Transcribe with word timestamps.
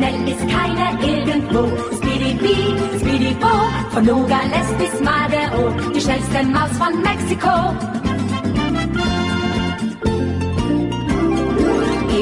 schnell 0.00 0.28
ist 0.28 0.48
keiner 0.48 0.90
irgendwo. 1.02 1.62
Speedy 1.96 2.38
Speedy 2.98 3.34
Bo, 3.34 3.54
von 3.90 4.04
Nogales 4.04 4.68
bis 4.78 5.00
Madero, 5.00 5.74
die 5.94 6.00
schnellste 6.00 6.42
Maus 6.44 6.72
von 6.78 7.02
Mexiko. 7.02 7.56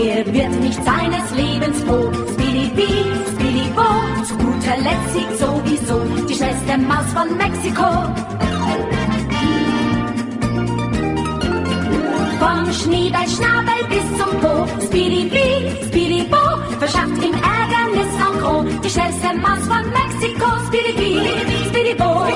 Er 0.05 0.27
wird 0.27 0.61
nicht 0.61 0.81
seines 0.85 1.27
Lebens 1.37 1.79
froh. 1.85 2.11
Speedy 2.33 2.71
Speedy 3.33 3.71
Bo, 3.77 3.89
zu 4.27 4.35
guter 4.39 4.77
Letzt 4.79 5.13
siegt 5.15 5.39
sowieso 5.39 6.01
die 6.29 6.35
schnellste 6.35 6.79
Maus 6.79 7.07
von 7.15 7.37
Mexiko. 7.37 8.48
Vom 12.39 12.73
Schniebelschnabel 12.73 13.81
bis 13.91 14.07
zum 14.19 14.31
Po, 14.41 14.67
Speedy 14.87 15.27
Speedy 15.89 16.23
Bo, 16.31 16.45
verschafft 16.79 17.19
ihm 17.19 17.35
Ärgernis 17.35 18.13
en 18.15 18.35
gros. 18.39 18.65
Die 18.83 18.91
schnellste 18.91 19.35
Maus 19.43 19.65
von 19.67 19.85
Mexiko, 19.91 20.49
Speedy 20.71 20.93
Bee, 20.95 21.19
Speedy 21.69 21.95
Bo, 21.99 22.27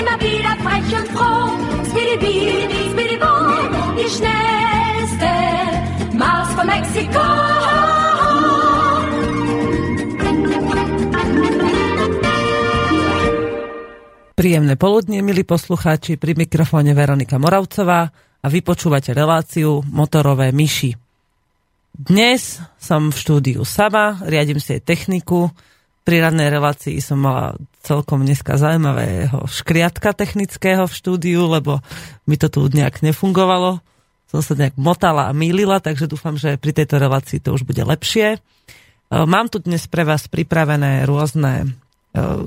immer 0.00 0.16
wieder 0.16 0.56
frech 0.64 0.90
und 0.96 1.08
froh. 1.12 1.52
Speedy 1.90 2.16
Bee, 2.16 2.68
Speedy 2.92 3.16
Bo, 3.20 3.32
die 4.00 4.08
schnellste 4.08 5.32
Maus 6.16 6.48
von 6.56 6.66
Mexiko. 6.66 7.24
Príjemné 14.40 14.80
poludnie, 14.80 15.20
milí 15.20 15.44
poslucháči, 15.44 16.16
pri 16.16 16.32
mikrofóne 16.32 16.96
Veronika 16.96 17.36
Moravcová 17.36 18.29
a 18.40 18.46
vypočúvate 18.48 19.12
reláciu 19.12 19.84
Motorové 19.84 20.48
myši. 20.52 20.96
Dnes 21.92 22.56
som 22.80 23.12
v 23.12 23.16
štúdiu 23.20 23.60
sama, 23.68 24.16
riadím 24.24 24.56
si 24.56 24.80
aj 24.80 24.88
techniku. 24.88 25.52
Pri 26.00 26.24
radnej 26.24 26.48
relácii 26.48 26.96
som 27.04 27.20
mala 27.20 27.60
celkom 27.84 28.24
dneska 28.24 28.56
zaujímavého 28.56 29.44
škriatka 29.44 30.16
technického 30.16 30.88
v 30.88 30.96
štúdiu, 30.96 31.44
lebo 31.44 31.84
mi 32.24 32.40
to 32.40 32.48
tu 32.48 32.64
nejak 32.72 33.04
nefungovalo. 33.04 33.84
Som 34.32 34.40
sa 34.40 34.56
nejak 34.56 34.80
motala 34.80 35.28
a 35.28 35.36
mýlila, 35.36 35.82
takže 35.82 36.08
dúfam, 36.08 36.40
že 36.40 36.56
pri 36.56 36.72
tejto 36.72 36.96
relácii 36.96 37.44
to 37.44 37.52
už 37.52 37.68
bude 37.68 37.82
lepšie. 37.84 38.38
E, 38.38 38.38
mám 39.12 39.52
tu 39.52 39.60
dnes 39.60 39.84
pre 39.90 40.06
vás 40.06 40.30
pripravené 40.30 41.04
rôzne 41.04 41.52
e, 41.60 41.68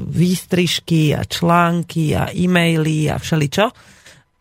výstrižky 0.10 1.14
a 1.14 1.28
články 1.28 2.18
a 2.18 2.34
e-maily 2.34 3.12
a 3.12 3.22
všeličo. 3.22 3.70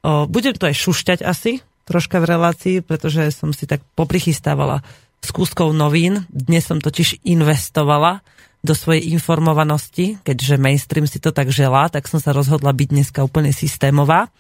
E, 0.03 0.27
budem 0.27 0.55
to 0.59 0.67
aj 0.67 0.77
šušťať 0.77 1.19
asi, 1.23 1.63
troška 1.87 2.23
v 2.23 2.29
relácii, 2.29 2.77
pretože 2.83 3.31
som 3.35 3.55
si 3.55 3.67
tak 3.67 3.83
poprichystávala 3.95 4.83
s 5.23 5.31
kúskou 5.31 5.71
novín. 5.71 6.27
Dnes 6.31 6.67
som 6.67 6.83
totiž 6.83 7.23
investovala 7.27 8.23
do 8.63 8.79
svojej 8.79 9.11
informovanosti, 9.11 10.23
keďže 10.23 10.55
mainstream 10.59 11.07
si 11.11 11.19
to 11.19 11.35
tak 11.35 11.51
želá, 11.51 11.91
tak 11.91 12.07
som 12.07 12.23
sa 12.23 12.31
rozhodla 12.31 12.71
byť 12.71 12.89
dneska 12.95 13.21
úplne 13.27 13.51
systémová. 13.51 14.31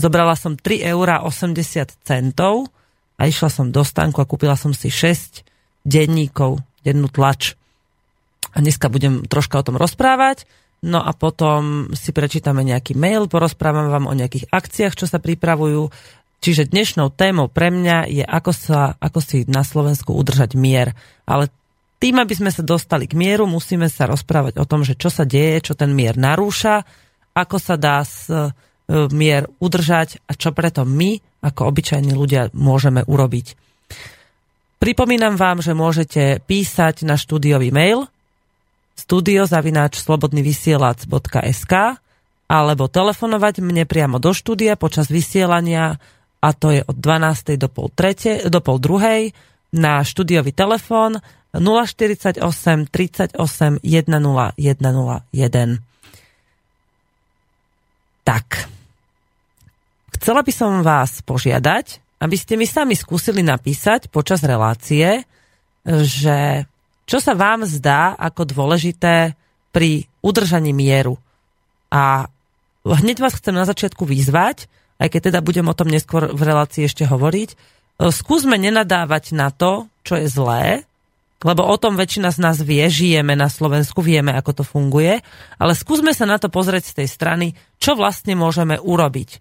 Zobrala 0.00 0.32
som 0.40 0.56
3 0.56 0.88
eur 0.88 1.20
80 1.20 1.52
centov 2.00 2.72
a 3.20 3.28
išla 3.28 3.52
som 3.52 3.68
do 3.68 3.84
stánku 3.84 4.24
a 4.24 4.28
kúpila 4.28 4.56
som 4.56 4.72
si 4.72 4.88
6 4.88 5.44
denníkov, 5.84 6.64
dennú 6.80 7.12
tlač. 7.12 7.60
A 8.56 8.64
dneska 8.64 8.88
budem 8.88 9.28
troška 9.28 9.60
o 9.60 9.66
tom 9.66 9.76
rozprávať, 9.76 10.48
no 10.84 11.00
a 11.02 11.10
potom 11.16 11.90
si 11.96 12.14
prečítame 12.14 12.62
nejaký 12.62 12.94
mail, 12.94 13.26
porozprávam 13.26 13.90
vám 13.90 14.06
o 14.06 14.14
nejakých 14.14 14.50
akciách, 14.50 14.94
čo 14.94 15.06
sa 15.10 15.18
pripravujú, 15.18 15.90
Čiže 16.38 16.70
dnešnou 16.70 17.10
témou 17.10 17.50
pre 17.50 17.74
mňa 17.74 18.06
je, 18.06 18.22
ako, 18.22 18.52
sa, 18.54 18.94
ako 19.02 19.18
si 19.18 19.42
na 19.50 19.66
Slovensku 19.66 20.14
udržať 20.14 20.54
mier. 20.54 20.94
Ale 21.26 21.50
tým, 21.98 22.22
aby 22.22 22.30
sme 22.30 22.54
sa 22.54 22.62
dostali 22.62 23.10
k 23.10 23.18
mieru, 23.18 23.50
musíme 23.50 23.90
sa 23.90 24.06
rozprávať 24.06 24.62
o 24.62 24.64
tom, 24.64 24.86
že 24.86 24.94
čo 24.94 25.10
sa 25.10 25.26
deje, 25.26 25.70
čo 25.70 25.74
ten 25.74 25.90
mier 25.90 26.14
narúša, 26.14 26.86
ako 27.34 27.56
sa 27.58 27.74
dá 27.74 28.06
s, 28.06 28.30
e, 28.30 28.54
mier 29.10 29.50
udržať 29.58 30.22
a 30.30 30.38
čo 30.38 30.54
preto 30.54 30.86
my, 30.86 31.18
ako 31.42 31.74
obyčajní 31.74 32.14
ľudia, 32.14 32.54
môžeme 32.54 33.02
urobiť. 33.02 33.58
Pripomínam 34.78 35.34
vám, 35.34 35.58
že 35.58 35.74
môžete 35.74 36.38
písať 36.46 37.02
na 37.02 37.18
štúdiový 37.18 37.74
mail 37.74 38.06
studiozavináčslobodnyvysielac.sk 39.08 41.74
alebo 42.48 42.88
telefonovať 42.92 43.60
mne 43.64 43.88
priamo 43.88 44.20
do 44.20 44.36
štúdia 44.36 44.76
počas 44.76 45.08
vysielania 45.08 45.96
a 46.44 46.52
to 46.52 46.76
je 46.76 46.84
od 46.84 46.92
12. 46.92 47.56
do 47.56 47.72
pol, 47.72 47.88
trete, 47.88 48.52
do 48.52 48.60
pol 48.60 48.76
druhej 48.76 49.32
na 49.72 50.04
štúdiový 50.04 50.52
telefón 50.52 51.24
048 51.56 52.36
38 52.92 53.80
10 53.80 53.80
101. 53.80 54.60
Tak. 58.28 58.68
Chcela 60.20 60.44
by 60.44 60.52
som 60.52 60.84
vás 60.84 61.24
požiadať, 61.24 62.04
aby 62.20 62.36
ste 62.36 62.60
mi 62.60 62.68
sami 62.68 62.92
skúsili 62.92 63.40
napísať 63.40 64.12
počas 64.12 64.44
relácie, 64.44 65.24
že 65.88 66.68
čo 67.08 67.24
sa 67.24 67.32
vám 67.32 67.64
zdá 67.64 68.12
ako 68.20 68.44
dôležité 68.44 69.32
pri 69.72 70.04
udržaní 70.20 70.76
mieru. 70.76 71.16
A 71.88 72.28
hneď 72.84 73.24
vás 73.24 73.40
chcem 73.40 73.56
na 73.56 73.64
začiatku 73.64 74.04
vyzvať, 74.04 74.68
aj 75.00 75.08
keď 75.08 75.20
teda 75.32 75.40
budem 75.40 75.64
o 75.64 75.74
tom 75.74 75.88
neskôr 75.88 76.28
v 76.28 76.42
relácii 76.44 76.84
ešte 76.84 77.08
hovoriť, 77.08 77.48
e, 77.48 77.56
skúsme 78.12 78.60
nenadávať 78.60 79.32
na 79.32 79.48
to, 79.48 79.88
čo 80.04 80.20
je 80.20 80.28
zlé, 80.28 80.84
lebo 81.40 81.62
o 81.64 81.76
tom 81.78 81.94
väčšina 81.94 82.34
z 82.34 82.38
nás 82.42 82.58
vie, 82.60 82.82
žijeme 82.90 83.38
na 83.38 83.46
Slovensku, 83.46 84.02
vieme, 84.02 84.34
ako 84.34 84.60
to 84.60 84.64
funguje, 84.66 85.22
ale 85.56 85.72
skúsme 85.72 86.10
sa 86.10 86.26
na 86.26 86.36
to 86.36 86.50
pozrieť 86.50 86.92
z 86.92 86.96
tej 87.02 87.08
strany, 87.08 87.46
čo 87.78 87.94
vlastne 87.94 88.34
môžeme 88.34 88.74
urobiť. 88.76 89.38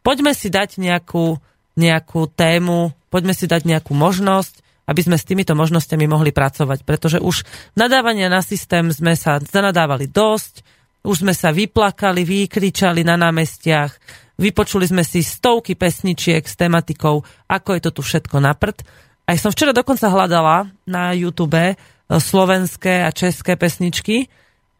Poďme 0.00 0.32
si 0.32 0.48
dať 0.48 0.80
nejakú, 0.80 1.36
nejakú 1.76 2.32
tému, 2.32 2.96
poďme 3.12 3.36
si 3.36 3.44
dať 3.44 3.68
nejakú 3.68 3.92
možnosť, 3.92 4.64
aby 4.90 5.00
sme 5.06 5.14
s 5.14 5.22
týmito 5.22 5.54
možnosťami 5.54 6.10
mohli 6.10 6.34
pracovať, 6.34 6.82
pretože 6.82 7.22
už 7.22 7.46
nadávania 7.78 8.26
na 8.26 8.42
systém 8.42 8.90
sme 8.90 9.14
sa 9.14 9.38
zanadávali 9.38 10.10
dosť, 10.10 10.66
už 11.06 11.22
sme 11.22 11.32
sa 11.32 11.54
vyplakali, 11.54 12.26
vykričali 12.26 13.06
na 13.06 13.14
námestiach, 13.14 13.94
Vypočuli 14.40 14.88
sme 14.88 15.04
si 15.04 15.20
stovky 15.20 15.76
pesničiek 15.76 16.40
s 16.40 16.56
tematikou, 16.56 17.20
ako 17.44 17.70
je 17.76 17.80
to 17.84 17.90
tu 17.92 18.00
všetko 18.00 18.40
na 18.40 18.56
prd. 18.56 18.80
Aj 19.28 19.36
som 19.36 19.52
včera 19.52 19.76
dokonca 19.76 20.08
hľadala 20.08 20.72
na 20.88 21.12
YouTube 21.12 21.60
e, 21.60 21.76
slovenské 22.08 23.04
a 23.04 23.12
české 23.12 23.60
pesničky 23.60 24.32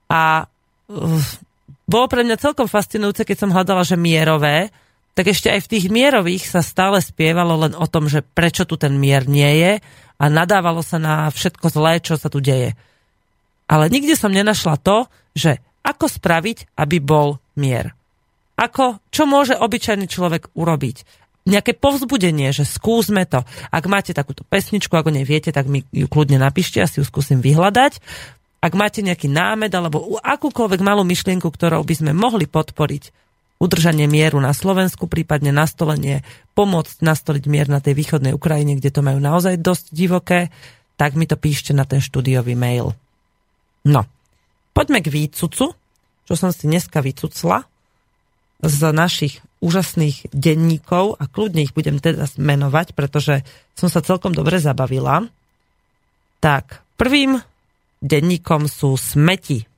a 0.09 0.43
e, 0.43 0.45
bolo 1.85 2.07
pre 2.09 2.25
mňa 2.25 2.41
celkom 2.41 2.73
fascinujúce, 2.73 3.29
keď 3.29 3.37
som 3.37 3.53
hľadala, 3.53 3.85
že 3.85 4.01
mierové, 4.01 4.73
tak 5.21 5.37
ešte 5.37 5.53
aj 5.53 5.69
v 5.69 5.73
tých 5.77 5.87
mierových 5.93 6.49
sa 6.49 6.65
stále 6.65 6.97
spievalo 7.05 7.69
len 7.69 7.77
o 7.77 7.85
tom, 7.85 8.09
že 8.09 8.25
prečo 8.25 8.65
tu 8.65 8.81
ten 8.81 8.97
mier 8.97 9.29
nie 9.29 9.53
je 9.61 9.73
a 10.17 10.25
nadávalo 10.33 10.81
sa 10.81 10.97
na 10.97 11.29
všetko 11.29 11.69
zlé, 11.69 12.01
čo 12.01 12.17
sa 12.17 12.33
tu 12.33 12.41
deje. 12.41 12.73
Ale 13.69 13.93
nikde 13.93 14.17
som 14.17 14.33
nenašla 14.33 14.81
to, 14.81 15.13
že 15.37 15.61
ako 15.85 16.09
spraviť, 16.09 16.73
aby 16.73 17.05
bol 17.05 17.37
mier. 17.53 17.93
Ako, 18.57 19.05
čo 19.13 19.29
môže 19.29 19.61
obyčajný 19.61 20.09
človek 20.09 20.57
urobiť? 20.57 21.05
Nejaké 21.45 21.77
povzbudenie, 21.77 22.57
že 22.57 22.65
skúsme 22.65 23.29
to. 23.29 23.45
Ak 23.69 23.85
máte 23.93 24.17
takúto 24.17 24.41
pesničku, 24.49 24.97
ako 24.97 25.13
neviete, 25.13 25.53
tak 25.53 25.69
mi 25.69 25.85
ju 25.93 26.09
kľudne 26.09 26.41
napíšte, 26.41 26.81
ja 26.81 26.89
si 26.89 26.97
ju 26.97 27.05
skúsim 27.05 27.45
vyhľadať. 27.45 28.01
Ak 28.65 28.73
máte 28.73 29.05
nejaký 29.05 29.29
námed 29.29 29.69
alebo 29.69 30.17
akúkoľvek 30.17 30.81
malú 30.81 31.05
myšlienku, 31.05 31.53
ktorou 31.53 31.85
by 31.85 31.93
sme 31.93 32.17
mohli 32.17 32.49
podporiť 32.49 33.20
udržanie 33.61 34.09
mieru 34.09 34.41
na 34.41 34.57
Slovensku, 34.57 35.05
prípadne 35.05 35.53
nastolenie, 35.53 36.25
pomôcť 36.57 37.05
nastoliť 37.05 37.45
mier 37.47 37.69
na 37.69 37.85
tej 37.85 37.93
východnej 37.93 38.33
Ukrajine, 38.33 38.81
kde 38.81 38.91
to 38.91 39.05
majú 39.05 39.21
naozaj 39.21 39.61
dosť 39.61 39.93
divoké, 39.93 40.49
tak 40.97 41.15
mi 41.15 41.29
to 41.29 41.37
píšte 41.37 41.77
na 41.77 41.85
ten 41.85 42.01
štúdiový 42.01 42.57
mail. 42.57 42.97
No, 43.85 44.09
poďme 44.73 45.05
k 45.05 45.13
výcucu, 45.13 45.77
čo 46.25 46.35
som 46.35 46.51
si 46.53 46.67
dneska 46.67 47.05
vycucla 47.05 47.69
z 48.61 48.81
našich 48.93 49.41
úžasných 49.61 50.33
denníkov 50.33 51.21
a 51.21 51.29
kľudne 51.29 51.65
ich 51.65 51.77
budem 51.77 52.01
teda 52.01 52.29
menovať, 52.37 52.97
pretože 52.97 53.45
som 53.77 53.93
sa 53.93 54.05
celkom 54.05 54.33
dobre 54.33 54.57
zabavila. 54.57 55.29
Tak, 56.41 56.85
prvým 56.97 57.41
denníkom 58.01 58.69
sú 58.69 58.97
smeti. 58.97 59.70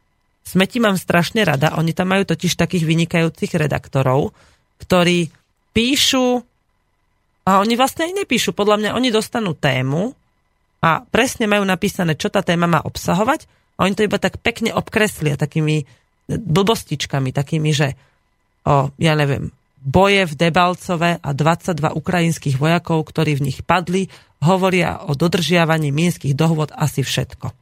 Smeti 0.43 0.83
mám 0.83 0.99
strašne 0.99 1.47
rada, 1.47 1.79
oni 1.79 1.95
tam 1.95 2.11
majú 2.11 2.27
totiž 2.27 2.59
takých 2.59 2.85
vynikajúcich 2.85 3.55
redaktorov, 3.55 4.35
ktorí 4.83 5.31
píšu, 5.73 6.43
a 7.43 7.59
oni 7.59 7.75
vlastne 7.75 8.07
aj 8.07 8.23
nepíšu, 8.23 8.55
podľa 8.55 8.77
mňa 8.79 8.91
oni 8.95 9.09
dostanú 9.11 9.55
tému 9.59 10.15
a 10.79 11.03
presne 11.03 11.51
majú 11.51 11.67
napísané, 11.67 12.15
čo 12.15 12.31
tá 12.31 12.39
téma 12.43 12.71
má 12.71 12.79
obsahovať 12.87 13.51
a 13.79 13.87
oni 13.87 13.95
to 13.99 14.07
iba 14.07 14.19
tak 14.23 14.39
pekne 14.39 14.71
obkreslia 14.71 15.35
takými 15.35 15.83
blbostičkami, 16.31 17.35
takými, 17.35 17.71
že 17.75 17.99
o, 18.63 18.95
ja 18.95 19.19
neviem, 19.19 19.51
boje 19.83 20.23
v 20.31 20.35
Debalcove 20.39 21.19
a 21.19 21.31
22 21.35 21.99
ukrajinských 21.99 22.57
vojakov, 22.63 23.11
ktorí 23.11 23.35
v 23.35 23.51
nich 23.51 23.59
padli, 23.67 24.07
hovoria 24.39 25.03
o 25.03 25.19
dodržiavaní 25.19 25.91
mínskych 25.91 26.39
dohôd 26.39 26.71
asi 26.71 27.03
všetko. 27.03 27.62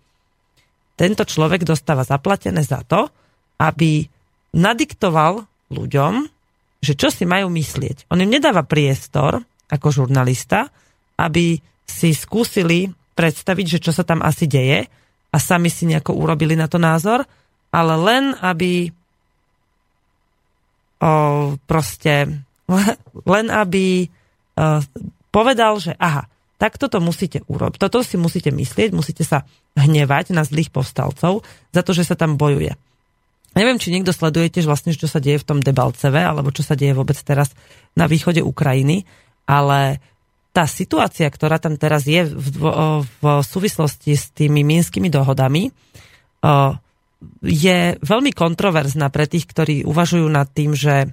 Tento 1.00 1.25
človek 1.25 1.64
dostáva 1.64 2.05
zaplatené 2.05 2.61
za 2.61 2.85
to, 2.85 3.08
aby 3.56 4.05
nadiktoval 4.52 5.49
ľuďom, 5.73 6.29
že 6.85 6.93
čo 6.93 7.08
si 7.08 7.25
majú 7.25 7.49
myslieť. 7.49 8.12
On 8.12 8.20
im 8.20 8.29
nedáva 8.29 8.69
priestor, 8.69 9.41
ako 9.73 10.05
žurnalista, 10.05 10.69
aby 11.17 11.56
si 11.88 12.12
skúsili 12.12 12.93
predstaviť, 13.17 13.67
že 13.81 13.82
čo 13.88 13.93
sa 13.97 14.05
tam 14.05 14.20
asi 14.20 14.44
deje 14.44 14.85
a 15.32 15.37
sami 15.41 15.73
si 15.73 15.88
nejako 15.88 16.20
urobili 16.20 16.52
na 16.52 16.69
to 16.69 16.76
názor, 16.76 17.25
ale 17.73 17.94
len 17.97 18.37
aby 18.37 18.93
o, 21.00 21.12
proste 21.64 22.44
len 23.32 23.47
aby 23.49 24.05
o, 24.05 24.08
povedal, 25.32 25.81
že 25.81 25.97
aha, 25.97 26.29
tak 26.60 26.76
toto 26.76 27.00
musíte 27.00 27.40
urobiť, 27.48 27.80
toto 27.80 28.04
si 28.04 28.20
musíte 28.20 28.52
myslieť, 28.52 28.92
musíte 28.92 29.24
sa 29.24 29.48
hnevať 29.80 30.36
na 30.36 30.44
zlých 30.44 30.68
povstalcov 30.68 31.40
za 31.72 31.80
to, 31.80 31.90
že 31.96 32.04
sa 32.04 32.20
tam 32.20 32.36
bojuje. 32.36 32.76
Neviem, 33.56 33.80
či 33.80 33.90
niekto 33.90 34.12
sleduje 34.12 34.52
tiež 34.52 34.68
vlastne, 34.68 34.92
čo 34.92 35.08
sa 35.08 35.18
deje 35.18 35.40
v 35.40 35.48
tom 35.48 35.58
Debalceve, 35.58 36.20
alebo 36.20 36.52
čo 36.52 36.62
sa 36.62 36.76
deje 36.76 36.94
vôbec 36.94 37.16
teraz 37.18 37.50
na 37.96 38.04
východe 38.06 38.44
Ukrajiny, 38.44 39.08
ale 39.48 39.98
tá 40.52 40.68
situácia, 40.68 41.26
ktorá 41.26 41.58
tam 41.58 41.74
teraz 41.80 42.06
je 42.06 42.28
v, 42.28 42.46
v, 42.60 42.62
v 43.02 43.24
súvislosti 43.42 44.12
s 44.14 44.30
tými 44.30 44.62
minskými 44.62 45.10
dohodami, 45.10 45.72
je 47.40 47.78
veľmi 48.00 48.32
kontroverzná 48.32 49.08
pre 49.10 49.26
tých, 49.26 49.48
ktorí 49.48 49.82
uvažujú 49.88 50.26
nad 50.30 50.46
tým, 50.50 50.76
že 50.76 51.10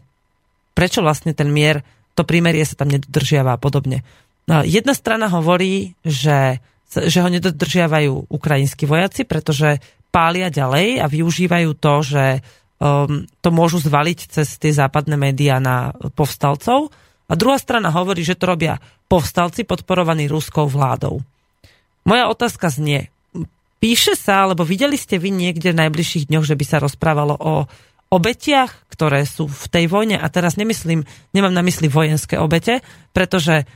prečo 0.77 1.01
vlastne 1.01 1.33
ten 1.33 1.49
mier, 1.49 1.81
to 2.13 2.21
prímerie 2.25 2.65
sa 2.65 2.77
tam 2.77 2.89
nedodržiava 2.89 3.57
a 3.57 3.61
podobne. 3.61 4.01
Jedna 4.47 4.95
strana 4.95 5.27
hovorí, 5.27 5.99
že, 6.07 6.63
že 6.87 7.19
ho 7.19 7.27
nedodržiavajú 7.27 8.31
ukrajinskí 8.31 8.87
vojaci, 8.87 9.27
pretože 9.27 9.83
pália 10.07 10.47
ďalej 10.47 11.03
a 11.03 11.05
využívajú 11.11 11.75
to, 11.75 11.93
že 11.99 12.25
um, 12.79 13.27
to 13.43 13.49
môžu 13.51 13.83
zvaliť 13.83 14.19
cez 14.31 14.55
tie 14.55 14.71
západné 14.71 15.19
médiá 15.19 15.59
na 15.59 15.91
povstalcov. 16.15 16.95
A 17.27 17.33
druhá 17.35 17.59
strana 17.59 17.91
hovorí, 17.91 18.23
že 18.23 18.39
to 18.39 18.47
robia 18.47 18.79
povstalci 19.11 19.67
podporovaní 19.67 20.31
ruskou 20.31 20.63
vládou. 20.63 21.19
Moja 22.07 22.31
otázka 22.31 22.71
znie, 22.71 23.11
píše 23.83 24.15
sa, 24.15 24.47
alebo 24.47 24.63
videli 24.63 24.95
ste 24.95 25.19
vy 25.19 25.27
niekde 25.27 25.75
v 25.75 25.83
najbližších 25.83 26.31
dňoch, 26.31 26.47
že 26.47 26.55
by 26.55 26.65
sa 26.65 26.79
rozprávalo 26.79 27.35
o 27.35 27.67
obetiach, 28.07 28.87
ktoré 28.87 29.27
sú 29.27 29.51
v 29.51 29.65
tej 29.67 29.91
vojne, 29.91 30.15
a 30.15 30.23
teraz 30.31 30.55
nemyslím, 30.55 31.03
nemám 31.35 31.51
na 31.51 31.59
mysli 31.67 31.91
vojenské 31.91 32.39
obete, 32.39 32.79
pretože 33.11 33.67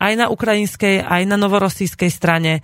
aj 0.00 0.12
na 0.16 0.26
ukrajinskej, 0.32 1.04
aj 1.04 1.22
na 1.28 1.36
novorosijskej 1.36 2.10
strane 2.10 2.52
e, 2.58 2.60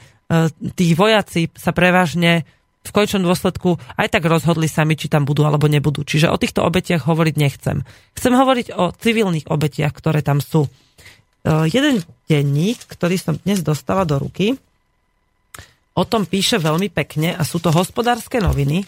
tí 0.72 0.96
vojaci 0.96 1.52
sa 1.52 1.76
prevažne 1.76 2.48
v 2.86 2.90
končnom 2.94 3.26
dôsledku 3.26 3.76
aj 3.98 4.08
tak 4.08 4.24
rozhodli 4.24 4.70
sami, 4.70 4.96
či 4.96 5.12
tam 5.12 5.28
budú 5.28 5.44
alebo 5.44 5.68
nebudú. 5.68 6.06
Čiže 6.06 6.32
o 6.32 6.40
týchto 6.40 6.64
obetiach 6.64 7.04
hovoriť 7.04 7.34
nechcem. 7.36 7.84
Chcem 8.16 8.32
hovoriť 8.32 8.66
o 8.78 8.94
civilných 8.94 9.50
obetiach, 9.52 9.92
ktoré 9.92 10.24
tam 10.24 10.40
sú. 10.40 10.64
E, 10.64 10.70
jeden 11.68 12.00
denník, 12.26 12.88
ktorý 12.88 13.20
som 13.20 13.34
dnes 13.36 13.60
dostala 13.60 14.08
do 14.08 14.16
ruky, 14.16 14.56
o 15.96 16.04
tom 16.04 16.24
píše 16.28 16.60
veľmi 16.60 16.88
pekne 16.92 17.36
a 17.36 17.42
sú 17.44 17.60
to 17.60 17.72
hospodárske 17.72 18.40
noviny, 18.40 18.84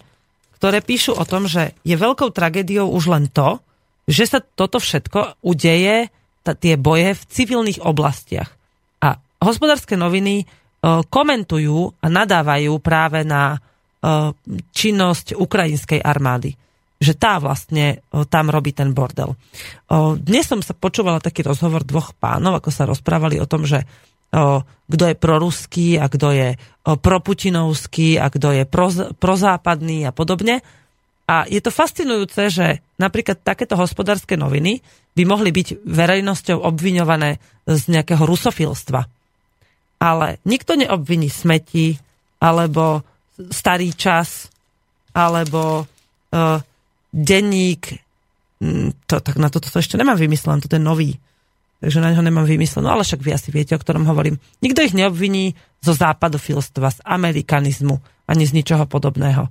ktoré 0.60 0.82
píšu 0.82 1.16
o 1.16 1.24
tom, 1.24 1.48
že 1.48 1.72
je 1.86 1.96
veľkou 1.96 2.34
tragédiou 2.34 2.90
už 2.92 3.04
len 3.08 3.24
to, 3.32 3.62
že 4.08 4.24
sa 4.24 4.38
toto 4.40 4.80
všetko 4.80 5.40
udeje, 5.44 6.12
tie 6.54 6.78
boje 6.78 7.16
v 7.16 7.22
civilných 7.28 7.82
oblastiach. 7.82 8.48
A 9.02 9.18
hospodárske 9.42 9.96
noviny 9.96 10.42
e, 10.42 10.44
komentujú 11.08 11.98
a 11.98 12.06
nadávajú 12.06 12.76
práve 12.80 13.26
na 13.26 13.58
E, 13.98 14.30
činnosť 14.70 15.34
ukrajinskej 15.34 15.98
armády. 15.98 16.54
Že 17.02 17.12
tá 17.18 17.42
vlastne 17.42 17.98
e, 17.98 18.22
tam 18.30 18.46
robí 18.46 18.70
ten 18.70 18.94
bordel. 18.94 19.34
Dnes 20.22 20.46
som 20.46 20.62
sa 20.62 20.70
počúvala 20.70 21.18
taký 21.18 21.42
rozhovor 21.42 21.82
dvoch 21.82 22.14
pánov, 22.14 22.62
ako 22.62 22.70
sa 22.70 22.86
rozprávali 22.86 23.42
o 23.42 23.50
tom, 23.50 23.66
že 23.66 23.82
kto 24.84 25.04
je 25.08 25.16
proruský 25.16 25.96
a 25.96 26.04
kto 26.04 26.28
je 26.36 26.48
proputinovský 26.84 28.20
a 28.20 28.28
kto 28.28 28.60
je 28.60 28.68
prozápadný 29.16 30.04
a 30.04 30.12
podobne. 30.12 30.60
A 31.28 31.44
je 31.44 31.60
to 31.60 31.68
fascinujúce, 31.68 32.48
že 32.48 32.80
napríklad 32.96 33.44
takéto 33.44 33.76
hospodárske 33.76 34.40
noviny 34.40 34.80
by 35.12 35.22
mohli 35.28 35.52
byť 35.52 35.84
verejnosťou 35.84 36.64
obviňované 36.64 37.36
z 37.68 37.82
nejakého 37.92 38.24
rusofilstva. 38.24 39.00
Ale 40.00 40.40
nikto 40.48 40.72
neobviní 40.72 41.28
smeti 41.28 42.00
alebo 42.40 43.04
starý 43.52 43.92
čas 43.92 44.48
alebo 45.12 45.84
uh, 45.84 46.58
denník, 47.12 47.98
mm, 48.62 49.04
to, 49.04 49.20
tak 49.20 49.36
na 49.36 49.52
toto 49.52 49.68
to 49.68 49.82
ešte 49.82 50.00
nemám 50.00 50.16
vymyslené, 50.16 50.64
to 50.64 50.78
je 50.78 50.82
nový. 50.82 51.18
Takže 51.78 52.02
na 52.02 52.10
neho 52.10 52.24
nemám 52.24 52.42
vymyslenú, 52.42 52.90
ale 52.90 53.06
však 53.06 53.22
vy 53.22 53.30
asi 53.36 53.54
viete, 53.54 53.76
o 53.76 53.82
ktorom 53.82 54.02
hovorím. 54.08 54.42
Nikto 54.64 54.82
ich 54.82 54.98
neobviní 54.98 55.54
zo 55.78 55.94
západofilstva, 55.94 56.90
z 56.90 56.98
amerikanizmu, 57.06 58.02
ani 58.26 58.44
z 58.48 58.52
ničoho 58.56 58.82
podobného. 58.90 59.46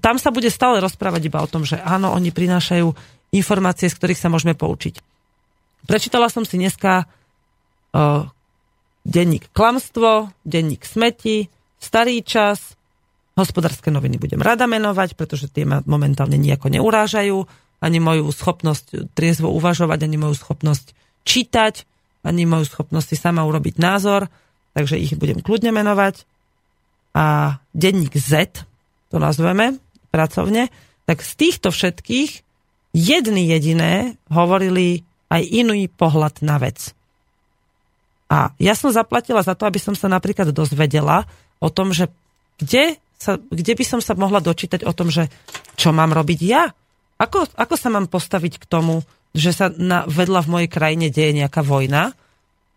Tam 0.00 0.16
sa 0.16 0.32
bude 0.32 0.48
stále 0.48 0.80
rozprávať 0.80 1.28
iba 1.28 1.44
o 1.44 1.50
tom, 1.50 1.68
že 1.68 1.76
áno, 1.76 2.12
oni 2.16 2.32
prinášajú 2.32 2.88
informácie, 3.36 3.92
z 3.92 3.96
ktorých 4.00 4.20
sa 4.20 4.32
môžeme 4.32 4.56
poučiť. 4.56 5.00
Prečítala 5.84 6.32
som 6.32 6.48
si 6.48 6.56
dneska 6.56 7.04
uh, 7.04 8.24
denník 9.04 9.52
klamstvo, 9.52 10.32
denník 10.48 10.88
smeti, 10.88 11.52
starý 11.76 12.24
čas, 12.24 12.74
Hospodárske 13.34 13.90
noviny 13.90 14.14
budem 14.14 14.38
rada 14.38 14.70
menovať, 14.70 15.18
pretože 15.18 15.50
tie 15.50 15.66
ma 15.66 15.82
momentálne 15.90 16.38
nejako 16.38 16.70
neurážajú, 16.70 17.42
ani 17.82 17.98
moju 17.98 18.30
schopnosť 18.30 19.12
triezvo 19.12 19.50
uvažovať, 19.50 20.06
ani 20.06 20.16
moju 20.16 20.38
schopnosť 20.38 20.94
čítať, 21.26 21.82
ani 22.22 22.46
moju 22.46 22.64
schopnosť 22.64 23.06
si 23.10 23.16
sama 23.18 23.42
urobiť 23.42 23.76
názor, 23.76 24.30
takže 24.72 25.02
ich 25.02 25.18
budem 25.18 25.42
kľudne 25.42 25.74
menovať. 25.74 26.24
A 27.18 27.58
denník 27.74 28.14
Z, 28.14 28.62
to 29.14 29.22
nazveme 29.22 29.78
pracovne, 30.10 30.74
tak 31.06 31.22
z 31.22 31.32
týchto 31.38 31.70
všetkých 31.70 32.42
jedny 32.90 33.46
jediné 33.46 34.18
hovorili 34.26 35.06
aj 35.30 35.42
iný 35.46 35.86
pohľad 35.86 36.42
na 36.42 36.58
vec. 36.58 36.90
A 38.26 38.50
ja 38.58 38.74
som 38.74 38.90
zaplatila 38.90 39.46
za 39.46 39.54
to, 39.54 39.70
aby 39.70 39.78
som 39.78 39.94
sa 39.94 40.10
napríklad 40.10 40.50
dozvedela 40.50 41.22
o 41.62 41.70
tom, 41.70 41.94
že 41.94 42.10
kde 42.58 42.98
sa, 43.14 43.38
kde 43.38 43.72
by 43.78 43.84
som 43.86 44.00
sa 44.02 44.18
mohla 44.18 44.42
dočítať 44.42 44.82
o 44.82 44.90
tom, 44.90 45.14
že 45.14 45.30
čo 45.78 45.94
mám 45.94 46.10
robiť 46.10 46.40
ja? 46.42 46.66
Ako, 47.18 47.46
ako 47.54 47.74
sa 47.78 47.94
mám 47.94 48.10
postaviť 48.10 48.58
k 48.58 48.66
tomu, 48.66 49.06
že 49.30 49.54
sa 49.54 49.70
na, 49.70 50.02
vedľa 50.06 50.46
v 50.46 50.50
mojej 50.50 50.70
krajine 50.70 51.06
deje 51.14 51.30
nejaká 51.34 51.62
vojna 51.62 52.10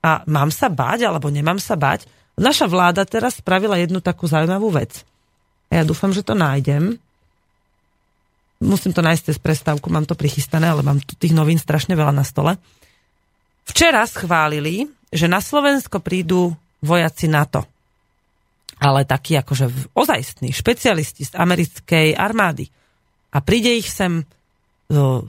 a 0.06 0.22
mám 0.30 0.54
sa 0.54 0.70
báť 0.70 1.10
alebo 1.10 1.34
nemám 1.34 1.58
sa 1.58 1.74
báť? 1.74 2.06
Naša 2.38 2.70
vláda 2.70 3.02
teraz 3.06 3.42
spravila 3.42 3.82
jednu 3.82 3.98
takú 3.98 4.30
zaujímavú 4.30 4.70
vec. 4.70 5.02
Ja 5.68 5.84
dúfam, 5.84 6.16
že 6.16 6.24
to 6.24 6.38
nájdem. 6.38 6.96
Musím 8.58 8.92
to 8.96 9.06
nájsť 9.06 9.24
cez 9.34 9.38
prestávku, 9.38 9.92
mám 9.94 10.10
to 10.10 10.18
prichystané, 10.18 10.72
ale 10.72 10.82
mám 10.82 10.98
tu 11.04 11.14
tých 11.14 11.36
novín 11.36 11.62
strašne 11.62 11.94
veľa 11.94 12.14
na 12.16 12.26
stole. 12.26 12.58
Včera 13.70 14.02
schválili, 14.10 14.90
že 15.14 15.30
na 15.30 15.44
Slovensko 15.44 16.02
prídu 16.02 16.56
vojaci 16.82 17.30
NATO 17.30 17.68
ale 18.78 19.10
takí 19.10 19.34
akože 19.34 19.94
ozajstní 19.98 20.54
špecialisti 20.54 21.26
z 21.26 21.34
americkej 21.34 22.14
armády. 22.14 22.70
A 23.34 23.42
príde 23.42 23.74
ich 23.74 23.90
sem 23.90 24.24
zo 24.88 25.26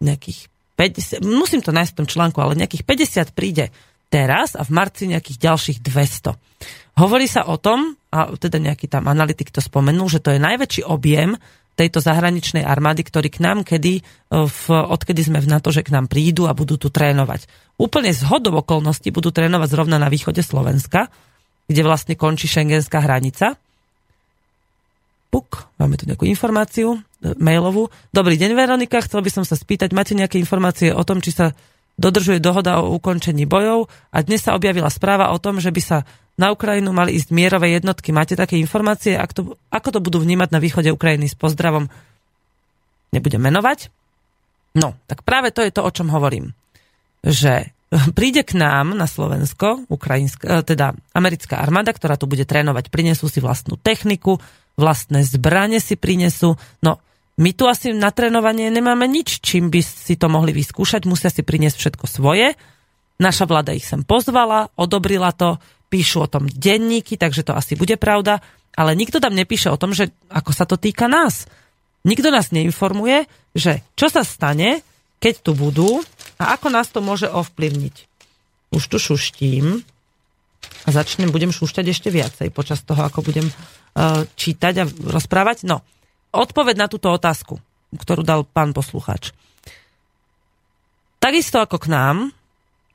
nejakých 0.00 0.48
50, 0.76 1.24
musím 1.24 1.60
to 1.60 1.72
nájsť 1.72 1.92
v 1.92 1.98
tom 2.00 2.08
článku, 2.08 2.38
ale 2.40 2.56
nejakých 2.56 2.84
50 2.84 3.36
príde 3.36 3.68
teraz 4.10 4.58
a 4.58 4.66
v 4.66 4.74
marci 4.74 5.06
nejakých 5.06 5.38
ďalších 5.38 5.78
200. 5.80 6.34
Hovorí 7.00 7.30
sa 7.30 7.46
o 7.46 7.56
tom, 7.56 7.96
a 8.10 8.34
teda 8.34 8.58
nejaký 8.58 8.90
tam 8.90 9.06
analytik 9.06 9.54
to 9.54 9.62
spomenul, 9.62 10.10
že 10.10 10.20
to 10.20 10.34
je 10.34 10.42
najväčší 10.42 10.82
objem 10.84 11.38
tejto 11.78 12.04
zahraničnej 12.04 12.60
armády, 12.60 13.00
ktorý 13.00 13.32
k 13.32 13.40
nám 13.40 13.64
kedy, 13.64 14.04
v, 14.28 14.64
odkedy 14.68 15.24
sme 15.24 15.40
v 15.40 15.48
NATO, 15.48 15.72
že 15.72 15.80
k 15.80 15.94
nám 15.96 16.12
prídu 16.12 16.44
a 16.44 16.52
budú 16.52 16.76
tu 16.76 16.92
trénovať. 16.92 17.48
Úplne 17.80 18.12
z 18.12 18.20
hodov 18.28 18.60
okolností 18.66 19.08
budú 19.08 19.32
trénovať 19.32 19.68
zrovna 19.72 19.96
na 19.96 20.12
východe 20.12 20.44
Slovenska, 20.44 21.08
kde 21.70 21.80
vlastne 21.80 22.20
končí 22.20 22.50
šengenská 22.50 23.00
hranica. 23.00 23.56
Puk, 25.30 25.70
máme 25.78 25.94
tu 25.94 26.04
nejakú 26.10 26.26
informáciu 26.26 26.98
e, 26.98 27.32
mailovú. 27.38 27.86
Dobrý 28.10 28.34
deň, 28.34 28.50
Veronika, 28.58 28.98
chcel 29.00 29.22
by 29.22 29.30
som 29.30 29.44
sa 29.46 29.54
spýtať, 29.54 29.94
máte 29.94 30.18
nejaké 30.18 30.42
informácie 30.42 30.90
o 30.90 31.00
tom, 31.06 31.22
či 31.22 31.30
sa 31.30 31.54
dodržuje 32.00 32.40
dohoda 32.40 32.80
o 32.80 32.96
ukončení 32.96 33.44
bojov 33.44 33.92
a 34.08 34.24
dnes 34.24 34.40
sa 34.40 34.56
objavila 34.56 34.88
správa 34.88 35.28
o 35.36 35.38
tom, 35.38 35.60
že 35.60 35.68
by 35.68 35.82
sa 35.84 35.98
na 36.40 36.48
Ukrajinu 36.48 36.96
mali 36.96 37.20
ísť 37.20 37.28
mierové 37.36 37.76
jednotky. 37.76 38.16
Máte 38.16 38.32
také 38.32 38.56
informácie? 38.56 39.20
Ak 39.20 39.36
to, 39.36 39.60
ako 39.68 39.88
to 39.92 40.00
budú 40.00 40.24
vnímať 40.24 40.48
na 40.56 40.58
východe 40.64 40.88
Ukrajiny 40.88 41.28
s 41.28 41.36
pozdravom? 41.36 41.92
Nebudem 43.12 43.44
menovať. 43.44 43.92
No, 44.80 44.96
tak 45.04 45.20
práve 45.28 45.52
to 45.52 45.60
je 45.60 45.68
to, 45.68 45.84
o 45.84 45.92
čom 45.92 46.08
hovorím. 46.08 46.56
Že 47.20 47.68
príde 48.18 48.40
k 48.48 48.56
nám 48.56 48.96
na 48.96 49.04
Slovensko, 49.04 49.84
ukrajinská, 49.92 50.64
e, 50.64 50.64
teda 50.64 50.96
americká 51.12 51.60
armáda, 51.60 51.92
ktorá 51.92 52.16
tu 52.16 52.24
bude 52.24 52.48
trénovať, 52.48 52.88
prinesú 52.88 53.28
si 53.28 53.44
vlastnú 53.44 53.76
techniku, 53.76 54.40
vlastné 54.80 55.20
zbranie 55.28 55.84
si 55.84 56.00
prinesú. 56.00 56.56
No, 56.80 57.04
my 57.40 57.50
tu 57.56 57.64
asi 57.64 57.96
na 57.96 58.12
trénovanie 58.12 58.68
nemáme 58.68 59.08
nič, 59.08 59.40
čím 59.40 59.72
by 59.72 59.80
si 59.80 60.20
to 60.20 60.28
mohli 60.28 60.52
vyskúšať, 60.52 61.08
musia 61.08 61.32
si 61.32 61.40
priniesť 61.40 61.76
všetko 61.80 62.04
svoje. 62.04 62.52
Naša 63.16 63.48
vláda 63.48 63.72
ich 63.72 63.88
sem 63.88 64.04
pozvala, 64.04 64.68
odobrila 64.76 65.32
to, 65.32 65.56
píšu 65.88 66.28
o 66.28 66.30
tom 66.30 66.46
denníky, 66.46 67.16
takže 67.16 67.42
to 67.42 67.56
asi 67.56 67.74
bude 67.74 67.96
pravda, 67.96 68.44
ale 68.76 68.94
nikto 68.94 69.18
tam 69.18 69.34
nepíše 69.34 69.72
o 69.72 69.80
tom, 69.80 69.96
že 69.96 70.12
ako 70.30 70.52
sa 70.52 70.68
to 70.68 70.76
týka 70.76 71.08
nás. 71.08 71.48
Nikto 72.04 72.28
nás 72.28 72.52
neinformuje, 72.52 73.24
že 73.56 73.84
čo 73.96 74.12
sa 74.12 74.20
stane, 74.24 74.84
keď 75.20 75.34
tu 75.40 75.52
budú 75.52 76.00
a 76.40 76.56
ako 76.56 76.68
nás 76.72 76.88
to 76.88 77.04
môže 77.04 77.28
ovplyvniť. 77.28 77.96
Už 78.72 78.82
tu 78.86 78.96
šuštím 78.96 79.84
a 80.84 80.88
začnem, 80.88 81.28
budem 81.28 81.52
šušťať 81.52 81.86
ešte 81.88 82.08
viacej 82.08 82.48
počas 82.52 82.80
toho, 82.86 83.04
ako 83.04 83.20
budem 83.20 83.48
uh, 83.48 84.24
čítať 84.36 84.74
a 84.80 84.84
rozprávať. 84.88 85.68
No, 85.68 85.84
odpoveď 86.30 86.76
na 86.78 86.86
túto 86.86 87.10
otázku, 87.10 87.58
ktorú 87.94 88.22
dal 88.22 88.46
pán 88.46 88.70
poslucháč. 88.70 89.34
Takisto 91.20 91.60
ako 91.60 91.76
k 91.84 91.86
nám, 91.92 92.16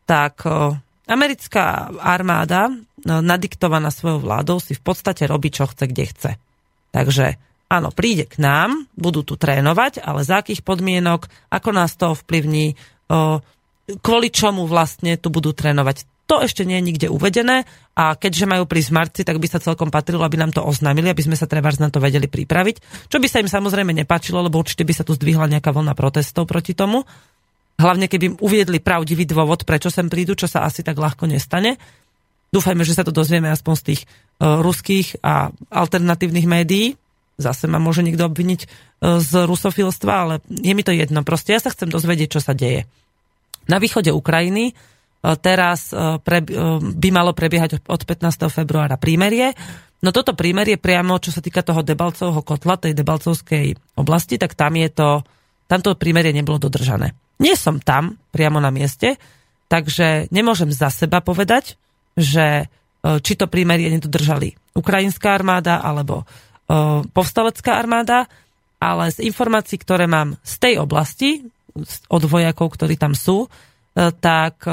tak 0.10 0.42
uh, 0.50 0.74
americká 1.06 1.94
armáda, 2.02 2.74
uh, 2.74 3.22
nadiktovaná 3.22 3.94
svojou 3.94 4.26
vládou, 4.26 4.58
si 4.58 4.74
v 4.74 4.82
podstate 4.82 5.30
robí, 5.30 5.54
čo 5.54 5.70
chce, 5.70 5.86
kde 5.86 6.04
chce. 6.10 6.32
Takže 6.90 7.38
áno, 7.70 7.94
príde 7.94 8.26
k 8.26 8.42
nám, 8.42 8.90
budú 8.98 9.22
tu 9.22 9.38
trénovať, 9.38 10.02
ale 10.02 10.26
za 10.26 10.42
akých 10.42 10.66
podmienok, 10.66 11.30
ako 11.54 11.70
nás 11.70 11.94
to 11.94 12.18
ovplyvní, 12.18 12.74
uh, 13.14 13.38
kvôli 14.02 14.34
čomu 14.34 14.66
vlastne 14.66 15.22
tu 15.22 15.30
budú 15.30 15.54
trénovať. 15.54 16.15
To 16.26 16.42
ešte 16.42 16.66
nie 16.66 16.82
je 16.82 16.88
nikde 16.90 17.08
uvedené 17.14 17.70
a 17.94 18.18
keďže 18.18 18.50
majú 18.50 18.66
prísť 18.66 18.90
v 18.90 18.98
marci, 18.98 19.22
tak 19.22 19.38
by 19.38 19.46
sa 19.46 19.62
celkom 19.62 19.94
patrilo, 19.94 20.26
aby 20.26 20.42
nám 20.42 20.58
to 20.58 20.66
oznámili, 20.66 21.14
aby 21.14 21.22
sme 21.22 21.38
sa 21.38 21.46
treba 21.46 21.70
na 21.78 21.94
to 21.94 22.02
vedeli 22.02 22.26
pripraviť. 22.26 23.08
Čo 23.14 23.22
by 23.22 23.28
sa 23.30 23.46
im 23.46 23.50
samozrejme 23.50 23.94
nepáčilo, 23.94 24.42
lebo 24.42 24.58
určite 24.58 24.82
by 24.82 24.94
sa 24.98 25.06
tu 25.06 25.14
zdvihla 25.14 25.46
nejaká 25.46 25.70
vlna 25.70 25.94
protestov 25.94 26.50
proti 26.50 26.74
tomu. 26.74 27.06
Hlavne 27.78 28.10
keby 28.10 28.34
im 28.34 28.36
uviedli 28.42 28.82
pravdivý 28.82 29.30
dôvod, 29.30 29.70
prečo 29.70 29.94
sem 29.94 30.10
prídu, 30.10 30.34
čo 30.34 30.50
sa 30.50 30.66
asi 30.66 30.82
tak 30.82 30.98
ľahko 30.98 31.30
nestane. 31.30 31.78
Dúfajme, 32.50 32.82
že 32.82 32.98
sa 32.98 33.06
to 33.06 33.14
dozvieme 33.14 33.54
aspoň 33.54 33.74
z 33.78 33.84
tých 33.86 34.02
uh, 34.04 34.66
ruských 34.66 35.22
a 35.22 35.54
alternatívnych 35.70 36.50
médií. 36.50 36.98
Zase 37.38 37.70
ma 37.70 37.78
môže 37.78 38.02
niekto 38.02 38.26
obviniť 38.26 38.62
uh, 38.66 39.22
z 39.22 39.46
rusofilstva, 39.46 40.14
ale 40.16 40.34
je 40.50 40.74
mi 40.74 40.82
to 40.82 40.90
jedno. 40.90 41.22
Proste 41.22 41.54
ja 41.54 41.62
sa 41.62 41.70
chcem 41.70 41.92
dozvedieť, 41.92 42.40
čo 42.40 42.42
sa 42.42 42.58
deje. 42.58 42.90
Na 43.70 43.78
východe 43.78 44.10
Ukrajiny 44.10 44.72
E, 44.72 44.95
teraz 45.42 45.90
e, 45.90 46.22
pre, 46.22 46.44
e, 46.44 46.78
by 46.82 47.10
malo 47.10 47.34
prebiehať 47.34 47.88
od 47.90 48.02
15. 48.06 48.46
februára 48.52 49.00
prímerie. 49.02 49.58
No 50.06 50.14
toto 50.14 50.38
prímerie 50.38 50.78
priamo, 50.78 51.18
čo 51.18 51.34
sa 51.34 51.42
týka 51.42 51.66
toho 51.66 51.82
Debalcovho 51.82 52.46
kotla, 52.46 52.78
tej 52.78 52.94
Debalcovskej 52.94 53.98
oblasti, 53.98 54.38
tak 54.38 54.54
tam 54.54 54.78
je 54.78 54.90
to, 54.94 55.26
tamto 55.66 55.98
prímerie 55.98 56.30
nebolo 56.30 56.62
dodržané. 56.62 57.18
Nie 57.42 57.58
som 57.58 57.82
tam, 57.82 58.22
priamo 58.30 58.62
na 58.62 58.70
mieste, 58.70 59.18
takže 59.66 60.30
nemôžem 60.30 60.70
za 60.70 60.94
seba 60.94 61.26
povedať, 61.26 61.74
že 62.14 62.70
či 63.06 63.34
to 63.38 63.50
prímerie 63.50 63.92
nedodržali 63.92 64.56
ukrajinská 64.78 65.36
armáda 65.36 65.82
alebo 65.82 66.24
povstalecká 67.14 67.78
armáda, 67.78 68.26
ale 68.78 69.14
z 69.14 69.26
informácií, 69.26 69.78
ktoré 69.78 70.06
mám 70.06 70.38
z 70.42 70.54
tej 70.58 70.74
oblasti, 70.82 71.46
od 72.08 72.24
vojakov, 72.24 72.72
ktorí 72.72 72.96
tam 72.96 73.12
sú, 73.12 73.52
tak 73.96 74.64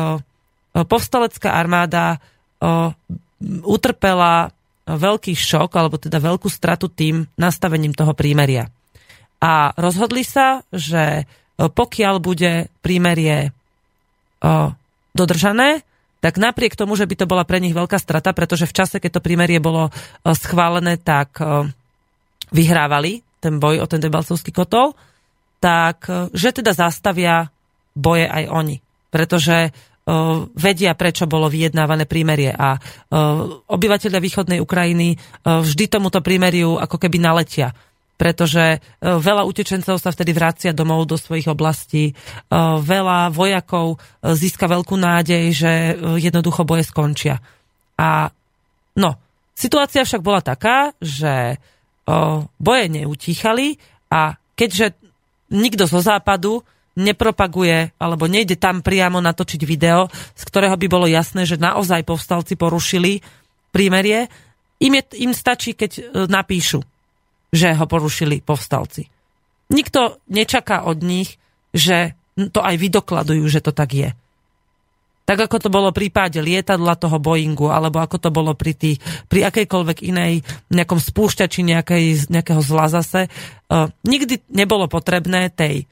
povstalecká 0.72 1.52
armáda 1.52 2.16
utrpela 3.62 4.50
veľký 4.82 5.36
šok, 5.36 5.70
alebo 5.78 6.00
teda 6.00 6.18
veľkú 6.18 6.48
stratu 6.50 6.90
tým 6.90 7.28
nastavením 7.38 7.94
toho 7.94 8.16
prímeria. 8.16 8.72
A 9.42 9.74
rozhodli 9.78 10.26
sa, 10.26 10.66
že 10.72 11.28
pokiaľ 11.58 12.14
bude 12.18 12.72
prímerie 12.82 13.54
dodržané, 15.14 15.86
tak 16.22 16.38
napriek 16.38 16.78
tomu, 16.78 16.94
že 16.94 17.06
by 17.06 17.14
to 17.18 17.26
bola 17.26 17.42
pre 17.42 17.58
nich 17.58 17.74
veľká 17.74 17.98
strata, 17.98 18.30
pretože 18.30 18.70
v 18.70 18.76
čase, 18.78 19.02
keď 19.02 19.18
to 19.18 19.24
prímerie 19.26 19.58
bolo 19.58 19.90
schválené, 20.22 20.98
tak 20.98 21.42
vyhrávali 22.54 23.22
ten 23.42 23.58
boj 23.58 23.82
o 23.82 23.86
ten 23.90 23.98
debalcovský 23.98 24.54
kotol, 24.54 24.94
tak 25.58 26.06
že 26.30 26.54
teda 26.54 26.74
zastavia 26.74 27.50
boje 27.98 28.30
aj 28.30 28.44
oni. 28.50 28.78
Pretože 29.10 29.74
vedia, 30.58 30.98
prečo 30.98 31.30
bolo 31.30 31.46
vyjednávané 31.46 32.10
prímerie. 32.10 32.50
A 32.50 32.74
obyvateľia 33.70 34.18
východnej 34.18 34.58
Ukrajiny 34.58 35.14
vždy 35.46 35.84
tomuto 35.86 36.18
prímeriu 36.18 36.74
ako 36.74 36.98
keby 36.98 37.22
naletia 37.22 37.70
pretože 38.12 38.78
veľa 39.02 39.42
utečencov 39.42 39.98
sa 39.98 40.14
vtedy 40.14 40.30
vracia 40.30 40.70
domov 40.70 41.10
do 41.10 41.18
svojich 41.18 41.50
oblastí, 41.50 42.14
veľa 42.78 43.34
vojakov 43.34 43.98
získa 44.22 44.70
veľkú 44.70 44.94
nádej, 44.94 45.44
že 45.50 45.72
jednoducho 46.22 46.62
boje 46.62 46.86
skončia. 46.86 47.42
A 47.98 48.30
no, 48.94 49.10
situácia 49.58 50.06
však 50.06 50.22
bola 50.22 50.38
taká, 50.38 50.94
že 51.02 51.58
boje 52.62 52.84
neutíchali 52.94 53.82
a 54.06 54.38
keďže 54.54 54.94
nikto 55.50 55.90
zo 55.90 55.98
západu 55.98 56.62
nepropaguje 56.98 57.96
alebo 57.96 58.28
nejde 58.28 58.60
tam 58.60 58.84
priamo 58.84 59.18
natočiť 59.20 59.62
video, 59.64 60.12
z 60.36 60.42
ktorého 60.44 60.76
by 60.76 60.86
bolo 60.88 61.06
jasné, 61.08 61.48
že 61.48 61.60
naozaj 61.60 62.04
povstalci 62.04 62.56
porušili 62.56 63.24
prímerie, 63.72 64.28
im, 64.82 64.92
je, 64.98 65.02
im 65.24 65.32
stačí, 65.32 65.72
keď 65.72 65.90
e, 65.96 66.02
napíšu, 66.28 66.82
že 67.54 67.72
ho 67.72 67.84
porušili 67.88 68.44
povstalci. 68.44 69.08
Nikto 69.72 70.20
nečaká 70.28 70.84
od 70.84 71.00
nich, 71.00 71.40
že 71.72 72.12
to 72.52 72.60
aj 72.60 72.76
vydokladujú, 72.76 73.44
že 73.48 73.64
to 73.64 73.72
tak 73.72 73.92
je. 73.92 74.10
Tak 75.22 75.38
ako 75.48 75.56
to 75.62 75.68
bolo 75.70 75.94
v 75.94 76.04
prípade 76.04 76.42
lietadla 76.42 76.98
toho 76.98 77.22
Boeingu, 77.22 77.70
alebo 77.70 78.02
ako 78.02 78.18
to 78.18 78.30
bolo 78.34 78.58
pri, 78.58 78.74
tých, 78.74 78.98
pri 79.30 79.46
akejkoľvek 79.48 79.98
inej 80.02 80.42
nejakom 80.74 80.98
spúšťači 80.98 81.62
nejakej, 81.62 82.26
nejakého 82.26 82.58
zla 82.58 82.90
zase. 82.90 83.30
Uh, 83.70 83.86
nikdy 84.02 84.42
nebolo 84.50 84.90
potrebné 84.90 85.54
tej 85.54 85.86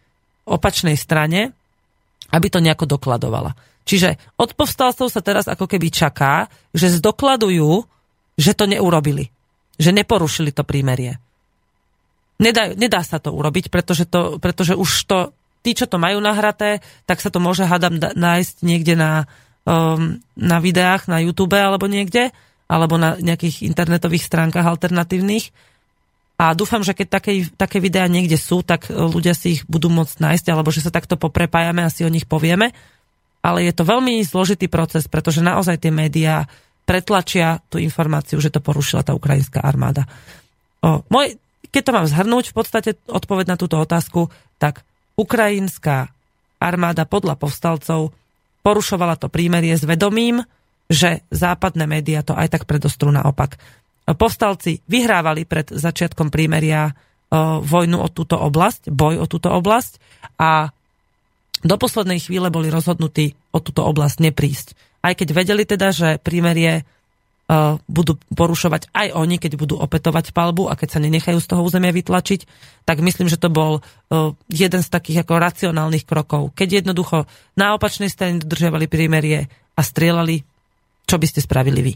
opačnej 0.50 0.98
strane, 0.98 1.54
aby 2.34 2.46
to 2.50 2.58
nejako 2.58 2.98
dokladovala. 2.98 3.54
Čiže 3.86 4.38
od 4.38 4.54
povstalcov 4.54 5.08
sa 5.10 5.22
teraz 5.22 5.46
ako 5.50 5.66
keby 5.66 5.90
čaká, 5.90 6.46
že 6.70 6.92
zdokladujú, 7.00 7.86
že 8.38 8.52
to 8.54 8.70
neurobili. 8.70 9.30
Že 9.80 10.04
neporušili 10.04 10.52
to 10.52 10.62
prímerie. 10.62 11.18
Nedá, 12.40 12.72
nedá 12.72 13.00
sa 13.04 13.20
to 13.20 13.32
urobiť, 13.34 13.68
pretože, 13.68 14.08
to, 14.08 14.40
pretože 14.40 14.72
už 14.76 14.90
to, 15.08 15.18
tí, 15.60 15.76
čo 15.76 15.84
to 15.84 16.00
majú 16.00 16.22
nahraté, 16.24 16.80
tak 17.04 17.20
sa 17.20 17.28
to 17.28 17.36
môže, 17.40 17.68
hádam, 17.68 18.00
nájsť 18.00 18.64
niekde 18.64 18.94
na, 18.96 19.28
um, 19.68 20.20
na 20.36 20.56
videách, 20.60 21.04
na 21.04 21.20
YouTube 21.20 21.56
alebo 21.56 21.84
niekde, 21.84 22.32
alebo 22.70 22.96
na 22.96 23.18
nejakých 23.18 23.66
internetových 23.66 24.24
stránkach 24.24 24.64
alternatívnych 24.64 25.52
a 26.40 26.56
dúfam, 26.56 26.80
že 26.80 26.96
keď 26.96 27.20
také, 27.20 27.44
také 27.52 27.84
videá 27.84 28.08
niekde 28.08 28.40
sú, 28.40 28.64
tak 28.64 28.88
e, 28.88 28.96
ľudia 28.96 29.36
si 29.36 29.60
ich 29.60 29.62
budú 29.68 29.92
môcť 29.92 30.24
nájsť, 30.24 30.46
alebo 30.48 30.72
že 30.72 30.80
sa 30.80 30.88
takto 30.88 31.20
poprepájame 31.20 31.84
a 31.84 31.92
si 31.92 32.00
o 32.00 32.08
nich 32.08 32.24
povieme. 32.24 32.72
Ale 33.44 33.68
je 33.68 33.76
to 33.76 33.84
veľmi 33.84 34.24
zložitý 34.24 34.64
proces, 34.72 35.04
pretože 35.04 35.44
naozaj 35.44 35.84
tie 35.84 35.92
médiá 35.92 36.48
pretlačia 36.88 37.60
tú 37.68 37.76
informáciu, 37.76 38.40
že 38.40 38.48
to 38.48 38.64
porušila 38.64 39.04
tá 39.04 39.12
ukrajinská 39.12 39.60
armáda. 39.60 40.08
O, 40.80 41.04
môj, 41.12 41.36
keď 41.68 41.82
to 41.84 41.92
mám 41.92 42.08
zhrnúť, 42.08 42.44
v 42.50 42.56
podstate 42.56 42.90
odpoveď 43.04 43.52
na 43.52 43.56
túto 43.60 43.76
otázku, 43.76 44.32
tak 44.56 44.80
ukrajinská 45.20 46.08
armáda 46.56 47.04
podľa 47.04 47.36
povstalcov 47.36 48.16
porušovala 48.64 49.20
to 49.20 49.28
prímerie 49.28 49.76
s 49.76 49.84
vedomím, 49.84 50.40
že 50.88 51.20
západné 51.28 51.84
médiá 51.84 52.24
to 52.24 52.32
aj 52.32 52.48
tak 52.48 52.62
predostrú 52.64 53.12
naopak 53.12 53.60
povstalci 54.16 54.82
vyhrávali 54.86 55.46
pred 55.46 55.70
začiatkom 55.70 56.30
prímeria 56.32 56.94
vojnu 57.62 57.98
o 58.02 58.08
túto 58.10 58.34
oblasť, 58.34 58.90
boj 58.90 59.22
o 59.22 59.26
túto 59.30 59.54
oblasť 59.54 60.02
a 60.40 60.74
do 61.60 61.76
poslednej 61.76 62.18
chvíle 62.18 62.50
boli 62.50 62.72
rozhodnutí 62.72 63.38
o 63.54 63.62
túto 63.62 63.86
oblasť 63.86 64.16
neprísť. 64.18 64.68
Aj 65.04 65.14
keď 65.14 65.28
vedeli 65.30 65.62
teda, 65.68 65.94
že 65.94 66.08
prímerie 66.18 66.82
budú 67.90 68.14
porušovať 68.30 68.94
aj 68.94 69.10
oni, 69.10 69.42
keď 69.42 69.58
budú 69.58 69.74
opetovať 69.74 70.30
palbu 70.30 70.70
a 70.70 70.78
keď 70.78 70.88
sa 70.94 71.00
nenechajú 71.02 71.38
z 71.42 71.50
toho 71.50 71.66
územia 71.66 71.90
vytlačiť, 71.90 72.46
tak 72.86 73.02
myslím, 73.02 73.26
že 73.26 73.38
to 73.38 73.50
bol 73.50 73.82
jeden 74.46 74.82
z 74.82 74.88
takých 74.88 75.26
ako 75.26 75.34
racionálnych 75.38 76.06
krokov. 76.06 76.54
Keď 76.54 76.82
jednoducho 76.82 77.26
na 77.58 77.74
opačnej 77.74 78.06
strane 78.06 78.38
dodržiavali 78.38 78.86
prímerie 78.86 79.50
a 79.74 79.82
strieľali, 79.82 80.46
čo 81.10 81.18
by 81.18 81.26
ste 81.26 81.42
spravili 81.42 81.80
vy? 81.82 81.92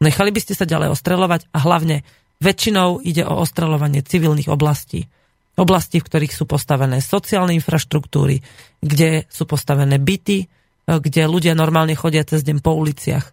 Nechali 0.00 0.30
by 0.32 0.40
ste 0.40 0.54
sa 0.56 0.64
ďalej 0.64 0.94
ostreľovať 0.94 1.50
a 1.52 1.58
hlavne 1.60 2.06
väčšinou 2.42 3.04
ide 3.04 3.22
o 3.22 3.38
ostreľovanie 3.38 4.02
civilných 4.02 4.50
oblastí. 4.50 5.06
Oblasti, 5.54 6.00
v 6.00 6.08
ktorých 6.08 6.32
sú 6.32 6.44
postavené 6.48 7.04
sociálne 7.04 7.52
infraštruktúry, 7.54 8.40
kde 8.80 9.28
sú 9.28 9.44
postavené 9.44 10.00
byty, 10.00 10.38
e, 10.42 10.46
kde 10.88 11.28
ľudia 11.28 11.52
normálne 11.52 11.92
chodia 11.92 12.24
cez 12.24 12.42
deň 12.42 12.64
po 12.64 12.72
uliciach. 12.74 13.30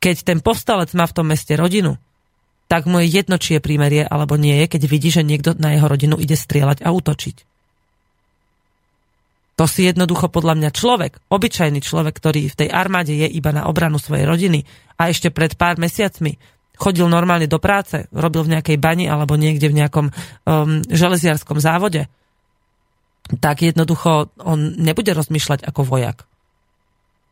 Keď 0.00 0.16
ten 0.24 0.38
povstalec 0.40 0.96
má 0.96 1.04
v 1.04 1.16
tom 1.20 1.28
meste 1.28 1.52
rodinu, 1.54 2.00
tak 2.66 2.88
mu 2.88 2.98
je 3.04 3.12
jedno, 3.12 3.36
či 3.36 3.56
je 3.56 3.64
prímerie 3.64 4.02
alebo 4.08 4.40
nie 4.40 4.56
je, 4.64 4.66
keď 4.72 4.82
vidí, 4.88 5.12
že 5.12 5.22
niekto 5.22 5.52
na 5.60 5.76
jeho 5.76 5.84
rodinu 5.84 6.16
ide 6.16 6.34
strieľať 6.34 6.80
a 6.80 6.90
útočiť. 6.90 7.53
To 9.54 9.70
si 9.70 9.86
jednoducho 9.86 10.34
podľa 10.34 10.58
mňa 10.58 10.70
človek, 10.74 11.30
obyčajný 11.30 11.78
človek, 11.78 12.14
ktorý 12.18 12.50
v 12.50 12.58
tej 12.58 12.68
armáde 12.74 13.14
je 13.14 13.28
iba 13.30 13.54
na 13.54 13.70
obranu 13.70 14.02
svojej 14.02 14.26
rodiny 14.26 14.66
a 14.98 15.14
ešte 15.14 15.30
pred 15.30 15.54
pár 15.54 15.78
mesiacmi 15.78 16.34
chodil 16.74 17.06
normálne 17.06 17.46
do 17.46 17.62
práce, 17.62 18.10
robil 18.10 18.42
v 18.42 18.58
nejakej 18.58 18.82
bani 18.82 19.06
alebo 19.06 19.38
niekde 19.38 19.70
v 19.70 19.78
nejakom 19.78 20.06
um, 20.10 20.82
železiarskom 20.90 21.62
závode, 21.62 22.10
tak 23.38 23.62
jednoducho 23.62 24.34
on 24.42 24.74
nebude 24.74 25.14
rozmýšľať 25.14 25.64
ako 25.64 25.80
vojak. 25.86 26.26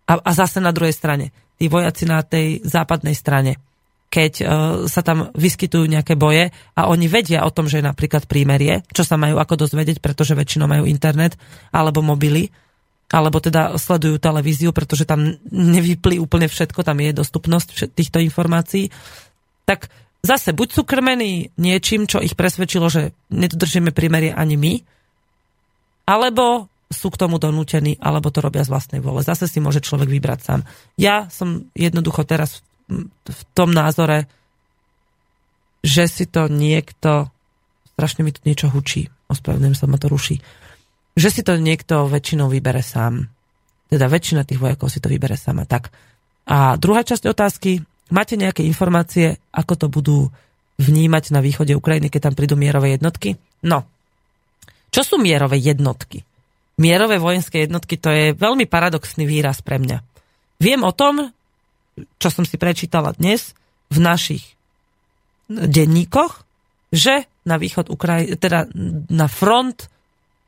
A, 0.06 0.18
a 0.18 0.30
zase 0.30 0.62
na 0.62 0.70
druhej 0.70 0.94
strane, 0.94 1.34
tí 1.58 1.66
vojaci 1.66 2.06
na 2.06 2.22
tej 2.22 2.62
západnej 2.62 3.18
strane, 3.18 3.58
keď 4.12 4.32
uh, 4.44 4.46
sa 4.84 5.00
tam 5.00 5.32
vyskytujú 5.32 5.88
nejaké 5.88 6.20
boje 6.20 6.52
a 6.76 6.92
oni 6.92 7.08
vedia 7.08 7.48
o 7.48 7.54
tom, 7.54 7.64
že 7.64 7.80
je 7.80 7.88
napríklad 7.88 8.28
prímerie, 8.28 8.84
čo 8.92 9.08
sa 9.08 9.16
majú 9.16 9.40
ako 9.40 9.64
dozvedieť, 9.64 10.04
pretože 10.04 10.36
väčšinou 10.36 10.68
majú 10.68 10.84
internet 10.84 11.40
alebo 11.72 12.04
mobily, 12.04 12.52
alebo 13.08 13.40
teda 13.40 13.80
sledujú 13.80 14.20
televíziu, 14.20 14.76
pretože 14.76 15.08
tam 15.08 15.40
nevyplí 15.48 16.20
úplne 16.20 16.48
všetko, 16.48 16.84
tam 16.84 17.00
je 17.00 17.16
dostupnosť 17.16 17.96
týchto 17.96 18.20
informácií, 18.20 18.92
tak 19.64 19.88
zase 20.20 20.52
buď 20.52 20.68
sú 20.76 20.82
krmení 20.84 21.48
niečím, 21.56 22.04
čo 22.04 22.20
ich 22.20 22.36
presvedčilo, 22.36 22.92
že 22.92 23.16
nedodržíme 23.32 23.96
prímerie 23.96 24.36
ani 24.36 24.60
my, 24.60 24.72
alebo 26.04 26.68
sú 26.92 27.08
k 27.08 27.20
tomu 27.20 27.40
donútení, 27.40 27.96
alebo 27.96 28.28
to 28.28 28.44
robia 28.44 28.60
z 28.64 28.72
vlastnej 28.72 29.00
vole. 29.00 29.24
Zase 29.24 29.48
si 29.48 29.64
môže 29.64 29.80
človek 29.80 30.12
vybrať 30.12 30.38
sám. 30.44 30.60
Ja 31.00 31.32
som 31.32 31.72
jednoducho 31.72 32.28
teraz 32.28 32.60
v 33.26 33.42
tom 33.56 33.70
názore, 33.72 34.26
že 35.82 36.06
si 36.06 36.24
to 36.30 36.46
niekto, 36.46 37.28
strašne 37.94 38.22
mi 38.22 38.30
to 38.30 38.40
niečo 38.46 38.70
hučí, 38.70 39.10
ospravedlňujem 39.28 39.76
sa, 39.76 39.90
ma 39.90 39.98
to 39.98 40.06
ruší, 40.12 40.38
že 41.18 41.28
si 41.28 41.42
to 41.44 41.58
niekto 41.58 42.08
väčšinou 42.08 42.48
vybere 42.48 42.80
sám. 42.80 43.28
Teda 43.92 44.08
väčšina 44.08 44.48
tých 44.48 44.62
vojakov 44.62 44.88
si 44.88 45.04
to 45.04 45.12
vybere 45.12 45.36
sama. 45.36 45.68
Tak. 45.68 45.92
A 46.48 46.80
druhá 46.80 47.04
časť 47.04 47.28
otázky, 47.28 47.84
máte 48.08 48.40
nejaké 48.40 48.64
informácie, 48.64 49.36
ako 49.52 49.74
to 49.76 49.86
budú 49.92 50.18
vnímať 50.80 51.36
na 51.36 51.44
východe 51.44 51.76
Ukrajiny, 51.76 52.08
keď 52.08 52.32
tam 52.32 52.34
prídu 52.38 52.56
mierové 52.56 52.96
jednotky? 52.96 53.36
No, 53.68 53.84
čo 54.92 55.04
sú 55.04 55.16
mierové 55.20 55.56
jednotky? 55.60 56.24
Mierové 56.80 57.20
vojenské 57.20 57.64
jednotky 57.68 58.00
to 58.00 58.08
je 58.08 58.36
veľmi 58.36 58.64
paradoxný 58.68 59.28
výraz 59.28 59.60
pre 59.60 59.80
mňa. 59.80 60.00
Viem 60.60 60.84
o 60.84 60.92
tom, 60.92 61.32
čo 61.96 62.28
som 62.32 62.44
si 62.48 62.56
prečítala 62.56 63.12
dnes 63.16 63.52
v 63.92 63.98
našich 64.00 64.44
denníkoch, 65.52 66.44
že 66.92 67.28
na 67.44 67.56
východ 67.58 67.90
Ukraj- 67.92 68.38
teda 68.38 68.68
na 69.10 69.26
front 69.28 69.92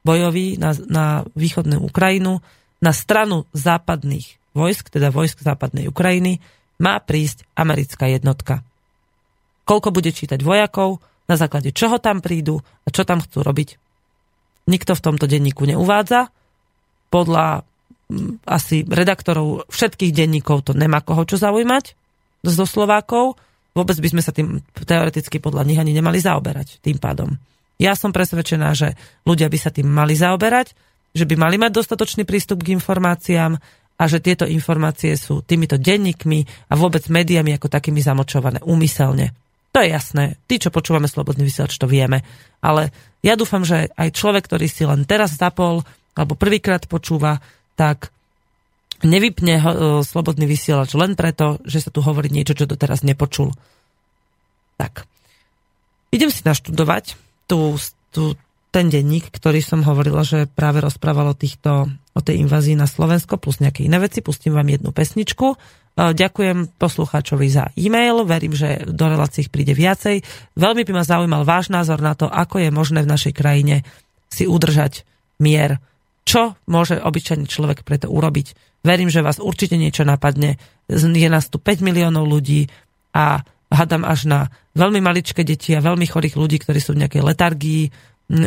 bojový 0.05 0.61
na, 0.61 0.77
na 0.87 1.07
východnú 1.33 1.81
Ukrajinu, 1.81 2.45
na 2.85 2.93
stranu 2.93 3.49
západných 3.57 4.37
vojsk, 4.53 4.93
teda 4.93 5.09
vojsk 5.09 5.41
západnej 5.41 5.89
Ukrajiny, 5.89 6.39
má 6.79 7.01
prísť 7.01 7.49
americká 7.57 8.07
jednotka. 8.13 8.61
Koľko 9.65 9.89
bude 9.97 10.13
čítať 10.13 10.45
vojakov, 10.45 11.01
na 11.25 11.41
základe 11.41 11.73
čoho 11.73 11.97
tam 11.97 12.21
prídu 12.21 12.61
a 12.85 12.89
čo 12.93 13.09
tam 13.09 13.25
chcú 13.25 13.41
robiť. 13.41 13.81
Nikto 14.69 14.93
v 14.93 15.05
tomto 15.05 15.25
denníku 15.25 15.65
neuvádza. 15.65 16.29
Podľa 17.09 17.65
asi 18.45 18.85
redaktorov 18.85 19.69
všetkých 19.73 20.13
denníkov 20.13 20.69
to 20.69 20.73
nemá 20.77 21.01
koho 21.01 21.25
čo 21.25 21.41
zaujímať 21.41 21.85
zo 22.45 22.65
Slovákov. 22.69 23.41
Vôbec 23.75 23.97
by 23.99 24.09
sme 24.15 24.23
sa 24.23 24.31
tým 24.31 24.63
teoreticky 24.77 25.43
podľa 25.43 25.67
nich 25.67 25.81
ani 25.81 25.97
nemali 25.97 26.21
zaoberať 26.21 26.79
tým 26.85 27.01
pádom. 27.01 27.35
Ja 27.81 27.99
som 27.99 28.15
presvedčená, 28.15 28.71
že 28.77 28.95
ľudia 29.27 29.51
by 29.51 29.59
sa 29.59 29.75
tým 29.75 29.91
mali 29.91 30.15
zaoberať, 30.15 30.77
že 31.11 31.27
by 31.27 31.35
mali 31.35 31.57
mať 31.59 31.75
dostatočný 31.75 32.23
prístup 32.23 32.63
k 32.63 32.77
informáciám 32.77 33.59
a 33.95 34.03
že 34.11 34.23
tieto 34.23 34.47
informácie 34.47 35.15
sú 35.19 35.43
týmito 35.43 35.79
denníkmi 35.79 36.71
a 36.71 36.75
vôbec 36.79 37.07
médiami 37.11 37.55
ako 37.55 37.71
takými 37.71 38.03
zamočované 38.03 38.63
úmyselne. 38.63 39.35
To 39.75 39.83
je 39.83 39.91
jasné. 39.91 40.39
Tí, 40.47 40.63
čo 40.63 40.71
počúvame 40.71 41.11
Slobodný 41.11 41.43
vysielač, 41.43 41.75
to 41.75 41.91
vieme. 41.91 42.23
Ale 42.63 42.95
ja 43.27 43.35
dúfam, 43.35 43.67
že 43.67 43.91
aj 43.99 44.15
človek, 44.15 44.47
ktorý 44.47 44.67
si 44.71 44.87
len 44.87 45.03
teraz 45.03 45.35
zapol 45.35 45.83
alebo 46.15 46.39
prvýkrát 46.39 46.87
počúva, 46.87 47.43
tak 47.75 48.15
nevypne 49.05 49.55
ho, 49.61 49.71
e, 49.71 49.79
slobodný 50.03 50.49
vysielač 50.49 50.97
len 50.97 51.15
preto, 51.15 51.61
že 51.67 51.85
sa 51.85 51.91
tu 51.93 52.01
hovorí 52.01 52.33
niečo, 52.33 52.57
čo 52.57 52.71
doteraz 52.71 53.03
nepočul. 53.03 53.53
Tak. 54.81 55.07
Idem 56.15 56.31
si 56.31 56.43
naštudovať 56.47 57.19
tú, 57.51 57.77
tú, 58.15 58.39
ten 58.71 58.87
denník, 58.91 59.31
ktorý 59.31 59.61
som 59.63 59.83
hovorila, 59.83 60.23
že 60.23 60.47
práve 60.51 60.83
rozprával 60.83 61.31
o, 61.31 61.37
týchto, 61.37 61.91
o 61.91 62.21
tej 62.23 62.43
invázii 62.43 62.75
na 62.79 62.87
Slovensko, 62.87 63.39
plus 63.39 63.59
nejaké 63.59 63.87
iné 63.87 63.99
veci. 63.99 64.23
Pustím 64.23 64.55
vám 64.55 64.67
jednu 64.67 64.91
pesničku. 64.95 65.55
E, 65.55 65.57
ďakujem 66.15 66.79
poslucháčovi 66.79 67.47
za 67.51 67.71
e-mail, 67.75 68.25
verím, 68.27 68.57
že 68.57 68.87
do 68.89 69.07
relácií 69.11 69.47
príde 69.51 69.77
viacej. 69.77 70.23
Veľmi 70.59 70.83
by 70.87 70.93
ma 70.95 71.05
zaujímal 71.05 71.43
váš 71.43 71.69
názor 71.71 71.99
na 71.99 72.15
to, 72.15 72.31
ako 72.31 72.63
je 72.63 72.71
možné 72.71 73.03
v 73.05 73.11
našej 73.11 73.35
krajine 73.35 73.85
si 74.33 74.51
udržať 74.51 75.07
mier 75.39 75.79
čo 76.25 76.57
môže 76.69 76.99
obyčajný 76.99 77.47
človek 77.47 77.85
preto 77.85 78.09
urobiť. 78.09 78.81
Verím, 78.85 79.09
že 79.09 79.25
vás 79.25 79.41
určite 79.41 79.77
niečo 79.77 80.05
napadne. 80.05 80.61
Je 80.89 81.29
nás 81.29 81.49
tu 81.49 81.57
5 81.61 81.81
miliónov 81.81 82.29
ľudí 82.29 82.69
a 83.17 83.41
hadám 83.73 84.05
až 84.05 84.29
na 84.29 84.41
veľmi 84.77 85.01
maličké 85.01 85.45
deti 85.45 85.73
a 85.73 85.85
veľmi 85.85 86.05
chorých 86.05 86.37
ľudí, 86.37 86.61
ktorí 86.61 86.81
sú 86.81 86.93
v 86.97 87.05
nejakej 87.05 87.23
letargii 87.25 87.83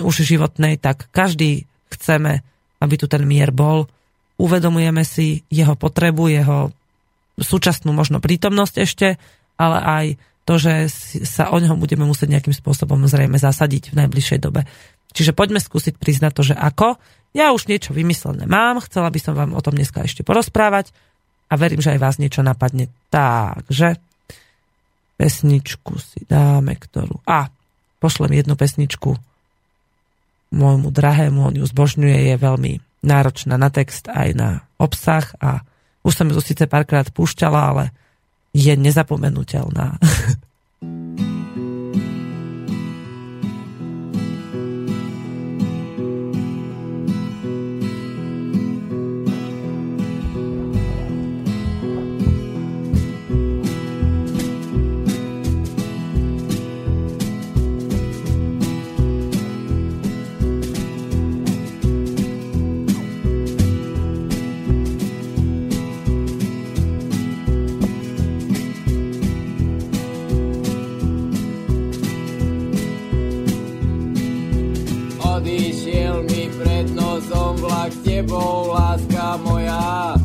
už 0.02 0.16
životnej, 0.26 0.82
tak 0.82 1.10
každý 1.14 1.70
chceme, 1.94 2.42
aby 2.82 2.96
tu 2.98 3.06
ten 3.06 3.26
mier 3.26 3.54
bol. 3.54 3.86
Uvedomujeme 4.38 5.02
si 5.02 5.42
jeho 5.50 5.74
potrebu, 5.74 6.30
jeho 6.30 6.70
súčasnú 7.38 7.94
možno 7.94 8.18
prítomnosť 8.18 8.76
ešte, 8.82 9.08
ale 9.58 9.78
aj 9.82 10.06
to, 10.48 10.54
že 10.58 10.74
sa 11.28 11.52
o 11.52 11.58
neho 11.60 11.76
budeme 11.76 12.08
musieť 12.08 12.38
nejakým 12.38 12.56
spôsobom 12.56 13.04
zrejme 13.06 13.36
zasadiť 13.36 13.94
v 13.94 13.98
najbližšej 14.06 14.40
dobe. 14.40 14.64
Čiže 15.12 15.36
poďme 15.36 15.62
skúsiť 15.62 15.96
priznať 15.98 16.32
to, 16.34 16.44
že 16.54 16.56
ako. 16.56 17.00
Ja 17.36 17.54
už 17.54 17.70
niečo 17.70 17.94
vymyslené 17.94 18.50
mám, 18.50 18.82
chcela 18.82 19.12
by 19.14 19.20
som 19.22 19.34
vám 19.38 19.52
o 19.54 19.62
tom 19.62 19.78
dneska 19.78 20.02
ešte 20.02 20.26
porozprávať 20.26 20.90
a 21.48 21.54
verím, 21.56 21.84
že 21.84 21.94
aj 21.96 22.02
vás 22.02 22.16
niečo 22.18 22.42
napadne. 22.42 22.90
Takže 23.14 24.00
pesničku 25.18 25.98
si 25.98 26.24
dáme, 26.26 26.76
ktorú... 26.78 27.22
A, 27.26 27.50
pošlem 27.98 28.38
jednu 28.38 28.54
pesničku 28.54 29.18
môjmu 30.54 30.90
drahému, 30.94 31.52
on 31.52 31.56
ju 31.60 31.66
zbožňuje, 31.68 32.32
je 32.32 32.36
veľmi 32.40 32.74
náročná 33.04 33.60
na 33.60 33.68
text 33.68 34.08
aj 34.08 34.30
na 34.34 34.50
obsah 34.80 35.28
a 35.44 35.62
už 36.08 36.14
som 36.14 36.28
ju 36.32 36.40
síce 36.40 36.66
párkrát 36.72 37.08
púšťala, 37.12 37.60
ale 37.76 37.84
je 38.56 38.74
nezapomenutelná. 38.74 40.00
tebou, 78.28 78.76
láska 78.76 79.40
moja. 79.40 80.16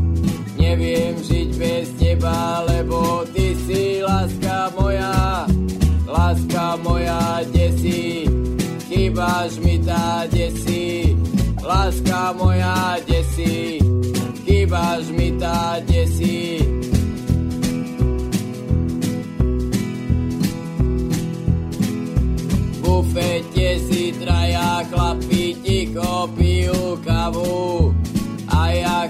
Neviem 0.58 1.14
žiť 1.22 1.48
bez 1.54 1.86
teba, 1.94 2.66
lebo 2.66 3.22
ty 3.30 3.54
si 3.62 4.02
láska 4.02 4.74
moja. 4.74 5.46
Láska 6.10 6.76
moja, 6.82 7.46
desí, 7.54 8.26
chýbaš 8.90 9.62
mi 9.62 9.78
tá 9.78 10.26
desí. 10.26 11.14
Láska 11.62 12.34
moja, 12.34 12.98
desí, 13.06 13.78
chýbaš 14.42 15.06
mi 15.14 15.38
tá 15.38 15.78
desí. 15.86 16.82
bufete 23.12 23.78
si 23.78 24.12
traja 24.12 24.84
chlapi 24.88 25.52
ticho 25.60 26.28
pijú 26.32 26.96
kavu 27.04 27.91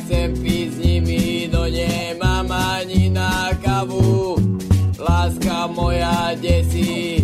chcem 0.02 0.34
piť 0.34 0.68
s 0.74 0.76
nimi, 0.82 1.24
no 1.46 1.66
nemám 1.70 2.50
ani 2.50 3.10
na 3.10 3.54
kavu. 3.62 4.38
Láska 4.98 5.66
moja 5.70 6.34
desí, 6.38 7.22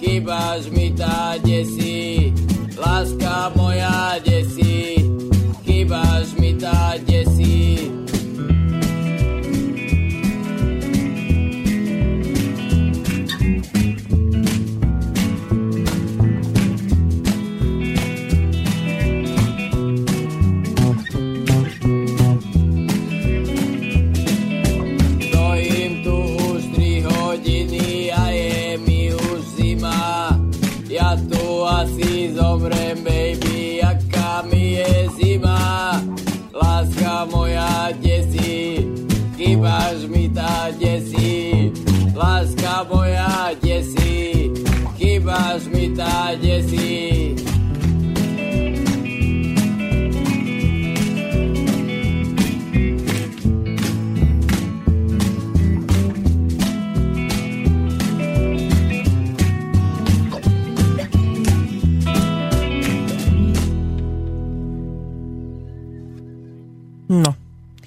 chýbaš 0.00 0.72
mi 0.72 0.92
tá 0.96 1.36
desí, 1.40 2.32
láska 2.76 3.52
moja 3.56 4.16
desí, 4.24 5.00
chýbaš 5.64 6.32
mi 6.40 6.56
tá 6.56 6.96
desí. 7.04 7.99
Chýbaš 46.00 46.32
mi 46.32 46.32
tá 46.32 46.32
desí. 46.40 47.36
No, 67.10 67.34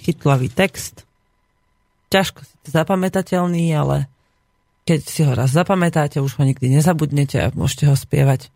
chytlavý 0.04 0.52
text. 0.52 1.08
Ťažko 2.12 2.44
si 2.46 2.54
to 2.62 2.70
zapamätateľný, 2.76 3.72
ale 3.74 4.13
keď 4.84 5.00
si 5.04 5.22
ho 5.24 5.32
raz 5.32 5.56
zapamätáte, 5.56 6.20
už 6.20 6.40
ho 6.40 6.44
nikdy 6.44 6.68
nezabudnete 6.72 7.40
a 7.40 7.54
môžete 7.56 7.88
ho 7.88 7.96
spievať 7.96 8.52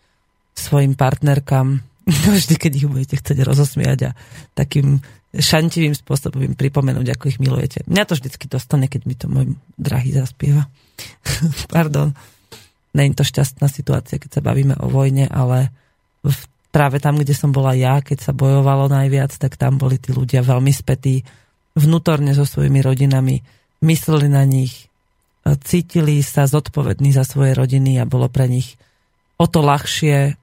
svojim 0.57 0.93
partnerkám 0.97 1.79
vždy, 2.37 2.55
keď 2.55 2.71
ich 2.75 2.87
budete 2.87 3.15
chcieť 3.19 3.37
rozosmiať 3.43 3.99
a 4.09 4.15
takým 4.55 4.99
šantivým 5.35 5.91
spôsobom 5.91 6.39
im 6.39 6.55
pripomenúť, 6.55 7.13
ako 7.13 7.23
ich 7.29 7.39
milujete. 7.43 7.83
Mňa 7.85 8.03
to 8.07 8.15
vždycky 8.15 8.47
dostane, 8.47 8.87
keď 8.87 9.01
mi 9.03 9.15
to 9.15 9.27
môj 9.27 9.53
drahý 9.75 10.15
zaspieva. 10.15 10.71
Pardon. 11.75 12.15
Není 12.95 13.13
to 13.13 13.27
šťastná 13.27 13.67
situácia, 13.69 14.17
keď 14.17 14.39
sa 14.39 14.41
bavíme 14.41 14.73
o 14.79 14.87
vojne, 14.89 15.29
ale 15.29 15.69
v 16.23 16.33
práve 16.71 17.01
tam, 17.01 17.19
kde 17.19 17.33
som 17.33 17.49
bola 17.49 17.73
ja, 17.73 17.99
keď 18.05 18.21
sa 18.21 18.31
bojovalo 18.37 18.85
najviac, 18.91 19.33
tak 19.37 19.57
tam 19.57 19.81
boli 19.81 19.97
tí 19.97 20.13
ľudia 20.13 20.45
veľmi 20.45 20.69
spätí 20.69 21.25
vnútorne 21.77 22.33
so 22.33 22.45
svojimi 22.45 22.81
rodinami, 22.81 23.41
mysleli 23.85 24.29
na 24.29 24.45
nich, 24.45 24.89
cítili 25.63 26.19
sa 26.25 26.43
zodpovední 26.49 27.15
za 27.15 27.23
svoje 27.23 27.55
rodiny 27.55 28.01
a 28.01 28.09
bolo 28.09 28.27
pre 28.27 28.51
nich 28.51 28.75
o 29.37 29.45
to 29.45 29.63
ľahšie 29.63 30.35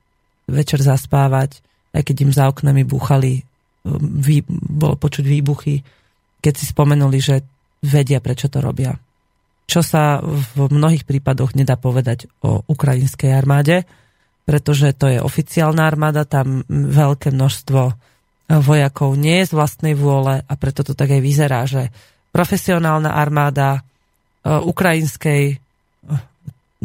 večer 0.48 0.80
zaspávať, 0.80 1.60
aj 1.92 2.02
keď 2.04 2.16
im 2.24 2.32
za 2.32 2.48
oknami 2.48 2.86
búchali, 2.86 3.44
vý, 3.84 4.44
bolo 4.48 4.96
počuť 4.96 5.24
výbuchy, 5.24 5.84
keď 6.40 6.54
si 6.56 6.64
spomenuli, 6.68 7.18
že 7.20 7.44
vedia, 7.84 8.20
prečo 8.20 8.48
to 8.48 8.64
robia. 8.64 8.96
Čo 9.64 9.80
sa 9.80 10.20
v 10.24 10.68
mnohých 10.68 11.08
prípadoch 11.08 11.56
nedá 11.56 11.76
povedať 11.80 12.28
o 12.44 12.64
ukrajinskej 12.68 13.32
armáde, 13.32 13.88
pretože 14.44 14.92
to 14.92 15.08
je 15.08 15.24
oficiálna 15.24 15.88
armáda, 15.88 16.28
tam 16.28 16.64
veľké 16.68 17.32
množstvo 17.32 17.80
vojakov 18.60 19.16
nie 19.16 19.40
je 19.40 19.48
z 19.48 19.52
vlastnej 19.56 19.94
vôle 19.96 20.44
a 20.44 20.52
preto 20.60 20.84
to 20.84 20.92
tak 20.92 21.16
aj 21.16 21.22
vyzerá, 21.24 21.64
že 21.64 21.88
profesionálna 22.28 23.16
armáda 23.16 23.80
ukrajinskej, 24.44 25.56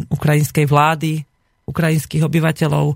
ukrajinskej 0.07 0.65
vlády, 0.65 1.23
ukrajinských 1.67 2.23
obyvateľov 2.23 2.95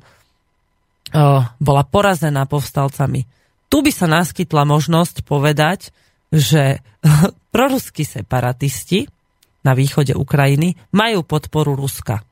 bola 1.60 1.84
porazená 1.86 2.48
povstalcami. 2.50 3.28
Tu 3.70 3.78
by 3.84 3.92
sa 3.94 4.08
naskytla 4.10 4.64
možnosť 4.66 5.22
povedať, 5.28 5.94
že 6.34 6.80
proruskí 7.54 8.08
separatisti 8.08 9.06
na 9.64 9.78
východe 9.78 10.16
Ukrajiny 10.18 10.76
majú 10.92 11.24
podporu 11.24 11.78
Ruska. 11.78 12.26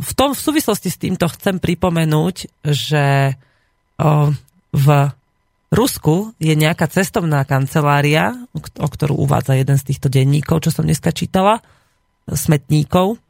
V, 0.00 0.12
tom, 0.16 0.32
v 0.32 0.40
súvislosti 0.40 0.88
s 0.88 1.00
týmto 1.00 1.28
chcem 1.30 1.62
pripomenúť, 1.62 2.36
že 2.64 3.36
v 4.70 4.86
Rusku 5.70 6.34
je 6.42 6.50
nejaká 6.58 6.90
cestovná 6.90 7.46
kancelária, 7.46 8.34
o 8.54 8.88
ktorú 8.90 9.22
uvádza 9.22 9.54
jeden 9.54 9.78
z 9.78 9.86
týchto 9.94 10.10
denníkov, 10.10 10.66
čo 10.66 10.74
som 10.74 10.82
dneska 10.82 11.14
čítala, 11.14 11.62
smetníkov, 12.26 13.22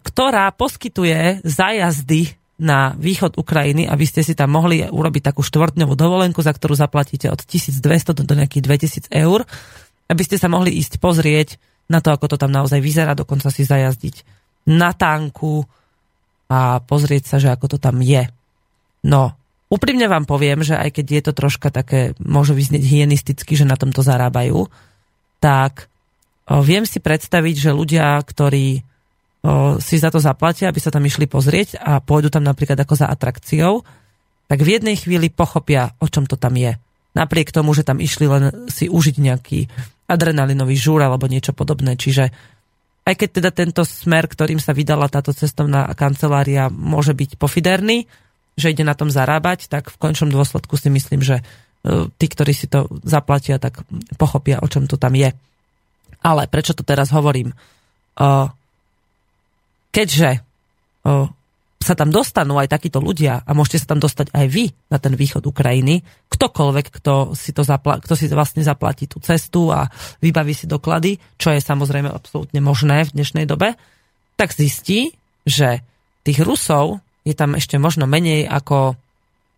ktorá 0.00 0.52
poskytuje 0.52 1.40
zájazdy 1.44 2.36
na 2.62 2.94
východ 2.94 3.40
Ukrajiny, 3.40 3.88
aby 3.88 4.04
ste 4.04 4.20
si 4.20 4.36
tam 4.36 4.54
mohli 4.54 4.84
urobiť 4.84 5.32
takú 5.32 5.40
štvrtňovú 5.40 5.96
dovolenku, 5.96 6.44
za 6.44 6.52
ktorú 6.52 6.76
zaplatíte 6.76 7.32
od 7.32 7.40
1200 7.42 8.22
do 8.22 8.34
nejakých 8.36 9.08
2000 9.08 9.24
eur, 9.24 9.48
aby 10.12 10.22
ste 10.22 10.36
sa 10.36 10.52
mohli 10.52 10.76
ísť 10.78 11.00
pozrieť 11.00 11.56
na 11.88 12.04
to, 12.04 12.12
ako 12.12 12.32
to 12.32 12.36
tam 12.38 12.52
naozaj 12.52 12.78
vyzerá, 12.78 13.16
dokonca 13.16 13.48
si 13.48 13.64
zajazdiť 13.64 14.22
na 14.68 14.94
tanku 14.94 15.64
a 16.52 16.78
pozrieť 16.84 17.34
sa, 17.34 17.36
že 17.42 17.50
ako 17.50 17.76
to 17.76 17.78
tam 17.80 17.98
je. 18.04 18.28
No, 19.02 19.34
úprimne 19.72 20.04
vám 20.04 20.28
poviem, 20.28 20.60
že 20.60 20.76
aj 20.76 21.00
keď 21.00 21.06
je 21.08 21.22
to 21.24 21.32
troška 21.32 21.72
také, 21.72 22.12
môže 22.20 22.52
vyznieť 22.52 22.84
hygienisticky, 22.84 23.56
že 23.56 23.64
na 23.64 23.80
tomto 23.80 24.04
zarábajú, 24.04 24.68
tak 25.40 25.88
viem 26.44 26.84
si 26.84 27.00
predstaviť, 27.00 27.56
že 27.56 27.70
ľudia, 27.72 28.20
ktorí 28.20 28.84
si 29.82 29.96
za 29.98 30.12
to 30.12 30.22
zaplatia, 30.22 30.70
aby 30.70 30.78
sa 30.78 30.92
tam 30.92 31.02
išli 31.02 31.26
pozrieť 31.26 31.80
a 31.80 31.98
pôjdu 31.98 32.30
tam 32.30 32.46
napríklad 32.46 32.78
ako 32.78 32.94
za 32.94 33.10
atrakciou, 33.10 33.82
tak 34.46 34.62
v 34.62 34.78
jednej 34.78 34.94
chvíli 34.94 35.32
pochopia, 35.32 35.96
o 35.98 36.06
čom 36.06 36.28
to 36.28 36.36
tam 36.36 36.54
je. 36.54 36.76
Napriek 37.16 37.50
tomu, 37.50 37.74
že 37.74 37.82
tam 37.82 37.98
išli 37.98 38.30
len 38.30 38.70
si 38.70 38.86
užiť 38.86 39.16
nejaký 39.18 39.66
adrenalinový 40.06 40.76
žúr 40.78 41.02
alebo 41.02 41.26
niečo 41.26 41.56
podobné. 41.56 41.98
Čiže 41.98 42.30
aj 43.02 43.14
keď 43.18 43.28
teda 43.42 43.50
tento 43.50 43.82
smer, 43.82 44.30
ktorým 44.30 44.62
sa 44.62 44.70
vydala 44.76 45.10
táto 45.10 45.34
cestovná 45.34 45.90
kancelária, 45.98 46.70
môže 46.70 47.10
byť 47.10 47.34
pofiderný, 47.34 48.06
že 48.58 48.70
ide 48.72 48.84
na 48.84 48.92
tom 48.92 49.08
zarábať, 49.08 49.68
tak 49.72 49.88
v 49.88 49.96
končnom 49.96 50.28
dôsledku 50.28 50.76
si 50.76 50.92
myslím, 50.92 51.24
že 51.24 51.40
tí, 52.16 52.26
ktorí 52.30 52.52
si 52.54 52.70
to 52.70 52.86
zaplatia, 53.02 53.58
tak 53.58 53.82
pochopia, 54.14 54.62
o 54.62 54.70
čom 54.70 54.86
to 54.86 54.94
tam 54.94 55.18
je. 55.18 55.34
Ale 56.22 56.46
prečo 56.46 56.76
to 56.76 56.86
teraz 56.86 57.10
hovorím? 57.10 57.50
Keďže 59.90 60.30
sa 61.82 61.98
tam 61.98 62.14
dostanú 62.14 62.62
aj 62.62 62.70
takíto 62.70 63.02
ľudia 63.02 63.42
a 63.42 63.50
môžete 63.58 63.82
sa 63.82 63.90
tam 63.90 63.98
dostať 63.98 64.30
aj 64.30 64.46
vy 64.46 64.70
na 64.86 65.02
ten 65.02 65.18
východ 65.18 65.42
Ukrajiny, 65.42 66.06
ktokoľvek, 66.30 66.86
kto 67.02 67.34
si, 67.34 67.50
to 67.50 67.66
zapla- 67.66 67.98
kto 67.98 68.14
si 68.14 68.30
vlastne 68.30 68.62
zaplatí 68.62 69.10
tú 69.10 69.18
cestu 69.18 69.74
a 69.74 69.90
vybaví 70.22 70.54
si 70.54 70.70
doklady, 70.70 71.18
čo 71.34 71.50
je 71.50 71.58
samozrejme 71.58 72.06
absolútne 72.06 72.62
možné 72.62 73.02
v 73.10 73.18
dnešnej 73.18 73.50
dobe, 73.50 73.74
tak 74.38 74.54
zistí, 74.54 75.18
že 75.42 75.82
tých 76.22 76.38
Rusov 76.46 77.02
je 77.22 77.34
tam 77.34 77.54
ešte 77.54 77.78
možno 77.78 78.10
menej 78.10 78.50
ako 78.50 78.98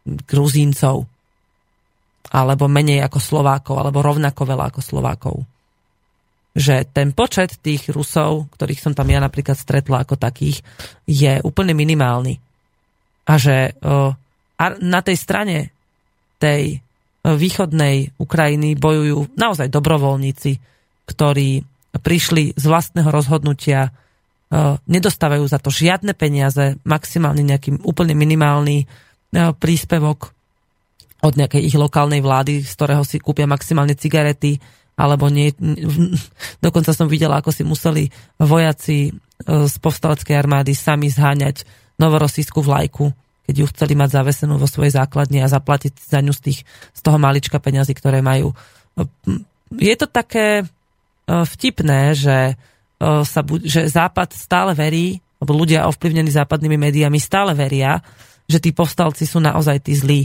Gruzíncov, 0.05 1.09
alebo 2.29 2.68
menej 2.68 3.05
ako 3.05 3.18
Slovákov, 3.20 3.81
alebo 3.81 4.05
rovnako 4.05 4.42
veľa 4.44 4.64
ako 4.72 4.81
Slovákov 4.81 5.37
že 6.55 6.87
ten 6.87 7.11
počet 7.11 7.59
tých 7.59 7.90
Rusov, 7.90 8.46
ktorých 8.55 8.79
som 8.79 8.94
tam 8.94 9.11
ja 9.11 9.18
napríklad 9.18 9.59
stretla 9.59 10.07
ako 10.07 10.14
takých, 10.14 10.62
je 11.03 11.42
úplne 11.42 11.74
minimálny. 11.74 12.38
A 13.27 13.35
že 13.35 13.74
na 14.79 15.00
tej 15.03 15.16
strane 15.18 15.74
tej 16.38 16.79
východnej 17.27 18.14
Ukrajiny 18.22 18.79
bojujú 18.79 19.35
naozaj 19.35 19.66
dobrovoľníci, 19.66 20.53
ktorí 21.11 21.66
prišli 21.98 22.55
z 22.55 22.64
vlastného 22.64 23.11
rozhodnutia, 23.11 23.90
nedostávajú 24.87 25.44
za 25.50 25.59
to 25.59 25.72
žiadne 25.72 26.14
peniaze, 26.14 26.78
maximálne 26.87 27.42
nejaký 27.42 27.80
úplne 27.83 28.14
minimálny 28.14 28.87
príspevok 29.59 30.35
od 31.24 31.35
nejakej 31.35 31.64
ich 31.64 31.76
lokálnej 31.76 32.20
vlády, 32.20 32.61
z 32.61 32.72
ktorého 32.76 33.02
si 33.02 33.16
kúpia 33.16 33.48
maximálne 33.48 33.96
cigarety, 33.96 34.61
alebo 34.94 35.33
nie, 35.33 35.50
dokonca 36.64 36.92
som 36.92 37.09
videla, 37.09 37.40
ako 37.40 37.50
si 37.50 37.64
museli 37.64 38.12
vojaci 38.38 39.09
e, 39.09 39.12
z 39.66 39.74
povstaleckej 39.80 40.37
armády 40.37 40.76
sami 40.76 41.09
zháňať 41.09 41.64
novorosískú 41.98 42.61
vlajku, 42.61 43.11
keď 43.48 43.54
ju 43.57 43.66
chceli 43.74 43.94
mať 43.96 44.20
zavesenú 44.20 44.54
vo 44.61 44.68
svojej 44.68 44.94
základni 44.94 45.42
a 45.42 45.50
zaplatiť 45.50 45.94
za 45.98 46.20
ňu 46.20 46.33
z, 46.37 46.40
tých, 46.50 46.61
z 46.94 47.00
toho 47.00 47.18
malička 47.18 47.59
peňazí, 47.59 47.96
ktoré 47.96 48.20
majú. 48.20 48.52
E, 48.52 48.57
je 49.80 49.94
to 49.98 50.07
také 50.07 50.62
e, 50.62 50.64
vtipné, 51.26 52.14
že, 52.14 52.54
sa, 53.27 53.40
že 53.64 53.85
Západ 53.90 54.33
stále 54.33 54.73
verí 54.73 55.21
lebo 55.45 55.61
ľudia 55.61 55.85
ovplyvnení 55.93 56.33
západnými 56.33 56.81
médiami 56.81 57.21
stále 57.21 57.53
veria, 57.53 58.01
že 58.49 58.64
tí 58.64 58.73
povstalci 58.73 59.29
sú 59.29 59.45
naozaj 59.45 59.85
tí 59.85 59.93
zlí. 59.93 60.25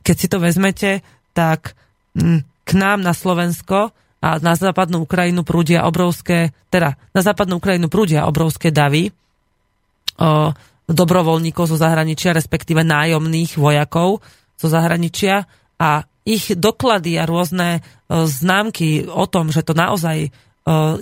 Keď 0.00 0.16
si 0.16 0.26
to 0.32 0.40
vezmete, 0.40 1.04
tak 1.36 1.76
mm, 2.16 2.64
k 2.64 2.70
nám 2.72 3.04
na 3.04 3.12
Slovensko 3.12 3.92
a 4.24 4.28
na 4.40 4.56
západnú 4.56 5.04
Ukrajinu 5.04 5.44
prúdia 5.44 5.84
obrovské, 5.84 6.56
teda 6.72 6.96
na 7.12 7.20
západnú 7.20 7.60
Ukrajinu 7.60 7.92
prúdia 7.92 8.24
obrovské 8.24 8.72
davy 8.72 9.12
o, 10.16 10.56
dobrovoľníkov 10.88 11.68
zo 11.68 11.76
zahraničia, 11.76 12.32
respektíve 12.32 12.80
nájomných 12.80 13.60
vojakov 13.60 14.24
zo 14.56 14.68
zahraničia 14.72 15.44
a 15.76 16.08
ich 16.24 16.56
doklady 16.56 17.20
a 17.20 17.28
rôzne 17.28 17.84
o, 18.08 18.24
známky 18.24 19.04
o 19.04 19.28
tom, 19.28 19.52
že 19.52 19.60
to 19.60 19.76
naozaj 19.76 20.32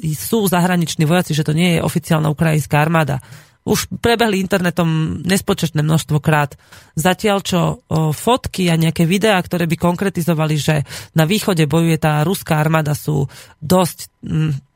sú 0.03 0.39
zahraniční 0.51 1.07
vojaci, 1.07 1.39
že 1.39 1.47
to 1.47 1.55
nie 1.55 1.79
je 1.79 1.87
oficiálna 1.87 2.27
ukrajinská 2.35 2.83
armáda. 2.83 3.23
Už 3.63 3.87
prebehli 4.03 4.43
internetom 4.43 5.23
nespočetné 5.23 5.87
množstvo 5.87 6.19
krát. 6.19 6.59
Zatiaľ, 6.99 7.47
čo 7.47 7.79
fotky 8.11 8.67
a 8.67 8.75
nejaké 8.75 9.07
videá, 9.07 9.39
ktoré 9.39 9.71
by 9.71 9.79
konkretizovali, 9.79 10.59
že 10.59 10.83
na 11.15 11.31
východe 11.31 11.71
bojuje 11.71 11.95
tá 11.95 12.27
ruská 12.27 12.59
armáda, 12.59 12.99
sú 12.99 13.31
dosť 13.63 14.11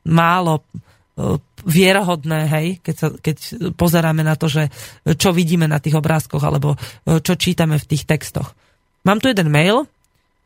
málo 0.07 0.63
vierohodné, 1.67 2.39
hej, 2.47 2.67
keď, 2.79 2.95
sa, 2.95 3.07
keď 3.11 3.35
pozeráme 3.75 4.23
na 4.23 4.39
to, 4.39 4.47
že 4.47 4.71
čo 5.19 5.35
vidíme 5.35 5.67
na 5.67 5.83
tých 5.83 5.99
obrázkoch 5.99 6.39
alebo 6.39 6.79
čo 7.03 7.35
čítame 7.35 7.75
v 7.75 7.89
tých 7.91 8.07
textoch. 8.07 8.55
Mám 9.03 9.19
tu 9.19 9.27
jeden 9.27 9.51
mail. 9.51 9.83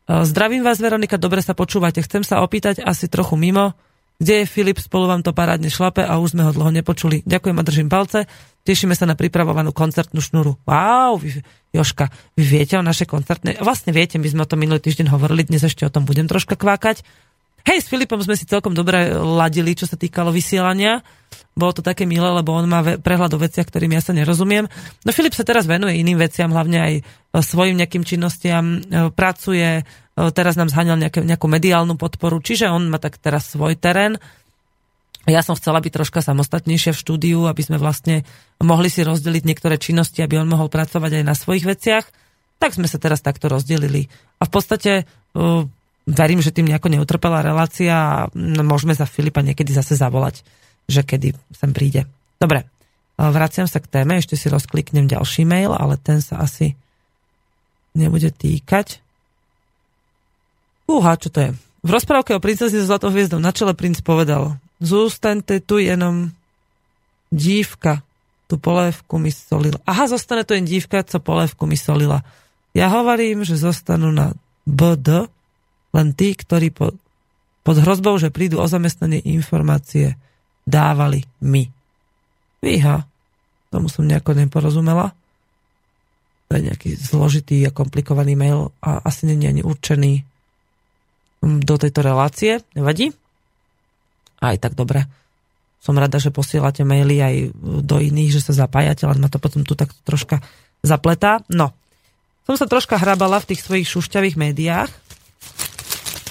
Zdravím 0.10 0.66
vás, 0.66 0.82
Veronika, 0.82 1.22
dobre 1.22 1.46
sa 1.46 1.54
počúvate. 1.54 2.02
Chcem 2.02 2.26
sa 2.26 2.42
opýtať 2.42 2.82
asi 2.82 3.06
trochu 3.06 3.38
mimo 3.38 3.78
kde 4.22 4.46
je 4.46 4.46
Filip, 4.46 4.78
spolu 4.78 5.10
vám 5.10 5.26
to 5.26 5.34
parádne 5.34 5.74
šlape 5.74 6.06
a 6.06 6.22
už 6.22 6.38
sme 6.38 6.46
ho 6.46 6.54
dlho 6.54 6.70
nepočuli. 6.70 7.26
Ďakujem 7.26 7.58
a 7.58 7.64
držím 7.66 7.90
palce. 7.90 8.30
Tešíme 8.62 8.94
sa 8.94 9.10
na 9.10 9.18
pripravovanú 9.18 9.74
koncertnú 9.74 10.22
šnuru. 10.22 10.62
Wow, 10.70 11.18
vy, 11.18 11.42
Joška, 11.74 12.14
vy 12.38 12.44
viete 12.46 12.78
o 12.78 12.86
našej 12.86 13.10
koncertnej... 13.10 13.58
Vlastne 13.58 13.90
viete, 13.90 14.22
my 14.22 14.30
sme 14.30 14.46
o 14.46 14.50
tom 14.50 14.62
minulý 14.62 14.78
týždeň 14.78 15.10
hovorili, 15.10 15.50
dnes 15.50 15.66
ešte 15.66 15.82
o 15.82 15.90
tom 15.90 16.06
budem 16.06 16.30
troška 16.30 16.54
kvákať. 16.54 17.02
Hej, 17.66 17.86
s 17.86 17.90
Filipom 17.90 18.22
sme 18.22 18.38
si 18.38 18.46
celkom 18.46 18.78
dobre 18.78 19.14
ladili, 19.18 19.74
čo 19.74 19.90
sa 19.90 19.98
týkalo 19.98 20.30
vysielania. 20.30 21.02
Bolo 21.54 21.78
to 21.78 21.86
také 21.86 22.10
milé, 22.10 22.26
lebo 22.26 22.54
on 22.54 22.66
má 22.66 22.82
prehľad 22.82 23.38
o 23.38 23.42
veciach, 23.42 23.70
ktorým 23.70 23.94
ja 23.98 24.02
sa 24.02 24.14
nerozumiem. 24.14 24.66
No 25.06 25.10
Filip 25.14 25.34
sa 25.34 25.46
teraz 25.46 25.70
venuje 25.70 25.98
iným 25.98 26.18
veciam, 26.22 26.50
hlavne 26.50 26.78
aj 26.82 26.94
e, 26.98 27.02
svojim 27.42 27.78
nejakým 27.78 28.02
činnostiam, 28.02 28.66
e, 28.66 29.10
pracuje, 29.14 29.86
teraz 30.16 30.60
nám 30.60 30.68
zháňal 30.68 31.00
nejaké, 31.00 31.24
nejakú 31.24 31.48
mediálnu 31.48 31.96
podporu, 31.96 32.44
čiže 32.44 32.68
on 32.68 32.92
má 32.92 33.00
tak 33.00 33.16
teraz 33.18 33.52
svoj 33.52 33.80
terén. 33.80 34.20
Ja 35.30 35.46
som 35.46 35.54
chcela 35.54 35.80
byť 35.80 35.94
troška 35.94 36.26
samostatnejšia 36.26 36.98
v 36.98 37.02
štúdiu, 37.02 37.40
aby 37.46 37.62
sme 37.62 37.78
vlastne 37.78 38.26
mohli 38.58 38.90
si 38.90 39.06
rozdeliť 39.06 39.44
niektoré 39.46 39.78
činnosti, 39.78 40.20
aby 40.20 40.42
on 40.42 40.50
mohol 40.50 40.68
pracovať 40.68 41.22
aj 41.22 41.24
na 41.24 41.36
svojich 41.38 41.64
veciach. 41.64 42.06
Tak 42.58 42.74
sme 42.74 42.90
sa 42.90 42.98
teraz 42.98 43.22
takto 43.22 43.46
rozdelili. 43.46 44.10
A 44.42 44.50
v 44.50 44.52
podstate 44.52 44.92
uh, 45.06 45.66
verím, 46.10 46.42
že 46.42 46.54
tým 46.54 46.70
nejako 46.70 46.90
neutrpela 46.90 47.46
relácia 47.46 47.94
a 47.94 48.30
môžeme 48.66 48.98
za 48.98 49.06
Filipa 49.06 49.46
niekedy 49.46 49.70
zase 49.70 49.94
zavolať, 49.94 50.42
že 50.90 51.06
kedy 51.06 51.38
sem 51.54 51.72
príde. 51.72 52.10
Dobre, 52.42 52.66
vraciam 53.18 53.70
sa 53.70 53.78
k 53.78 53.90
téme, 54.02 54.18
ešte 54.18 54.34
si 54.34 54.50
rozkliknem 54.50 55.06
ďalší 55.06 55.46
mail, 55.46 55.78
ale 55.78 56.02
ten 56.02 56.18
sa 56.26 56.42
asi 56.42 56.74
nebude 57.94 58.34
týkať. 58.34 59.04
Uha, 60.92 61.16
čo 61.16 61.32
to 61.32 61.40
je? 61.40 61.50
V 61.82 61.90
rozprávke 61.90 62.36
o 62.36 62.44
princezi 62.44 62.84
so 62.84 62.92
zlatou 62.92 63.16
hviezdou 63.16 63.40
na 63.40 63.56
čele 63.56 63.72
princ 63.72 64.04
povedal 64.04 64.60
Zústaňte 64.84 65.64
tu 65.64 65.80
jenom 65.80 66.36
dívka, 67.32 68.04
tu 68.52 68.60
polévku 68.60 69.16
mi 69.16 69.32
solila. 69.32 69.80
Aha, 69.88 70.12
zostane 70.12 70.44
to 70.44 70.52
jen 70.52 70.68
dívka, 70.68 71.06
co 71.06 71.24
polévku 71.24 71.64
mi 71.64 71.80
solila. 71.80 72.28
Ja 72.76 72.92
hovorím, 72.92 73.48
že 73.48 73.56
zostanú 73.56 74.12
na 74.12 74.36
BD 74.68 75.32
len 75.96 76.08
tí, 76.18 76.36
ktorí 76.36 76.74
po, 76.76 76.92
pod 77.64 77.78
hrozbou, 77.80 78.18
že 78.20 78.34
prídu 78.34 78.60
o 78.60 78.68
zamestnanie 78.68 79.22
informácie, 79.24 80.20
dávali 80.66 81.24
my. 81.46 81.70
Víha, 82.60 83.06
tomu 83.70 83.88
som 83.88 84.04
nejako 84.04 84.36
neporozumela. 84.36 85.14
To 86.50 86.52
je 86.60 86.68
nejaký 86.68 86.90
zložitý 87.00 87.64
a 87.64 87.72
komplikovaný 87.72 88.36
mail 88.36 88.76
a 88.84 89.00
asi 89.08 89.30
není 89.30 89.48
ani 89.48 89.62
určený 89.64 90.31
do 91.42 91.76
tejto 91.76 92.06
relácie. 92.06 92.62
Nevadí? 92.78 93.12
Aj 94.42 94.56
tak 94.62 94.78
dobre. 94.78 95.10
Som 95.82 95.98
rada, 95.98 96.22
že 96.22 96.30
posielate 96.30 96.86
maily 96.86 97.18
aj 97.18 97.36
do 97.82 97.98
iných, 97.98 98.38
že 98.38 98.46
sa 98.46 98.54
zapájate, 98.54 99.10
len 99.10 99.18
ma 99.18 99.30
to 99.30 99.42
potom 99.42 99.66
tu 99.66 99.74
tak 99.74 99.90
troška 100.06 100.46
zapletá. 100.86 101.42
No, 101.50 101.74
som 102.46 102.54
sa 102.58 102.70
troška 102.70 103.02
hrabala 103.02 103.42
v 103.42 103.54
tých 103.54 103.66
svojich 103.66 103.90
šušťavých 103.90 104.38
médiách. 104.38 104.90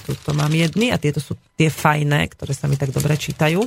Tuto 0.07 0.31
mám 0.35 0.51
jedny 0.55 0.90
a 0.94 0.99
tieto 0.99 1.18
sú 1.23 1.35
tie 1.55 1.70
fajné, 1.70 2.31
ktoré 2.35 2.55
sa 2.55 2.66
mi 2.66 2.79
tak 2.79 2.94
dobre 2.94 3.14
čítajú. 3.14 3.62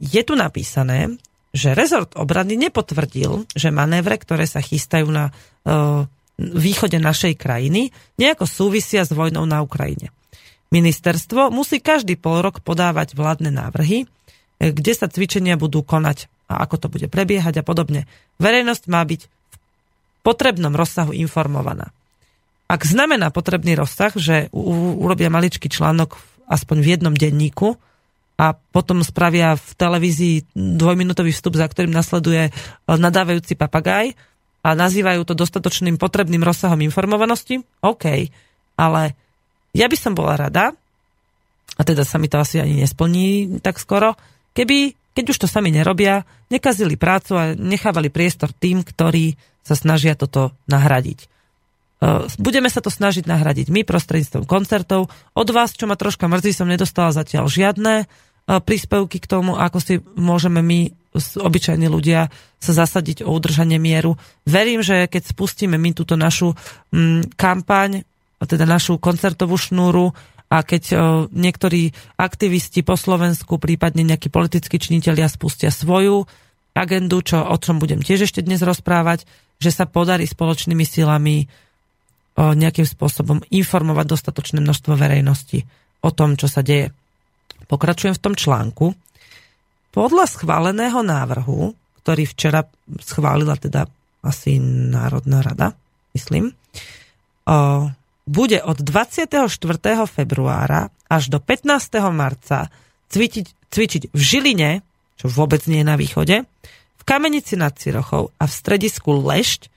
Je 0.00 0.22
tu 0.24 0.32
napísané, 0.36 1.16
že 1.52 1.72
rezort 1.72 2.12
obrany 2.16 2.60
nepotvrdil, 2.60 3.48
že 3.56 3.72
manévre, 3.72 4.20
ktoré 4.20 4.44
sa 4.44 4.60
chystajú 4.60 5.08
na 5.08 5.32
uh, 5.32 6.04
východe 6.38 7.00
našej 7.00 7.34
krajiny, 7.40 7.90
nejako 8.20 8.44
súvisia 8.44 9.02
s 9.02 9.10
vojnou 9.10 9.48
na 9.48 9.64
Ukrajine. 9.64 10.12
Ministerstvo 10.68 11.48
musí 11.48 11.80
každý 11.80 12.20
pol 12.20 12.44
rok 12.44 12.60
podávať 12.60 13.16
vládne 13.16 13.48
návrhy, 13.48 14.04
eh, 14.04 14.70
kde 14.72 14.92
sa 14.92 15.08
cvičenia 15.08 15.56
budú 15.56 15.80
konať 15.80 16.28
a 16.48 16.64
ako 16.64 16.76
to 16.80 16.86
bude 16.88 17.06
prebiehať 17.12 17.60
a 17.60 17.64
podobne. 17.64 18.08
Verejnosť 18.40 18.88
má 18.88 19.04
byť 19.04 19.20
v 19.28 19.56
potrebnom 20.24 20.72
rozsahu 20.72 21.12
informovaná. 21.12 21.92
Ak 22.68 22.84
znamená 22.84 23.32
potrebný 23.32 23.76
rozsah, 23.76 24.12
že 24.12 24.52
urobia 24.52 25.32
maličký 25.32 25.72
článok 25.72 26.20
aspoň 26.48 26.76
v 26.84 26.90
jednom 26.96 27.14
denníku 27.16 27.80
a 28.36 28.52
potom 28.52 29.00
spravia 29.00 29.56
v 29.56 29.68
televízii 29.76 30.52
dvojminútový 30.52 31.32
vstup, 31.32 31.56
za 31.56 31.68
ktorým 31.68 31.92
nasleduje 31.92 32.48
eh, 32.48 32.52
nadávajúci 32.84 33.56
papagaj 33.56 34.12
a 34.64 34.76
nazývajú 34.76 35.24
to 35.24 35.32
dostatočným 35.32 35.96
potrebným 35.96 36.44
rozsahom 36.44 36.84
informovanosti, 36.84 37.64
OK, 37.80 38.28
ale 38.76 39.16
ja 39.78 39.86
by 39.86 39.94
som 39.94 40.18
bola 40.18 40.34
rada, 40.34 40.74
a 41.78 41.82
teda 41.86 42.02
sa 42.02 42.18
mi 42.18 42.26
to 42.26 42.42
asi 42.42 42.58
ani 42.58 42.82
nesplní 42.82 43.62
tak 43.62 43.78
skoro, 43.78 44.18
keby, 44.58 44.98
keď 45.14 45.24
už 45.30 45.38
to 45.38 45.46
sami 45.46 45.70
nerobia, 45.70 46.26
nekazili 46.50 46.98
prácu 46.98 47.38
a 47.38 47.54
nechávali 47.54 48.10
priestor 48.10 48.50
tým, 48.50 48.82
ktorí 48.82 49.38
sa 49.62 49.78
snažia 49.78 50.18
toto 50.18 50.50
nahradiť. 50.66 51.18
E, 51.22 51.26
budeme 52.42 52.66
sa 52.66 52.82
to 52.82 52.90
snažiť 52.90 53.28
nahradiť 53.30 53.70
my 53.70 53.86
prostredníctvom 53.86 54.48
koncertov. 54.48 55.12
Od 55.36 55.48
vás, 55.54 55.76
čo 55.76 55.86
ma 55.86 55.94
troška 55.94 56.26
mrzí, 56.26 56.50
som 56.56 56.66
nedostala 56.66 57.14
zatiaľ 57.14 57.46
žiadne 57.46 57.94
e, 58.02 58.06
príspevky 58.58 59.22
k 59.22 59.30
tomu, 59.30 59.54
ako 59.54 59.78
si 59.78 59.94
môžeme 60.16 60.64
my, 60.64 60.90
obyčajní 61.36 61.86
ľudia, 61.86 62.32
sa 62.58 62.72
zasadiť 62.72 63.22
o 63.22 63.30
udržanie 63.30 63.76
mieru. 63.76 64.16
Verím, 64.48 64.82
že 64.82 65.06
keď 65.06 65.30
spustíme 65.30 65.76
my 65.76 65.94
túto 65.94 66.16
našu 66.16 66.56
mm, 66.90 67.36
kampaň 67.36 68.07
teda 68.46 68.68
našu 68.68 69.02
koncertovú 69.02 69.58
šnúru 69.58 70.14
a 70.48 70.64
keď 70.64 70.82
o, 70.92 70.96
niektorí 71.28 71.92
aktivisti 72.16 72.80
po 72.86 72.96
Slovensku, 72.96 73.60
prípadne 73.60 74.06
nejakí 74.06 74.32
politickí 74.32 74.80
činitelia 74.80 75.28
spustia 75.28 75.68
svoju 75.68 76.24
agendu, 76.72 77.20
čo, 77.20 77.42
o 77.42 77.56
čom 77.58 77.82
budem 77.82 78.00
tiež 78.00 78.30
ešte 78.30 78.40
dnes 78.40 78.62
rozprávať, 78.62 79.26
že 79.58 79.74
sa 79.74 79.84
podarí 79.90 80.24
spoločnými 80.24 80.86
silami 80.86 81.44
o, 81.44 82.54
nejakým 82.54 82.86
spôsobom 82.86 83.42
informovať 83.50 84.06
dostatočné 84.08 84.62
množstvo 84.62 84.94
verejnosti 84.94 85.66
o 86.00 86.10
tom, 86.14 86.38
čo 86.38 86.46
sa 86.46 86.62
deje. 86.62 86.94
Pokračujem 87.66 88.16
v 88.16 88.22
tom 88.22 88.34
článku. 88.38 88.94
Podľa 89.92 90.24
schváleného 90.30 91.02
návrhu, 91.02 91.74
ktorý 92.00 92.24
včera 92.24 92.64
schválila 93.02 93.58
teda 93.58 93.84
asi 94.24 94.56
Národná 94.62 95.44
rada, 95.44 95.76
myslím, 96.16 96.54
o, 97.44 97.90
bude 98.28 98.60
od 98.60 98.84
24. 98.84 99.40
februára 100.04 100.92
až 101.08 101.32
do 101.32 101.40
15. 101.40 101.96
marca 102.12 102.68
cvičiť, 103.08 103.72
cvičiť 103.72 104.02
v 104.12 104.20
Žiline, 104.20 104.70
čo 105.16 105.26
vôbec 105.32 105.64
nie 105.64 105.80
je 105.80 105.88
na 105.88 105.96
východe, 105.96 106.44
v 107.00 107.02
Kamenici 107.08 107.56
nad 107.56 107.72
Cirochou 107.72 108.30
a 108.36 108.44
v 108.44 108.52
stredisku 108.52 109.16
Lešť 109.16 109.72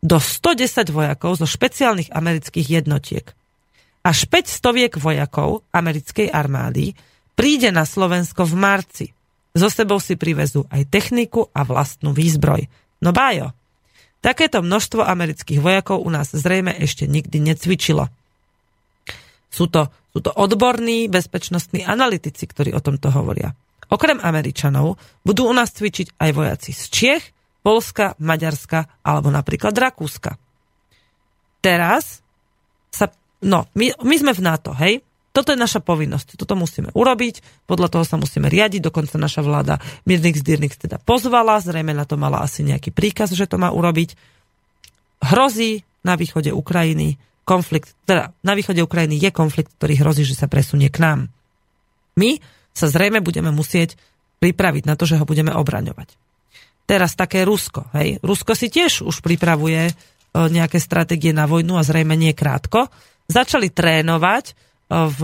do 0.00 0.16
110 0.16 0.88
vojakov 0.88 1.36
zo 1.36 1.44
špeciálnych 1.44 2.08
amerických 2.08 2.80
jednotiek. 2.80 3.36
Až 4.00 4.24
5 4.32 4.48
stoviek 4.48 4.96
vojakov 4.96 5.60
americkej 5.76 6.32
armády 6.32 6.96
príde 7.36 7.68
na 7.68 7.84
Slovensko 7.84 8.48
v 8.48 8.54
marci. 8.56 9.06
So 9.52 9.68
sebou 9.68 10.00
si 10.00 10.16
privezú 10.16 10.64
aj 10.72 10.88
techniku 10.88 11.52
a 11.52 11.68
vlastnú 11.68 12.16
výzbroj. 12.16 12.64
No 13.04 13.12
bájo, 13.12 13.52
Takéto 14.20 14.60
množstvo 14.60 15.00
amerických 15.00 15.64
vojakov 15.64 16.04
u 16.04 16.10
nás 16.12 16.28
zrejme 16.32 16.76
ešte 16.76 17.08
nikdy 17.08 17.40
necvičilo. 17.40 18.12
Sú 19.48 19.66
to, 19.66 19.88
sú 20.12 20.20
to 20.20 20.30
odborní 20.30 21.08
bezpečnostní 21.08 21.82
analytici, 21.82 22.44
ktorí 22.44 22.76
o 22.76 22.84
tomto 22.84 23.08
hovoria. 23.10 23.56
Okrem 23.90 24.22
Američanov 24.22 25.00
budú 25.26 25.50
u 25.50 25.54
nás 25.56 25.74
cvičiť 25.74 26.20
aj 26.20 26.30
vojaci 26.30 26.70
z 26.70 26.82
Čiech, 26.92 27.24
Polska, 27.60 28.14
Maďarska 28.22 29.02
alebo 29.02 29.28
napríklad 29.34 29.74
Rakúska. 29.74 30.38
Teraz 31.60 32.24
sa, 32.88 33.12
no, 33.44 33.68
my, 33.76 33.92
my 34.00 34.14
sme 34.16 34.32
v 34.32 34.44
NATO, 34.44 34.72
hej? 34.78 35.04
Toto 35.30 35.54
je 35.54 35.58
naša 35.58 35.78
povinnosť, 35.78 36.34
toto 36.34 36.58
musíme 36.58 36.90
urobiť, 36.90 37.66
podľa 37.70 37.88
toho 37.94 38.02
sa 38.02 38.18
musíme 38.18 38.50
riadiť, 38.50 38.82
dokonca 38.82 39.14
naša 39.14 39.46
vláda 39.46 39.78
Mirnix 40.02 40.42
Dirnix 40.42 40.74
teda 40.74 40.98
pozvala, 40.98 41.62
zrejme 41.62 41.94
na 41.94 42.02
to 42.02 42.18
mala 42.18 42.42
asi 42.42 42.66
nejaký 42.66 42.90
príkaz, 42.90 43.30
že 43.30 43.46
to 43.46 43.54
má 43.54 43.70
urobiť. 43.70 44.18
Hrozí 45.22 45.86
na 46.02 46.18
východe 46.18 46.50
Ukrajiny 46.50 47.14
konflikt, 47.46 47.94
teda 48.10 48.34
na 48.42 48.58
východe 48.58 48.82
Ukrajiny 48.82 49.22
je 49.22 49.30
konflikt, 49.30 49.70
ktorý 49.78 50.02
hrozí, 50.02 50.26
že 50.26 50.34
sa 50.34 50.50
presunie 50.50 50.90
k 50.90 50.98
nám. 50.98 51.20
My 52.18 52.42
sa 52.74 52.90
zrejme 52.90 53.22
budeme 53.22 53.54
musieť 53.54 53.94
pripraviť 54.42 54.82
na 54.88 54.98
to, 54.98 55.06
že 55.06 55.18
ho 55.20 55.28
budeme 55.28 55.54
obraňovať. 55.54 56.16
Teraz 56.90 57.14
také 57.14 57.46
Rusko. 57.46 57.86
Hej. 57.94 58.18
Rusko 58.18 58.58
si 58.58 58.66
tiež 58.66 59.06
už 59.06 59.22
pripravuje 59.22 59.90
e, 59.90 59.92
nejaké 60.34 60.82
stratégie 60.82 61.30
na 61.30 61.46
vojnu 61.46 61.78
a 61.78 61.86
zrejme 61.86 62.18
nie 62.18 62.34
krátko. 62.34 62.90
Začali 63.30 63.70
trénovať 63.70 64.69
v 64.90 65.20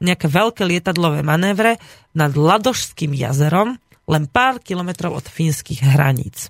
nejaké 0.00 0.26
veľké 0.28 0.62
lietadlové 0.64 1.20
manévre 1.24 1.76
nad 2.16 2.32
Ladošským 2.32 3.12
jazerom, 3.16 3.76
len 4.10 4.24
pár 4.26 4.60
kilometrov 4.60 5.20
od 5.20 5.26
fínskych 5.28 5.84
hraníc. 5.84 6.48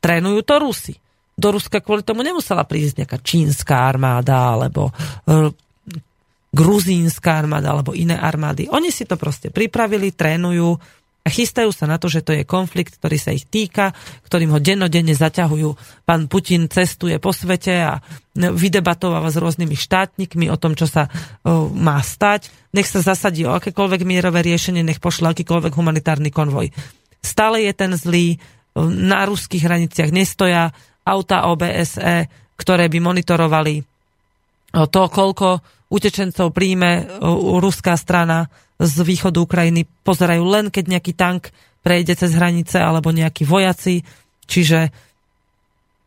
Trénujú 0.00 0.40
to 0.44 0.54
Rusy. 0.60 0.94
Do 1.40 1.56
Ruska 1.56 1.80
kvôli 1.80 2.04
tomu 2.04 2.20
nemusela 2.20 2.68
prísť 2.68 3.04
nejaká 3.04 3.18
čínska 3.20 3.74
armáda 3.76 4.56
alebo 4.56 4.92
e, 5.24 5.52
gruzínska 6.52 7.32
armáda 7.32 7.72
alebo 7.72 7.96
iné 7.96 8.16
armády. 8.16 8.68
Oni 8.68 8.92
si 8.92 9.08
to 9.08 9.16
proste 9.16 9.48
pripravili, 9.48 10.12
trénujú, 10.12 10.76
a 11.20 11.28
chystajú 11.28 11.68
sa 11.68 11.84
na 11.84 12.00
to, 12.00 12.08
že 12.08 12.24
to 12.24 12.32
je 12.32 12.48
konflikt, 12.48 12.96
ktorý 12.96 13.20
sa 13.20 13.36
ich 13.36 13.44
týka, 13.44 13.92
ktorým 14.24 14.56
ho 14.56 14.60
dennodenne 14.60 15.12
zaťahujú. 15.12 16.02
Pán 16.08 16.32
Putin 16.32 16.64
cestuje 16.72 17.20
po 17.20 17.36
svete 17.36 17.76
a 17.76 18.00
vydebatováva 18.32 19.28
s 19.28 19.36
rôznymi 19.36 19.76
štátnikmi 19.76 20.48
o 20.48 20.56
tom, 20.56 20.72
čo 20.72 20.88
sa 20.88 21.12
o, 21.44 21.68
má 21.68 22.00
stať. 22.00 22.48
Nech 22.72 22.88
sa 22.88 23.04
zasadí 23.04 23.44
o 23.44 23.52
akékoľvek 23.52 24.08
mierové 24.08 24.40
riešenie, 24.40 24.80
nech 24.80 25.02
pošle 25.02 25.28
akýkoľvek 25.36 25.76
humanitárny 25.76 26.32
konvoj. 26.32 26.72
Stále 27.20 27.68
je 27.68 27.72
ten 27.76 27.92
zlý, 27.92 28.40
na 28.78 29.26
ruských 29.26 29.66
hraniciach 29.66 30.14
nestoja 30.14 30.70
auta 31.04 31.50
OBSE, 31.50 32.30
ktoré 32.54 32.86
by 32.86 32.98
monitorovali 33.02 33.82
to, 34.70 35.02
koľko 35.10 35.58
utečencov 35.90 36.54
príjme 36.54 37.18
ruská 37.58 37.98
strana 37.98 38.46
z 38.80 38.96
východu 39.04 39.44
Ukrajiny 39.44 39.84
pozerajú 39.84 40.44
len, 40.48 40.72
keď 40.72 40.84
nejaký 40.88 41.12
tank 41.12 41.52
prejde 41.84 42.16
cez 42.16 42.32
hranice 42.32 42.80
alebo 42.80 43.12
nejakí 43.12 43.44
vojaci. 43.44 44.00
Čiže 44.48 44.88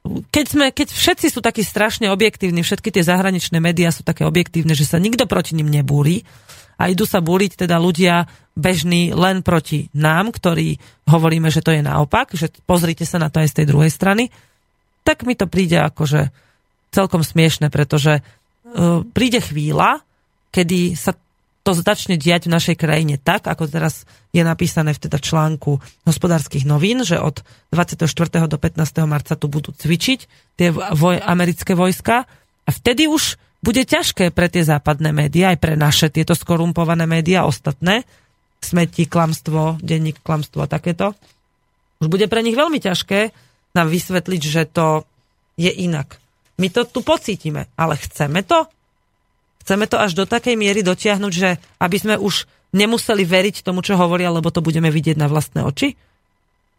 keď, 0.04 0.46
sme, 0.50 0.66
keď 0.74 0.90
všetci 0.92 1.28
sú 1.32 1.40
takí 1.40 1.64
strašne 1.64 2.12
objektívni, 2.12 2.66
všetky 2.66 2.92
tie 2.92 3.06
zahraničné 3.06 3.62
médiá 3.62 3.94
sú 3.94 4.04
také 4.04 4.28
objektívne, 4.28 4.76
že 4.76 4.90
sa 4.90 5.00
nikto 5.00 5.30
proti 5.30 5.56
ním 5.56 5.72
nebúri 5.72 6.28
a 6.76 6.90
idú 6.90 7.08
sa 7.08 7.24
búriť 7.24 7.64
teda 7.64 7.80
ľudia 7.80 8.28
bežní 8.58 9.16
len 9.16 9.46
proti 9.46 9.88
nám, 9.96 10.34
ktorí 10.34 10.78
hovoríme, 11.08 11.48
že 11.48 11.64
to 11.64 11.72
je 11.72 11.86
naopak, 11.86 12.34
že 12.36 12.52
pozrite 12.66 13.06
sa 13.08 13.22
na 13.22 13.30
to 13.32 13.40
aj 13.40 13.54
z 13.54 13.58
tej 13.64 13.66
druhej 13.70 13.92
strany, 13.94 14.34
tak 15.08 15.24
mi 15.24 15.38
to 15.38 15.48
príde 15.48 15.80
akože 15.80 16.34
celkom 16.94 17.24
smiešne, 17.26 17.72
pretože 17.72 18.20
uh, 18.22 19.02
príde 19.16 19.40
chvíľa, 19.42 20.04
kedy 20.54 20.94
sa 21.00 21.18
to 21.64 21.72
začne 21.72 22.20
diať 22.20 22.52
v 22.52 22.54
našej 22.60 22.76
krajine 22.76 23.16
tak, 23.16 23.48
ako 23.48 23.72
teraz 23.72 24.04
je 24.36 24.44
napísané 24.44 24.92
v 24.92 25.08
teda 25.08 25.16
článku 25.16 25.80
hospodárskych 26.04 26.68
novín, 26.68 27.08
že 27.08 27.16
od 27.16 27.40
24. 27.72 28.04
do 28.52 28.58
15. 28.60 28.84
marca 29.08 29.34
tu 29.40 29.48
budú 29.48 29.72
cvičiť 29.72 30.20
tie 30.60 30.70
voj, 30.76 31.24
americké 31.24 31.72
vojska 31.72 32.28
a 32.68 32.70
vtedy 32.70 33.08
už 33.08 33.40
bude 33.64 33.80
ťažké 33.88 34.36
pre 34.36 34.52
tie 34.52 34.68
západné 34.68 35.16
médiá, 35.16 35.56
aj 35.56 35.60
pre 35.64 35.74
naše 35.80 36.12
tieto 36.12 36.36
skorumpované 36.36 37.08
médiá, 37.08 37.48
ostatné, 37.48 38.04
smeti, 38.60 39.08
klamstvo, 39.08 39.80
denník, 39.80 40.20
klamstvo 40.20 40.68
a 40.68 40.72
takéto. 40.72 41.16
Už 42.04 42.12
bude 42.12 42.28
pre 42.28 42.44
nich 42.44 42.60
veľmi 42.60 42.84
ťažké 42.84 43.32
nám 43.72 43.88
vysvetliť, 43.88 44.42
že 44.44 44.68
to 44.68 45.08
je 45.56 45.72
inak. 45.72 46.20
My 46.60 46.68
to 46.68 46.84
tu 46.84 47.00
pocítime, 47.02 47.72
ale 47.80 47.96
chceme 47.96 48.44
to? 48.44 48.68
Chceme 49.64 49.88
to 49.88 49.96
až 49.98 50.12
do 50.14 50.28
takej 50.28 50.60
miery 50.60 50.84
dotiahnuť, 50.84 51.34
že 51.34 51.56
aby 51.80 51.98
sme 51.98 52.16
už 52.20 52.46
nemuseli 52.76 53.24
veriť 53.24 53.64
tomu, 53.64 53.80
čo 53.80 53.96
hovoria, 53.96 54.34
lebo 54.34 54.52
to 54.52 54.60
budeme 54.60 54.92
vidieť 54.92 55.16
na 55.16 55.32
vlastné 55.32 55.64
oči? 55.64 55.96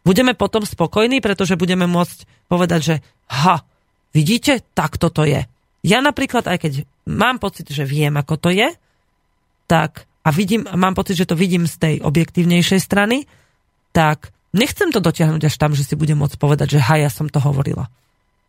Budeme 0.05 0.37
potom 0.37 0.61
spokojní, 0.61 1.17
pretože 1.17 1.57
budeme 1.57 1.89
môcť 1.89 2.45
povedať, 2.45 2.81
že 2.85 2.95
ha, 3.33 3.65
vidíte, 4.13 4.61
tak 4.77 5.01
toto 5.01 5.25
je. 5.25 5.49
Ja 5.81 5.97
napríklad, 6.05 6.45
aj 6.45 6.57
keď 6.61 6.73
mám 7.09 7.41
pocit, 7.41 7.65
že 7.73 7.89
viem, 7.89 8.13
ako 8.13 8.37
to 8.37 8.49
je, 8.53 8.69
tak 9.65 10.05
a 10.25 10.29
vidím, 10.29 10.65
mám 10.77 10.93
pocit, 10.93 11.17
že 11.17 11.29
to 11.29 11.37
vidím 11.37 11.65
z 11.65 11.75
tej 11.77 11.95
objektívnejšej 12.01 12.81
strany, 12.81 13.25
tak 13.93 14.33
nechcem 14.53 14.89
to 14.89 15.01
dotiahnuť 15.01 15.49
až 15.49 15.55
tam, 15.57 15.77
že 15.77 15.85
si 15.85 15.93
budem 15.97 16.17
môcť 16.17 16.37
povedať, 16.37 16.77
že 16.77 16.85
ha, 16.85 17.01
ja 17.01 17.09
som 17.09 17.29
to 17.29 17.41
hovorila. 17.41 17.89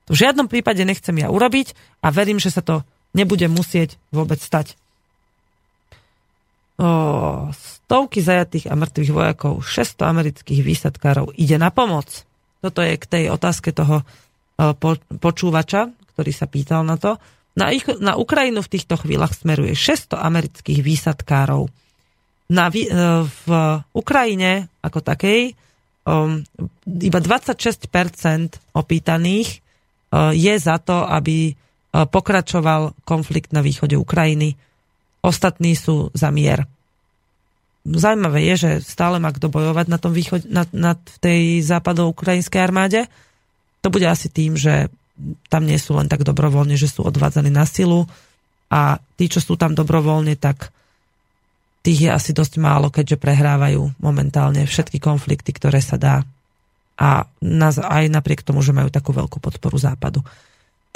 To 0.09 0.17
v 0.17 0.21
žiadnom 0.25 0.49
prípade 0.49 0.81
nechcem 0.85 1.13
ja 1.21 1.29
urobiť 1.29 1.77
a 2.01 2.09
verím, 2.13 2.41
že 2.41 2.53
sa 2.53 2.65
to 2.65 2.87
nebude 3.13 3.47
musieť 3.47 4.01
vôbec 4.11 4.41
stať. 4.41 4.75
O, 6.77 7.49
stovky 7.55 8.21
zajatých 8.21 8.69
a 8.69 8.75
mŕtvych 8.75 9.11
vojakov, 9.13 9.63
600 9.63 10.03
amerických 10.03 10.61
výsadkárov 10.65 11.33
ide 11.39 11.57
na 11.57 11.71
pomoc. 11.71 12.27
Toto 12.61 12.83
je 12.83 12.99
k 12.99 13.07
tej 13.07 13.25
otázke 13.31 13.71
toho 13.71 14.03
po, 14.57 14.97
počúvača, 15.21 15.93
ktorý 16.17 16.33
sa 16.33 16.49
pýtal 16.49 16.83
na 16.83 16.97
to. 16.97 17.21
Na, 17.57 17.73
ich, 17.73 17.85
na 18.01 18.17
Ukrajinu 18.17 18.61
v 18.61 18.73
týchto 18.73 19.01
chvíľach 19.01 19.33
smeruje 19.33 19.73
600 19.73 20.17
amerických 20.21 20.81
výsadkárov. 20.85 21.69
Na, 22.53 22.69
e, 22.69 22.89
v 23.27 23.47
Ukrajine 23.97 24.69
ako 24.85 25.01
takej 25.01 25.57
um, 26.07 26.45
iba 26.87 27.19
26% 27.19 27.91
opýtaných 28.77 29.61
je 30.33 30.55
za 30.57 30.79
to, 30.79 31.03
aby 31.03 31.53
pokračoval 31.93 32.97
konflikt 33.07 33.55
na 33.55 33.61
východe 33.61 33.97
Ukrajiny. 33.97 34.59
Ostatní 35.23 35.75
sú 35.75 36.11
za 36.13 36.29
mier. 36.35 36.67
Zajímavé 37.87 38.43
je, 38.51 38.55
že 38.67 38.71
stále 38.83 39.23
má 39.23 39.31
kto 39.31 39.47
bojovať 39.47 39.87
na, 39.87 39.99
tom 40.03 40.11
východ, 40.11 40.51
na, 40.51 40.67
na 40.75 40.99
tej 41.23 41.63
západo-ukrajinskej 41.63 42.59
armáde. 42.59 43.07
To 43.87 43.89
bude 43.95 44.05
asi 44.11 44.27
tým, 44.27 44.59
že 44.59 44.91
tam 45.49 45.65
nie 45.65 45.79
sú 45.79 45.95
len 45.95 46.11
tak 46.11 46.27
dobrovoľne, 46.27 46.75
že 46.75 46.91
sú 46.91 47.07
odvádzaní 47.07 47.49
na 47.49 47.65
silu 47.65 48.05
a 48.67 48.99
tí, 49.15 49.31
čo 49.31 49.39
sú 49.39 49.55
tam 49.55 49.73
dobrovoľne, 49.73 50.35
tak 50.35 50.75
tých 51.87 52.11
je 52.11 52.11
asi 52.11 52.35
dosť 52.35 52.59
málo, 52.59 52.91
keďže 52.91 53.23
prehrávajú 53.23 54.03
momentálne 54.03 54.67
všetky 54.67 54.99
konflikty, 54.99 55.55
ktoré 55.55 55.79
sa 55.79 55.95
dá. 55.95 56.27
A 56.99 57.31
aj 57.31 58.05
napriek 58.11 58.43
tomu, 58.43 58.59
že 58.67 58.75
majú 58.75 58.91
takú 58.91 59.15
veľkú 59.15 59.39
podporu 59.39 59.79
západu. 59.79 60.27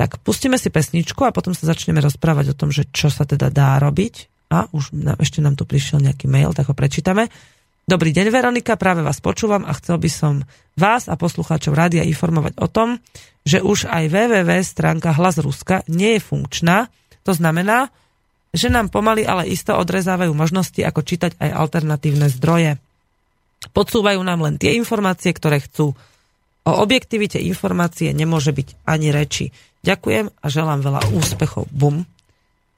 Tak 0.01 0.17
pustíme 0.25 0.57
si 0.57 0.73
pesničku 0.73 1.29
a 1.29 1.35
potom 1.37 1.53
sa 1.53 1.69
začneme 1.69 2.01
rozprávať 2.01 2.57
o 2.57 2.59
tom, 2.59 2.73
že 2.73 2.89
čo 2.89 3.13
sa 3.13 3.29
teda 3.29 3.53
dá 3.53 3.77
robiť. 3.77 4.49
A 4.49 4.65
už 4.73 4.97
na, 4.97 5.13
ešte 5.21 5.45
nám 5.45 5.61
tu 5.61 5.69
prišiel 5.69 6.01
nejaký 6.01 6.25
mail, 6.25 6.57
tak 6.57 6.73
ho 6.73 6.75
prečítame. 6.75 7.29
Dobrý 7.85 8.09
deň, 8.17 8.33
Veronika, 8.33 8.81
práve 8.81 9.05
vás 9.05 9.21
počúvam 9.21 9.61
a 9.69 9.77
chcel 9.77 10.01
by 10.01 10.09
som 10.09 10.35
vás 10.73 11.05
a 11.05 11.21
poslucháčov 11.21 11.77
rádia 11.77 12.01
informovať 12.01 12.57
o 12.65 12.67
tom, 12.73 12.97
že 13.45 13.61
už 13.61 13.93
aj 13.93 14.09
www 14.09 14.51
stránka 14.65 15.13
Hlas 15.13 15.37
Ruska 15.37 15.85
nie 15.93 16.17
je 16.17 16.25
funkčná. 16.25 16.89
To 17.29 17.37
znamená, 17.37 17.93
že 18.57 18.73
nám 18.73 18.89
pomaly, 18.89 19.29
ale 19.29 19.53
isto 19.53 19.77
odrezávajú 19.77 20.33
možnosti, 20.33 20.81
ako 20.81 21.05
čítať 21.05 21.37
aj 21.37 21.51
alternatívne 21.53 22.33
zdroje. 22.33 22.81
Podsúvajú 23.77 24.25
nám 24.25 24.49
len 24.49 24.57
tie 24.57 24.81
informácie, 24.81 25.37
ktoré 25.37 25.61
chcú. 25.61 25.93
O 26.65 26.73
objektivite 26.81 27.37
informácie 27.37 28.17
nemôže 28.17 28.57
byť 28.57 28.89
ani 28.89 29.13
reči. 29.13 29.53
Ďakujem 29.81 30.29
a 30.29 30.47
želám 30.47 30.81
veľa 30.85 31.01
úspechov. 31.17 31.69
Bum. 31.73 32.05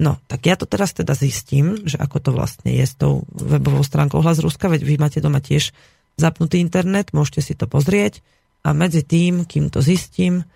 No, 0.02 0.18
tak 0.26 0.46
ja 0.46 0.58
to 0.58 0.66
teraz 0.66 0.94
teda 0.94 1.14
zistím, 1.14 1.78
že 1.86 1.94
ako 1.98 2.16
to 2.18 2.30
vlastne 2.34 2.74
je 2.74 2.82
s 2.82 2.94
tou 2.98 3.22
webovou 3.30 3.86
stránkou 3.86 4.18
Hlas 4.18 4.42
Ruska, 4.42 4.66
veď 4.66 4.82
vy 4.82 4.94
máte 4.98 5.22
doma 5.22 5.38
tiež 5.38 5.70
zapnutý 6.18 6.58
internet, 6.58 7.14
môžete 7.14 7.40
si 7.42 7.54
to 7.54 7.70
pozrieť 7.70 8.18
a 8.66 8.74
medzi 8.74 9.02
tým, 9.06 9.46
kým 9.46 9.70
to 9.70 9.82
zistím, 9.82 10.46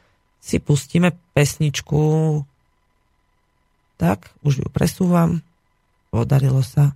si 0.43 0.63
pustíme 0.63 1.15
pesničku. 1.35 2.03
Tak, 3.99 4.31
už 4.47 4.63
ju 4.63 4.69
presúvam. 4.71 5.43
Podarilo 6.15 6.63
sa. 6.63 6.95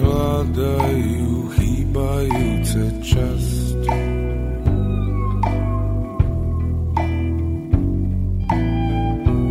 Hľadajú 0.00 1.54
chýbajúce 1.54 2.82
časti. 3.04 3.98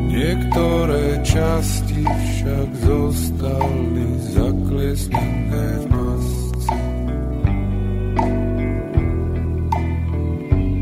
Niektoré 0.09 1.23
časti 1.23 2.03
však 2.03 2.69
zostali 2.83 4.07
zaklesnené 4.35 5.67
v 5.79 5.85
pasci. 5.87 6.79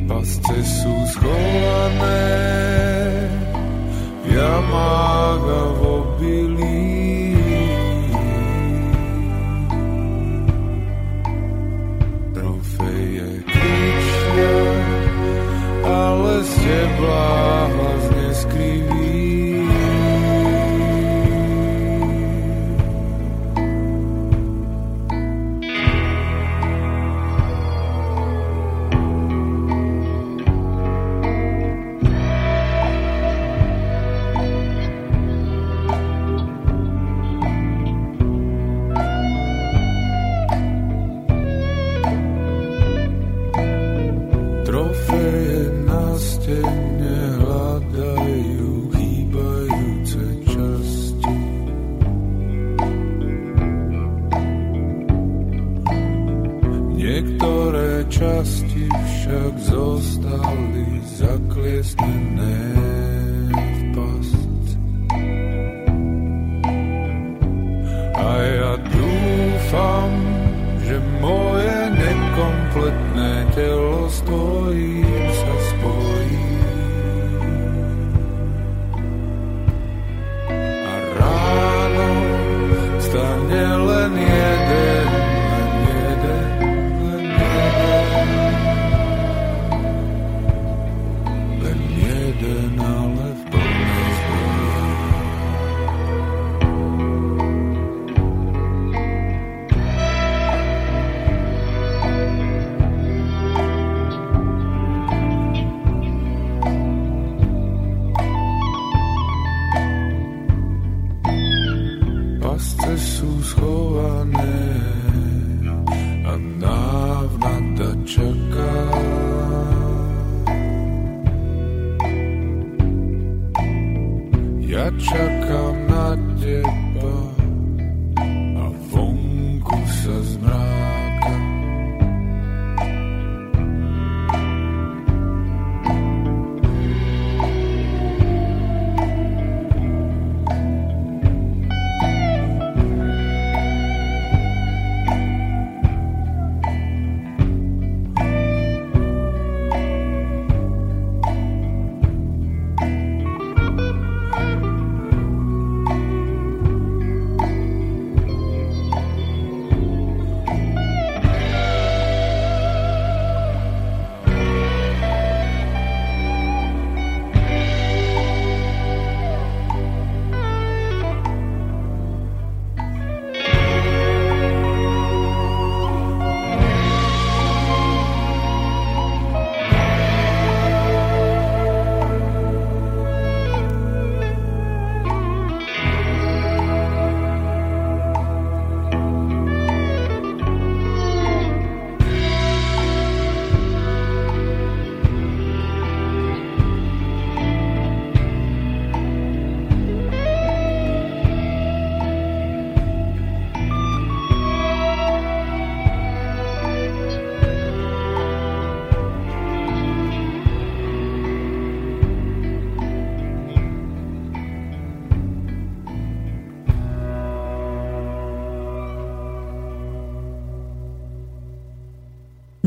Pasce 0.10 0.58
sú 0.66 0.94
schované 1.14 2.34
v 4.26 4.26
jamách 4.34 5.44
a 5.46 5.64
v 5.70 5.80
obilí. 5.86 6.47
Ale 15.98 16.44
z 16.44 16.56
tebla 16.56 17.68
hlas 17.74 18.06
neskriví. 18.16 18.97
Trofeje 18.97 18.97
na 46.48 46.97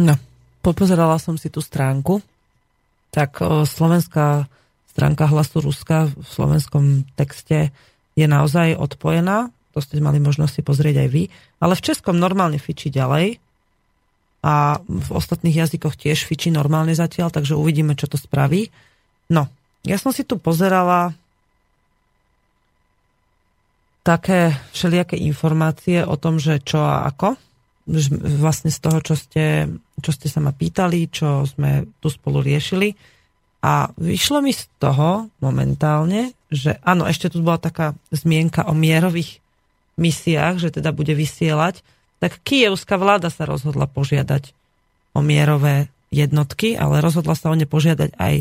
No, 0.00 0.16
popozerala 0.64 1.20
som 1.20 1.36
si 1.36 1.52
tú 1.52 1.60
stránku. 1.60 2.24
Tak 3.12 3.44
o, 3.44 3.68
slovenská 3.68 4.48
stránka 4.88 5.28
hlasu 5.28 5.60
Ruska 5.60 6.08
v 6.08 6.24
slovenskom 6.24 7.04
texte 7.20 7.68
je 8.16 8.24
naozaj 8.24 8.80
odpojená. 8.80 9.52
To 9.76 9.78
ste 9.84 10.00
mali 10.00 10.18
možnosť 10.18 10.52
si 10.56 10.62
pozrieť 10.64 11.04
aj 11.04 11.08
vy. 11.12 11.22
Ale 11.60 11.76
v 11.76 11.84
českom 11.84 12.16
normálne 12.16 12.56
fičí 12.56 12.88
ďalej. 12.88 13.36
A 14.40 14.80
v 14.80 15.08
ostatných 15.12 15.68
jazykoch 15.68 16.00
tiež 16.00 16.24
fičí 16.24 16.48
normálne 16.48 16.96
zatiaľ, 16.96 17.28
takže 17.28 17.60
uvidíme, 17.60 17.92
čo 17.92 18.08
to 18.08 18.16
spraví. 18.16 18.72
No, 19.28 19.52
ja 19.84 20.00
som 20.00 20.16
si 20.16 20.24
tu 20.24 20.40
pozerala 20.40 21.12
také 24.00 24.56
všelijaké 24.72 25.20
informácie 25.20 26.08
o 26.08 26.16
tom, 26.16 26.40
že 26.40 26.56
čo 26.64 26.80
a 26.80 27.04
ako 27.04 27.36
vlastne 28.40 28.68
z 28.68 28.78
toho, 28.78 28.98
čo 29.00 29.14
ste, 29.16 29.66
čo 29.98 30.10
ste 30.12 30.28
sa 30.28 30.38
ma 30.42 30.52
pýtali, 30.52 31.08
čo 31.10 31.48
sme 31.48 31.88
tu 31.98 32.12
spolu 32.12 32.44
riešili. 32.44 32.92
A 33.60 33.92
vyšlo 33.92 34.40
mi 34.40 34.56
z 34.56 34.68
toho 34.80 35.28
momentálne, 35.44 36.32
že 36.48 36.80
áno, 36.80 37.04
ešte 37.04 37.28
tu 37.28 37.44
bola 37.44 37.60
taká 37.60 37.92
zmienka 38.08 38.64
o 38.64 38.72
mierových 38.72 39.40
misiách, 40.00 40.56
že 40.56 40.80
teda 40.80 40.96
bude 40.96 41.12
vysielať, 41.12 41.84
tak 42.20 42.40
kievská 42.40 42.96
vláda 42.96 43.28
sa 43.28 43.44
rozhodla 43.44 43.84
požiadať 43.84 44.56
o 45.12 45.20
mierové 45.20 45.92
jednotky, 46.08 46.76
ale 46.76 47.04
rozhodla 47.04 47.36
sa 47.36 47.52
o 47.52 47.56
ne 47.56 47.68
požiadať 47.68 48.16
aj, 48.16 48.34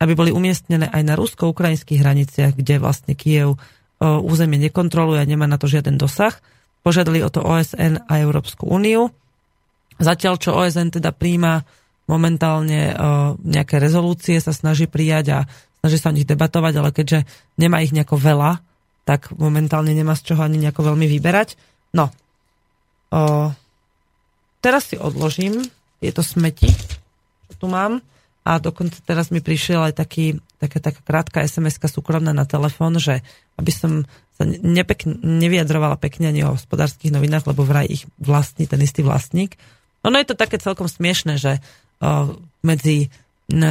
aby 0.00 0.12
boli 0.12 0.30
umiestnené 0.32 0.88
aj 0.92 1.02
na 1.04 1.14
rusko-ukrajinských 1.16 2.00
hraniciach, 2.00 2.52
kde 2.56 2.80
vlastne 2.80 3.16
Kiev 3.16 3.60
územie 4.00 4.56
nekontroluje 4.56 5.20
a 5.20 5.28
nemá 5.28 5.44
na 5.44 5.60
to 5.60 5.68
žiaden 5.68 6.00
dosah. 6.00 6.40
Požiadali 6.80 7.20
o 7.20 7.30
to 7.32 7.44
OSN 7.44 8.04
a 8.08 8.12
Európsku 8.20 8.68
úniu. 8.68 9.12
Zatiaľ, 10.00 10.34
čo 10.40 10.56
OSN 10.56 10.96
teda 10.96 11.12
príjma 11.12 11.64
momentálne 12.08 12.96
nejaké 13.44 13.78
rezolúcie, 13.78 14.40
sa 14.42 14.50
snaží 14.50 14.90
prijať 14.90 15.26
a 15.30 15.38
snaží 15.84 15.96
sa 16.00 16.10
o 16.10 16.16
nich 16.16 16.26
debatovať, 16.26 16.74
ale 16.80 16.90
keďže 16.90 17.28
nemá 17.60 17.84
ich 17.84 17.94
nejako 17.94 18.18
veľa, 18.18 18.58
tak 19.06 19.32
momentálne 19.36 19.94
nemá 19.94 20.18
z 20.18 20.32
čoho 20.32 20.42
ani 20.42 20.58
nejako 20.58 20.92
veľmi 20.92 21.06
vyberať. 21.06 21.54
No, 21.96 22.10
o, 23.10 23.50
teraz 24.60 24.90
si 24.92 24.96
odložím 25.00 25.62
tieto 25.98 26.20
smeti, 26.24 26.70
čo 27.50 27.54
tu 27.58 27.66
mám 27.66 28.04
a 28.44 28.56
dokonca 28.56 28.98
teraz 29.04 29.28
mi 29.28 29.44
prišiel 29.44 29.92
aj 29.92 29.94
taký, 30.00 30.40
taká, 30.62 30.78
taká 30.80 31.00
krátka 31.04 31.44
SMS-ka 31.44 31.90
súkromná 31.90 32.32
na 32.32 32.48
telefón, 32.48 32.96
že 32.96 33.20
aby 33.60 33.72
som 33.72 34.08
sa 34.40 34.48
nepekne, 34.48 35.20
nevyjadrovala 35.20 36.00
pekne 36.00 36.32
ani 36.32 36.40
o 36.48 36.56
hospodárskych 36.56 37.12
novinách, 37.12 37.44
lebo 37.44 37.68
vraj 37.68 37.84
ich 37.84 38.08
vlastní 38.16 38.64
ten 38.64 38.80
istý 38.80 39.04
vlastník. 39.04 39.60
Ono 40.00 40.16
je 40.16 40.32
to 40.32 40.40
také 40.40 40.56
celkom 40.56 40.88
smiešne, 40.88 41.36
že 41.36 41.60
medzi 42.64 43.12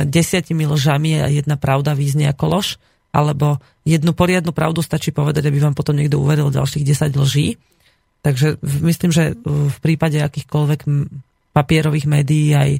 desiatimi 0.05 0.69
lžami 0.69 1.25
a 1.25 1.27
jedna 1.33 1.57
pravda 1.57 1.97
význie 1.97 2.29
ako 2.29 2.45
lož, 2.45 2.77
alebo 3.09 3.57
jednu 3.89 4.13
poriadnu 4.13 4.53
pravdu 4.53 4.85
stačí 4.85 5.09
povedať, 5.09 5.49
aby 5.49 5.57
vám 5.57 5.73
potom 5.73 5.97
niekto 5.97 6.21
uveril 6.21 6.53
ďalších 6.53 6.85
10 6.85 7.17
lží. 7.17 7.57
Takže 8.21 8.61
myslím, 8.61 9.09
že 9.09 9.33
v 9.41 9.77
prípade 9.81 10.21
akýchkoľvek 10.21 10.85
papierových 11.49 12.05
médií, 12.05 12.53
aj 12.53 12.77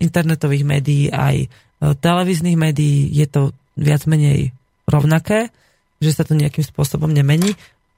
internetových 0.00 0.64
médií, 0.64 1.12
aj 1.12 1.52
televíznych 2.00 2.56
médií 2.56 3.12
je 3.12 3.26
to 3.28 3.52
viac 3.76 4.08
menej 4.08 4.56
rovnaké, 4.88 5.52
že 6.00 6.10
sa 6.12 6.22
to 6.22 6.36
nejakým 6.36 6.64
spôsobom 6.64 7.08
nemení. 7.08 7.56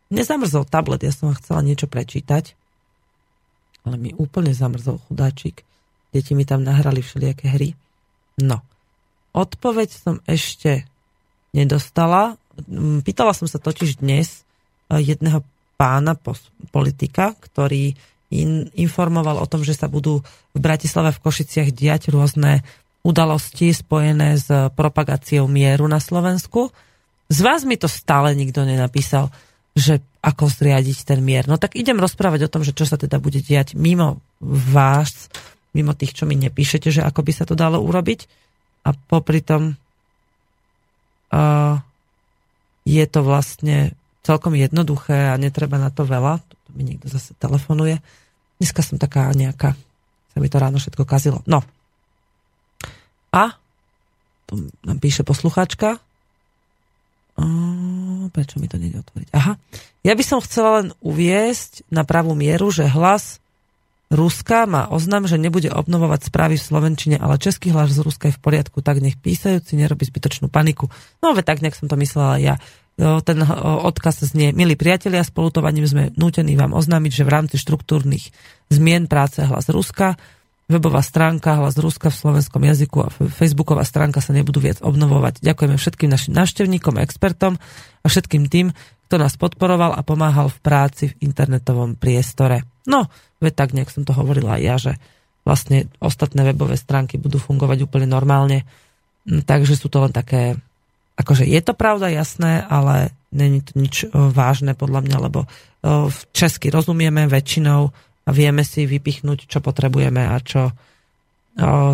Nezamrzol 0.08 0.64
tablet, 0.64 1.04
ja 1.04 1.12
som 1.12 1.34
chcela 1.36 1.60
niečo 1.60 1.84
prečítať, 1.90 2.56
ale 3.84 3.96
mi 4.00 4.10
úplne 4.16 4.52
zamrzol 4.56 5.00
chudáčik. 5.08 5.64
Deti 6.12 6.32
mi 6.32 6.48
tam 6.48 6.64
nahrali 6.64 7.04
všelijaké 7.04 7.52
hry. 7.52 7.76
No, 8.40 8.64
odpoveď 9.36 9.88
som 9.92 10.16
ešte 10.24 10.88
nedostala. 11.52 12.40
Mm, 12.68 13.04
pýtala 13.04 13.36
som 13.36 13.44
sa 13.44 13.60
totiž 13.60 14.00
dnes 14.00 14.42
e, 14.88 15.02
jedného 15.02 15.44
pána 15.76 16.16
politika, 16.72 17.36
ktorý 17.38 17.94
in, 18.32 18.68
informoval 18.74 19.40
o 19.40 19.50
tom, 19.50 19.64
že 19.64 19.76
sa 19.76 19.86
budú 19.86 20.24
v 20.52 20.58
Bratislave 20.58 21.14
v 21.14 21.22
Košiciach 21.22 21.70
diať 21.72 22.10
rôzne 22.12 22.64
udalosti 23.06 23.72
spojené 23.72 24.36
s 24.36 24.50
propagáciou 24.74 25.46
mieru 25.46 25.86
na 25.86 26.02
Slovensku. 26.02 26.74
Z 27.28 27.38
vás 27.44 27.68
mi 27.68 27.76
to 27.76 27.92
stále 27.92 28.32
nikto 28.32 28.64
nenapísal, 28.64 29.28
že 29.76 30.00
ako 30.24 30.48
zriadiť 30.48 31.04
ten 31.04 31.20
mier. 31.22 31.44
No 31.44 31.60
tak 31.60 31.76
idem 31.76 32.00
rozprávať 32.00 32.48
o 32.48 32.52
tom, 32.52 32.64
že 32.64 32.74
čo 32.74 32.88
sa 32.88 32.96
teda 32.96 33.20
bude 33.20 33.38
diať 33.44 33.76
mimo 33.76 34.18
vás, 34.42 35.28
mimo 35.76 35.92
tých, 35.94 36.16
čo 36.16 36.24
mi 36.24 36.34
nepíšete, 36.34 36.88
že 36.90 37.04
ako 37.04 37.20
by 37.22 37.32
sa 37.36 37.44
to 37.44 37.54
dalo 37.54 37.78
urobiť. 37.84 38.26
A 38.88 38.96
popri 38.96 39.44
tom 39.44 39.76
uh, 41.30 41.76
je 42.88 43.04
to 43.04 43.20
vlastne 43.20 43.92
celkom 44.24 44.56
jednoduché 44.56 45.28
a 45.30 45.36
netreba 45.36 45.76
na 45.76 45.92
to 45.92 46.08
veľa. 46.08 46.40
Tu 46.40 46.70
mi 46.74 46.82
niekto 46.88 47.12
zase 47.12 47.36
telefonuje. 47.36 48.00
Dneska 48.58 48.80
som 48.82 48.96
taká 48.96 49.30
nejaká, 49.36 49.76
sa 50.32 50.38
mi 50.40 50.48
to 50.50 50.58
ráno 50.58 50.80
všetko 50.80 51.04
kazilo. 51.04 51.44
No. 51.44 51.60
A 53.30 53.54
tu 54.48 54.72
nám 54.82 54.98
píše 54.98 55.22
poslucháčka. 55.22 56.00
Prečo 58.28 58.58
mi 58.58 58.66
to 58.66 58.76
nejde 58.76 59.00
otvoriť? 59.00 59.28
Aha. 59.32 59.56
Ja 60.02 60.12
by 60.12 60.24
som 60.26 60.42
chcela 60.42 60.82
len 60.82 60.88
uviesť 60.98 61.86
na 61.88 62.02
pravú 62.02 62.34
mieru, 62.34 62.68
že 62.74 62.90
hlas 62.90 63.38
Ruska 64.08 64.64
má 64.64 64.88
oznam, 64.88 65.28
že 65.28 65.36
nebude 65.36 65.68
obnovovať 65.68 66.32
správy 66.32 66.56
v 66.56 66.64
Slovenčine, 66.64 67.16
ale 67.20 67.36
český 67.36 67.76
hlas 67.76 67.92
z 67.92 68.00
Ruska 68.00 68.32
je 68.32 68.36
v 68.36 68.40
poriadku, 68.40 68.80
tak 68.80 69.04
nech 69.04 69.20
písajúci 69.20 69.76
nerobí 69.76 70.08
zbytočnú 70.08 70.48
paniku. 70.48 70.88
No 71.20 71.36
ve 71.36 71.44
tak 71.44 71.60
nejak 71.60 71.76
som 71.76 71.92
to 71.92 71.96
myslela 72.00 72.40
ja. 72.40 72.56
Ten 72.98 73.38
odkaz 73.84 74.26
znie, 74.26 74.56
milí 74.56 74.80
priatelia, 74.80 75.22
s 75.22 75.30
polutovaním 75.30 75.86
sme 75.86 76.10
nútení 76.16 76.56
vám 76.56 76.72
oznámiť, 76.74 77.20
že 77.20 77.26
v 77.28 77.30
rámci 77.30 77.56
štruktúrnych 77.60 78.32
zmien 78.72 79.06
práce 79.06 79.44
hlas 79.44 79.68
Ruska, 79.70 80.18
webová 80.68 81.00
stránka 81.00 81.56
hlas 81.56 81.74
Ruska 81.80 82.12
v 82.12 82.20
slovenskom 82.20 82.60
jazyku 82.60 82.98
a 83.00 83.08
facebooková 83.10 83.82
stránka 83.88 84.20
sa 84.20 84.36
nebudú 84.36 84.60
viac 84.60 84.84
obnovovať. 84.84 85.40
Ďakujeme 85.40 85.76
všetkým 85.80 86.12
našim 86.12 86.36
návštevníkom, 86.36 87.00
expertom 87.00 87.56
a 88.00 88.06
všetkým 88.06 88.52
tým, 88.52 88.76
kto 89.08 89.16
nás 89.16 89.40
podporoval 89.40 89.96
a 89.96 90.04
pomáhal 90.04 90.52
v 90.52 90.60
práci 90.60 91.04
v 91.08 91.32
internetovom 91.32 91.96
priestore. 91.96 92.68
No, 92.84 93.08
Veď 93.38 93.52
tak 93.54 93.70
nejak 93.74 93.90
som 93.90 94.02
to 94.02 94.10
hovorila 94.14 94.58
aj 94.58 94.62
ja, 94.62 94.76
že 94.76 94.92
vlastne 95.46 95.86
ostatné 96.02 96.42
webové 96.42 96.74
stránky 96.74 97.16
budú 97.16 97.38
fungovať 97.38 97.86
úplne 97.86 98.10
normálne. 98.10 98.66
Mm, 99.24 99.46
takže 99.46 99.78
sú 99.78 99.86
to 99.88 100.02
len 100.02 100.12
také, 100.12 100.58
akože 101.14 101.46
je 101.46 101.60
to 101.62 101.72
pravda, 101.72 102.10
jasné, 102.10 102.66
ale 102.66 103.14
není 103.30 103.62
to 103.62 103.78
nič 103.78 104.10
vážne 104.12 104.74
podľa 104.74 105.00
mňa, 105.06 105.16
lebo 105.22 105.40
v 105.88 106.20
česky 106.34 106.74
rozumieme 106.74 107.30
väčšinou 107.30 107.94
a 108.28 108.30
vieme 108.30 108.60
si 108.60 108.84
vypichnúť, 108.84 109.48
čo 109.48 109.64
potrebujeme 109.64 110.20
a 110.20 110.36
čo 110.44 110.76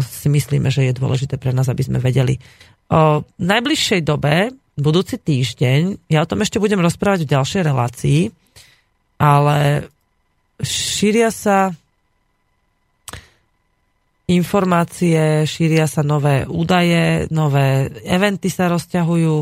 si 0.03 0.26
myslíme, 0.28 0.68
že 0.68 0.91
je 0.91 0.99
dôležité 0.99 1.39
pre 1.39 1.55
nás, 1.55 1.70
aby 1.70 1.87
sme 1.87 2.03
vedeli. 2.03 2.37
V 2.91 3.24
najbližšej 3.39 4.01
dobe, 4.03 4.51
budúci 4.74 5.16
týždeň, 5.16 6.11
ja 6.11 6.20
o 6.20 6.28
tom 6.28 6.43
ešte 6.43 6.59
budem 6.59 6.82
rozprávať 6.82 7.24
v 7.24 7.32
ďalšej 7.32 7.62
relácii, 7.62 8.20
ale 9.22 9.89
šíria 10.59 11.30
sa 11.30 11.72
informácie, 14.28 15.49
šíria 15.49 15.89
sa 15.89 16.05
nové 16.05 16.45
údaje, 16.45 17.30
nové 17.32 17.89
eventy 18.05 18.53
sa 18.53 18.68
rozťahujú 18.68 19.37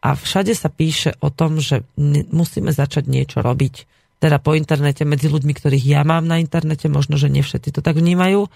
a 0.00 0.08
všade 0.16 0.56
sa 0.56 0.72
píše 0.72 1.14
o 1.20 1.28
tom, 1.28 1.60
že 1.60 1.84
musíme 2.32 2.72
začať 2.72 3.06
niečo 3.06 3.38
robiť. 3.44 3.99
Teda 4.20 4.36
po 4.36 4.52
internete 4.52 5.08
medzi 5.08 5.32
ľuďmi, 5.32 5.56
ktorých 5.56 5.84
ja 5.96 6.04
mám 6.04 6.28
na 6.28 6.36
internete, 6.36 6.92
možno, 6.92 7.16
že 7.16 7.32
nie 7.32 7.40
všetci 7.40 7.72
to 7.72 7.80
tak 7.80 7.96
vnímajú, 7.96 8.52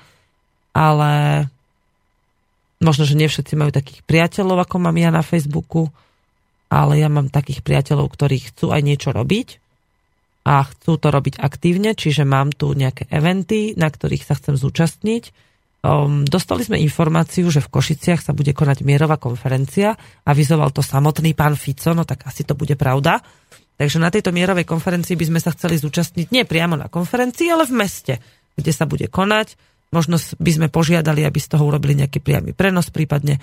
ale 0.77 1.13
možno, 2.85 3.09
že 3.09 3.17
nie 3.17 3.33
všetci 3.33 3.57
majú 3.57 3.73
takých 3.73 4.05
priateľov, 4.05 4.69
ako 4.69 4.77
mám 4.85 4.97
ja 5.01 5.09
na 5.09 5.25
Facebooku, 5.25 5.89
ale 6.69 7.01
ja 7.01 7.09
mám 7.09 7.33
takých 7.33 7.65
priateľov, 7.65 8.13
ktorí 8.13 8.53
chcú 8.53 8.77
aj 8.77 8.83
niečo 8.85 9.11
robiť 9.17 9.63
a 10.45 10.61
chcú 10.69 11.01
to 11.01 11.09
robiť 11.09 11.41
aktívne, 11.41 11.97
čiže 11.97 12.29
mám 12.29 12.53
tu 12.53 12.77
nejaké 12.77 13.09
eventy, 13.09 13.73
na 13.81 13.89
ktorých 13.89 14.29
sa 14.29 14.37
chcem 14.37 14.61
zúčastniť. 14.61 15.33
Um, 15.85 16.25
dostali 16.25 16.65
sme 16.65 16.81
informáciu, 16.81 17.49
že 17.49 17.65
v 17.65 17.73
Košiciach 17.73 18.21
sa 18.21 18.33
bude 18.37 18.53
konať 18.53 18.85
mierová 18.85 19.21
konferencia. 19.21 19.97
Avizoval 20.25 20.73
to 20.73 20.85
samotný 20.85 21.37
pán 21.37 21.57
Fico, 21.57 21.93
no 21.97 22.05
tak 22.09 22.25
asi 22.29 22.45
to 22.45 22.57
bude 22.57 22.77
pravda. 22.77 23.21
Takže 23.75 23.99
na 23.99 24.11
tejto 24.11 24.31
mierovej 24.31 24.67
konferencii 24.67 25.19
by 25.19 25.27
sme 25.35 25.41
sa 25.43 25.51
chceli 25.51 25.81
zúčastniť 25.83 26.31
nie 26.31 26.47
priamo 26.47 26.79
na 26.79 26.87
konferencii, 26.87 27.51
ale 27.51 27.67
v 27.67 27.75
meste, 27.75 28.15
kde 28.55 28.71
sa 28.71 28.87
bude 28.87 29.11
konať. 29.11 29.59
Možno 29.91 30.19
by 30.19 30.51
sme 30.51 30.69
požiadali, 30.71 31.27
aby 31.27 31.39
z 31.39 31.55
toho 31.55 31.67
urobili 31.67 31.99
nejaký 31.99 32.23
priamy 32.23 32.55
prenos, 32.55 32.91
prípadne 32.91 33.39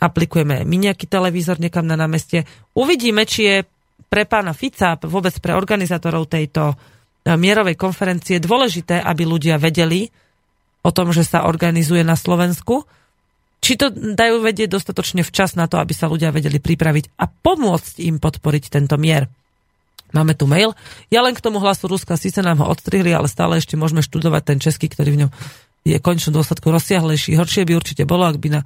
aplikujeme 0.00 0.66
my 0.66 0.76
nejaký 0.90 1.06
televízor 1.06 1.62
niekam 1.62 1.86
na 1.86 1.94
námestie. 1.94 2.48
Uvidíme, 2.74 3.24
či 3.28 3.40
je 3.46 3.56
pre 4.10 4.26
pána 4.26 4.52
Fica, 4.52 4.98
vôbec 5.00 5.32
pre 5.38 5.54
organizátorov 5.54 6.28
tejto 6.28 6.74
e, 6.74 6.76
mierovej 7.34 7.78
konferencie 7.78 8.42
dôležité, 8.42 9.00
aby 9.00 9.22
ľudia 9.22 9.56
vedeli 9.56 10.10
o 10.84 10.90
tom, 10.92 11.14
že 11.14 11.24
sa 11.24 11.48
organizuje 11.48 12.04
na 12.04 12.18
Slovensku. 12.18 12.84
Či 13.64 13.80
to 13.80 13.88
dajú 13.90 14.44
vedieť 14.44 14.68
dostatočne 14.68 15.24
včas 15.24 15.56
na 15.56 15.64
to, 15.64 15.80
aby 15.80 15.96
sa 15.96 16.10
ľudia 16.10 16.28
vedeli 16.28 16.60
pripraviť 16.60 17.16
a 17.16 17.24
pomôcť 17.24 18.04
im 18.04 18.20
podporiť 18.20 18.64
tento 18.68 19.00
mier. 19.00 19.24
Máme 20.14 20.38
tu 20.38 20.46
mail. 20.46 20.70
Ja 21.10 21.26
len 21.26 21.34
k 21.34 21.42
tomu 21.42 21.58
hlasu 21.58 21.90
Ruska, 21.90 22.14
síce 22.14 22.38
nám 22.38 22.62
ho 22.62 22.70
odstrihli, 22.70 23.10
ale 23.10 23.26
stále 23.26 23.58
ešte 23.58 23.74
môžeme 23.74 23.98
študovať 23.98 24.42
ten 24.46 24.58
český, 24.62 24.86
ktorý 24.86 25.10
v 25.10 25.20
ňom 25.26 25.30
je 25.84 25.98
končnom 25.98 26.38
dôsledku 26.38 26.70
rozsiahlejší. 26.70 27.34
Horšie 27.34 27.66
by 27.66 27.74
určite 27.74 28.06
bolo, 28.06 28.24
ak 28.24 28.38
by, 28.38 28.48
na, 28.54 28.60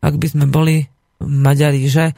ak 0.00 0.16
by 0.16 0.26
sme 0.26 0.48
boli 0.48 0.88
Maďari, 1.20 1.84
že? 1.84 2.16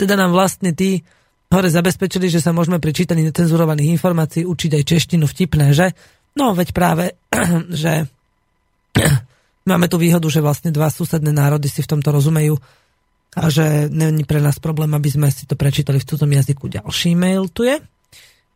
teda 0.00 0.14
nám 0.14 0.36
vlastne 0.36 0.76
tí 0.76 1.00
hore 1.48 1.72
zabezpečili, 1.72 2.28
že 2.28 2.44
sa 2.44 2.52
môžeme 2.52 2.76
pri 2.76 2.92
čítaní 2.92 3.24
necenzurovaných 3.24 3.96
informácií 3.96 4.44
učiť 4.44 4.70
aj 4.76 4.84
češtinu 4.84 5.24
vtipné, 5.24 5.72
že? 5.72 5.96
No, 6.36 6.52
veď 6.52 6.76
práve, 6.76 7.16
že 7.82 8.04
máme 9.64 9.88
tu 9.88 9.96
výhodu, 9.96 10.28
že 10.28 10.44
vlastne 10.44 10.68
dva 10.68 10.92
susedné 10.92 11.32
národy 11.32 11.72
si 11.72 11.80
v 11.80 11.90
tomto 11.96 12.12
rozumejú 12.12 12.60
a 13.36 13.52
že 13.52 13.92
není 13.92 14.24
pre 14.24 14.40
nás 14.40 14.56
problém, 14.56 14.88
aby 14.96 15.12
sme 15.12 15.28
si 15.28 15.44
to 15.44 15.60
prečítali 15.60 16.00
v 16.00 16.08
cudzom 16.08 16.32
jazyku. 16.32 16.72
Ďalší 16.72 17.12
mail 17.12 17.52
tu 17.52 17.68
je. 17.68 17.76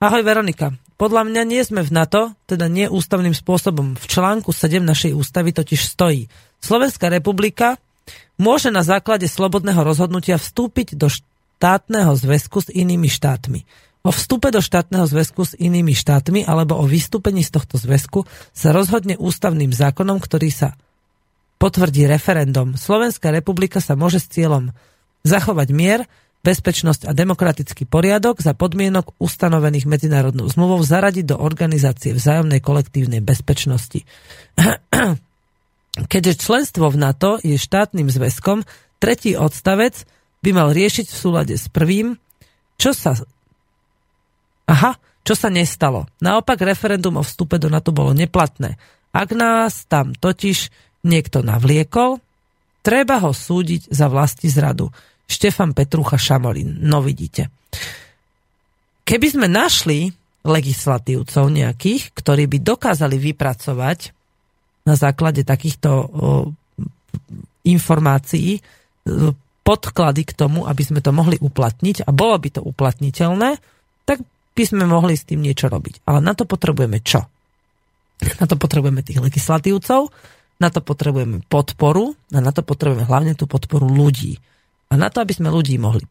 Ahoj 0.00 0.24
Veronika, 0.24 0.72
podľa 0.96 1.28
mňa 1.28 1.42
nie 1.44 1.60
sme 1.60 1.84
v 1.84 1.92
NATO, 1.92 2.32
teda 2.48 2.64
nie 2.72 2.88
ústavným 2.88 3.36
spôsobom. 3.36 4.00
V 4.00 4.04
článku 4.08 4.56
7 4.56 4.80
našej 4.80 5.12
ústavy 5.12 5.52
totiž 5.52 5.84
stojí 5.84 6.32
Slovenská 6.60 7.12
republika 7.12 7.76
môže 8.40 8.72
na 8.72 8.80
základe 8.80 9.28
slobodného 9.28 9.80
rozhodnutia 9.84 10.40
vstúpiť 10.40 10.96
do 10.96 11.08
štátneho 11.08 12.16
zväzku 12.16 12.64
s 12.64 12.68
inými 12.72 13.08
štátmi. 13.08 13.64
O 14.00 14.08
vstupe 14.08 14.48
do 14.48 14.64
štátneho 14.64 15.04
zväzku 15.04 15.44
s 15.44 15.52
inými 15.60 15.92
štátmi 15.92 16.48
alebo 16.48 16.80
o 16.80 16.88
vystúpení 16.88 17.44
z 17.44 17.60
tohto 17.60 17.76
zväzku 17.76 18.24
sa 18.56 18.72
rozhodne 18.72 19.20
ústavným 19.20 19.76
zákonom, 19.76 20.16
ktorý 20.24 20.48
sa 20.48 20.72
potvrdí 21.60 22.08
referendum. 22.08 22.72
Slovenská 22.74 23.28
republika 23.28 23.84
sa 23.84 23.92
môže 23.92 24.16
s 24.16 24.32
cieľom 24.32 24.72
zachovať 25.28 25.68
mier, 25.76 26.08
bezpečnosť 26.40 27.04
a 27.04 27.12
demokratický 27.12 27.84
poriadok 27.84 28.40
za 28.40 28.56
podmienok 28.56 29.12
ustanovených 29.20 29.84
medzinárodnou 29.84 30.48
zmluvou 30.48 30.80
zaradiť 30.80 31.28
do 31.28 31.36
organizácie 31.36 32.16
vzájomnej 32.16 32.64
kolektívnej 32.64 33.20
bezpečnosti. 33.20 34.08
Keďže 36.12 36.40
členstvo 36.40 36.88
v 36.88 36.96
NATO 36.96 37.36
je 37.44 37.60
štátnym 37.60 38.08
zväzkom, 38.08 38.64
tretí 38.96 39.36
odstavec 39.36 40.08
by 40.40 40.50
mal 40.56 40.72
riešiť 40.72 41.12
v 41.12 41.18
súlade 41.20 41.54
s 41.60 41.68
prvým, 41.68 42.16
čo 42.80 42.96
sa... 42.96 43.12
Aha, 44.64 44.96
čo 45.20 45.36
sa 45.36 45.52
nestalo. 45.52 46.08
Naopak 46.24 46.64
referendum 46.64 47.20
o 47.20 47.26
vstupe 47.26 47.60
do 47.60 47.68
NATO 47.68 47.92
bolo 47.92 48.16
neplatné. 48.16 48.80
Ak 49.12 49.34
nás 49.36 49.84
tam 49.90 50.16
totiž 50.16 50.72
niekto 51.06 51.40
navliekol, 51.40 52.20
treba 52.84 53.20
ho 53.20 53.32
súdiť 53.32 53.88
za 53.92 54.06
vlasti 54.08 54.48
zradu. 54.48 54.88
Štefan 55.30 55.76
Petrucha 55.76 56.18
Šamolin. 56.18 56.82
No 56.82 57.00
vidíte. 57.04 57.48
Keby 59.06 59.26
sme 59.30 59.46
našli 59.46 60.10
legislatívcov 60.42 61.44
nejakých, 61.52 62.10
ktorí 62.16 62.48
by 62.48 62.58
dokázali 62.64 63.20
vypracovať 63.20 64.16
na 64.88 64.94
základe 64.96 65.44
takýchto 65.44 66.08
informácií 67.68 68.58
podklady 69.60 70.22
k 70.24 70.32
tomu, 70.32 70.64
aby 70.64 70.82
sme 70.82 71.04
to 71.04 71.12
mohli 71.12 71.36
uplatniť 71.36 72.08
a 72.08 72.10
bolo 72.10 72.40
by 72.40 72.48
to 72.58 72.60
uplatniteľné, 72.64 73.60
tak 74.08 74.24
by 74.56 74.64
sme 74.66 74.88
mohli 74.88 75.14
s 75.14 75.28
tým 75.28 75.44
niečo 75.44 75.68
robiť. 75.68 76.08
Ale 76.08 76.24
na 76.24 76.32
to 76.34 76.48
potrebujeme 76.48 76.98
čo? 77.04 77.22
Na 78.40 78.48
to 78.48 78.56
potrebujeme 78.56 79.04
tých 79.04 79.20
legislatívcov, 79.20 80.10
na 80.60 80.68
to 80.68 80.84
potrebujeme 80.84 81.40
podporu 81.48 82.12
a 82.30 82.38
na 82.38 82.52
to 82.52 82.60
potrebujeme 82.60 83.08
hlavne 83.08 83.32
tú 83.32 83.48
podporu 83.48 83.88
ľudí. 83.88 84.36
A 84.92 85.00
na 85.00 85.08
to, 85.08 85.24
aby 85.24 85.32
sme 85.32 85.48
ľudí 85.48 85.80
mohli 85.80 86.04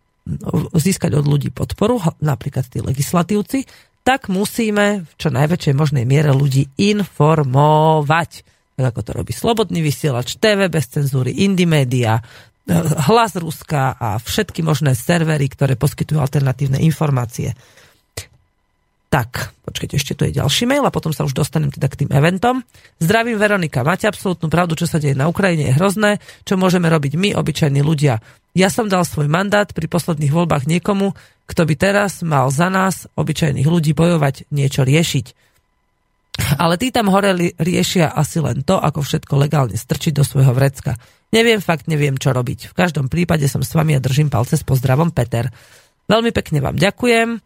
získať 0.74 1.18
od 1.18 1.26
ľudí 1.26 1.50
podporu, 1.54 2.02
napríklad 2.22 2.66
tí 2.66 2.82
legislatívci, 2.82 3.66
tak 4.06 4.30
musíme 4.30 5.06
v 5.06 5.14
čo 5.18 5.30
najväčšej 5.30 5.74
možnej 5.78 6.06
miere 6.06 6.34
ľudí 6.34 6.70
informovať. 6.78 8.32
Tak 8.80 8.86
ako 8.96 9.02
to 9.06 9.12
robí 9.12 9.32
Slobodný 9.36 9.84
vysielač, 9.84 10.40
TV 10.40 10.72
bez 10.72 10.88
cenzúry, 10.90 11.46
Indie 11.46 11.68
Media, 11.68 12.18
Hlas 13.10 13.34
Ruska 13.36 13.98
a 13.98 14.22
všetky 14.22 14.62
možné 14.62 14.94
servery, 14.94 15.50
ktoré 15.50 15.74
poskytujú 15.74 16.22
alternatívne 16.22 16.78
informácie. 16.86 17.58
Tak, 19.10 19.58
počkajte, 19.66 19.98
ešte 19.98 20.14
tu 20.14 20.22
je 20.30 20.38
ďalší 20.38 20.70
mail 20.70 20.86
a 20.86 20.94
potom 20.94 21.10
sa 21.10 21.26
už 21.26 21.34
dostanem 21.34 21.74
teda 21.74 21.90
k 21.90 22.06
tým 22.06 22.14
eventom. 22.14 22.62
Zdravím 23.02 23.42
Veronika, 23.42 23.82
máte 23.82 24.06
absolútnu 24.06 24.54
pravdu, 24.54 24.78
čo 24.78 24.86
sa 24.86 25.02
deje 25.02 25.18
na 25.18 25.26
Ukrajine 25.26 25.74
je 25.74 25.78
hrozné, 25.82 26.22
čo 26.46 26.62
môžeme 26.62 26.86
robiť 26.94 27.18
my, 27.18 27.34
obyčajní 27.34 27.82
ľudia. 27.82 28.22
Ja 28.54 28.70
som 28.70 28.86
dal 28.86 29.02
svoj 29.10 29.26
mandát 29.26 29.66
pri 29.66 29.90
posledných 29.90 30.30
voľbách 30.30 30.70
niekomu, 30.70 31.18
kto 31.50 31.62
by 31.66 31.74
teraz 31.74 32.22
mal 32.22 32.54
za 32.54 32.70
nás, 32.70 33.10
obyčajných 33.18 33.66
ľudí, 33.66 33.98
bojovať, 33.98 34.46
niečo 34.54 34.86
riešiť. 34.86 35.50
Ale 36.62 36.78
tí 36.78 36.94
tam 36.94 37.10
hore 37.10 37.34
riešia 37.58 38.14
asi 38.14 38.46
len 38.46 38.62
to, 38.62 38.78
ako 38.78 39.02
všetko 39.02 39.34
legálne 39.42 39.74
strčiť 39.74 40.14
do 40.14 40.22
svojho 40.22 40.54
vrecka. 40.54 41.02
Neviem, 41.34 41.66
fakt 41.66 41.90
neviem, 41.90 42.14
čo 42.14 42.30
robiť. 42.30 42.70
V 42.70 42.78
každom 42.78 43.10
prípade 43.10 43.50
som 43.50 43.66
s 43.66 43.74
vami 43.74 43.98
a 43.98 44.02
držím 44.02 44.30
palce 44.30 44.54
s 44.54 44.62
pozdravom 44.62 45.10
Peter. 45.10 45.50
Veľmi 46.06 46.30
pekne 46.30 46.62
vám 46.62 46.78
ďakujem 46.78 47.42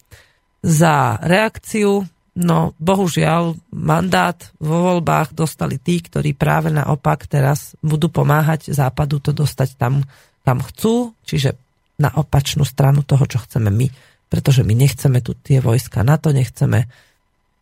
za 0.64 1.20
reakciu. 1.20 2.08
No, 2.34 2.74
bohužiaľ, 2.82 3.54
mandát 3.70 4.40
vo 4.58 4.90
voľbách 4.90 5.38
dostali 5.38 5.78
tí, 5.78 6.02
ktorí 6.02 6.34
práve 6.34 6.74
naopak 6.74 7.30
teraz 7.30 7.78
budú 7.86 8.10
pomáhať 8.10 8.74
Západu 8.74 9.22
to 9.22 9.30
dostať 9.36 9.78
tam, 9.78 10.02
kam 10.42 10.58
chcú, 10.66 11.14
čiže 11.30 11.54
na 12.02 12.10
opačnú 12.10 12.66
stranu 12.66 13.06
toho, 13.06 13.30
čo 13.30 13.38
chceme 13.38 13.70
my. 13.70 13.86
Pretože 14.34 14.66
my 14.66 14.74
nechceme 14.74 15.22
tu 15.22 15.38
tie 15.38 15.62
vojska 15.62 16.02
na 16.02 16.18
to, 16.18 16.34
nechceme... 16.34 16.90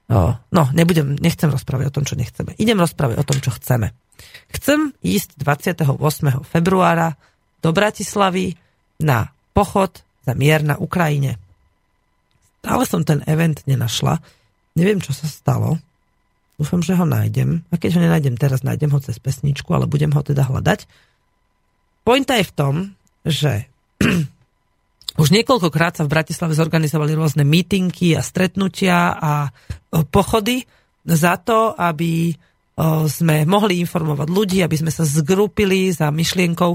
No, 0.07 0.63
nebudem, 0.71 1.19
nechcem 1.19 1.51
rozprávať 1.51 1.91
o 1.91 1.95
tom, 1.99 2.07
čo 2.07 2.15
nechceme. 2.15 2.55
Idem 2.55 2.79
rozprávať 2.79 3.19
o 3.19 3.27
tom, 3.27 3.43
čo 3.43 3.51
chceme. 3.51 3.91
Chcem 4.55 4.95
ísť 5.03 5.35
28. 5.35 5.99
februára 6.47 7.19
do 7.59 7.75
Bratislavy 7.75 8.55
na 9.03 9.35
pochod 9.51 9.99
za 10.23 10.31
mier 10.31 10.63
na 10.63 10.79
Ukrajine. 10.79 11.40
Stále 12.61 12.83
som 12.85 13.01
ten 13.01 13.25
event 13.25 13.57
nenašla. 13.65 14.21
Neviem, 14.77 15.01
čo 15.01 15.11
sa 15.17 15.25
stalo. 15.25 15.81
Dúfam, 16.61 16.85
že 16.85 16.93
ho 16.93 17.09
nájdem. 17.09 17.65
A 17.73 17.81
keď 17.81 17.97
ho 17.97 18.01
nenájdem 18.05 18.37
teraz, 18.37 18.61
nájdem 18.61 18.93
ho 18.93 19.01
cez 19.01 19.17
pesničku, 19.17 19.73
ale 19.73 19.89
budem 19.89 20.13
ho 20.13 20.21
teda 20.21 20.45
hľadať. 20.45 20.85
Pointa 22.05 22.37
je 22.37 22.45
v 22.45 22.53
tom, 22.53 22.73
že 23.25 23.65
už 25.21 25.27
niekoľkokrát 25.33 25.97
sa 25.97 26.05
v 26.05 26.13
Bratislave 26.13 26.53
zorganizovali 26.53 27.17
rôzne 27.17 27.41
mítinky 27.41 28.13
a 28.13 28.21
stretnutia 28.21 29.17
a 29.17 29.49
pochody 30.13 30.69
za 31.01 31.41
to, 31.41 31.73
aby 31.73 32.37
sme 33.09 33.45
mohli 33.49 33.81
informovať 33.81 34.27
ľudí, 34.29 34.61
aby 34.61 34.77
sme 34.77 34.93
sa 34.93 35.01
zgrupili 35.01 35.89
za 35.89 36.13
myšlienkou 36.13 36.71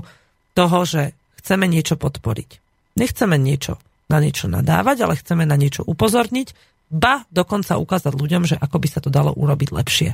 toho, 0.55 0.79
že 0.83 1.15
chceme 1.43 1.71
niečo 1.71 1.95
podporiť. 1.95 2.51
Nechceme 2.99 3.39
niečo 3.39 3.79
na 4.07 4.19
niečo 4.23 4.47
nadávať, 4.47 4.97
ale 5.03 5.19
chceme 5.19 5.43
na 5.43 5.59
niečo 5.59 5.83
upozorniť, 5.83 6.79
ba 6.87 7.27
dokonca 7.35 7.75
ukázať 7.75 8.15
ľuďom, 8.15 8.43
že 8.47 8.55
ako 8.55 8.77
by 8.79 8.89
sa 8.91 9.03
to 9.03 9.11
dalo 9.11 9.35
urobiť 9.35 9.69
lepšie. 9.75 10.11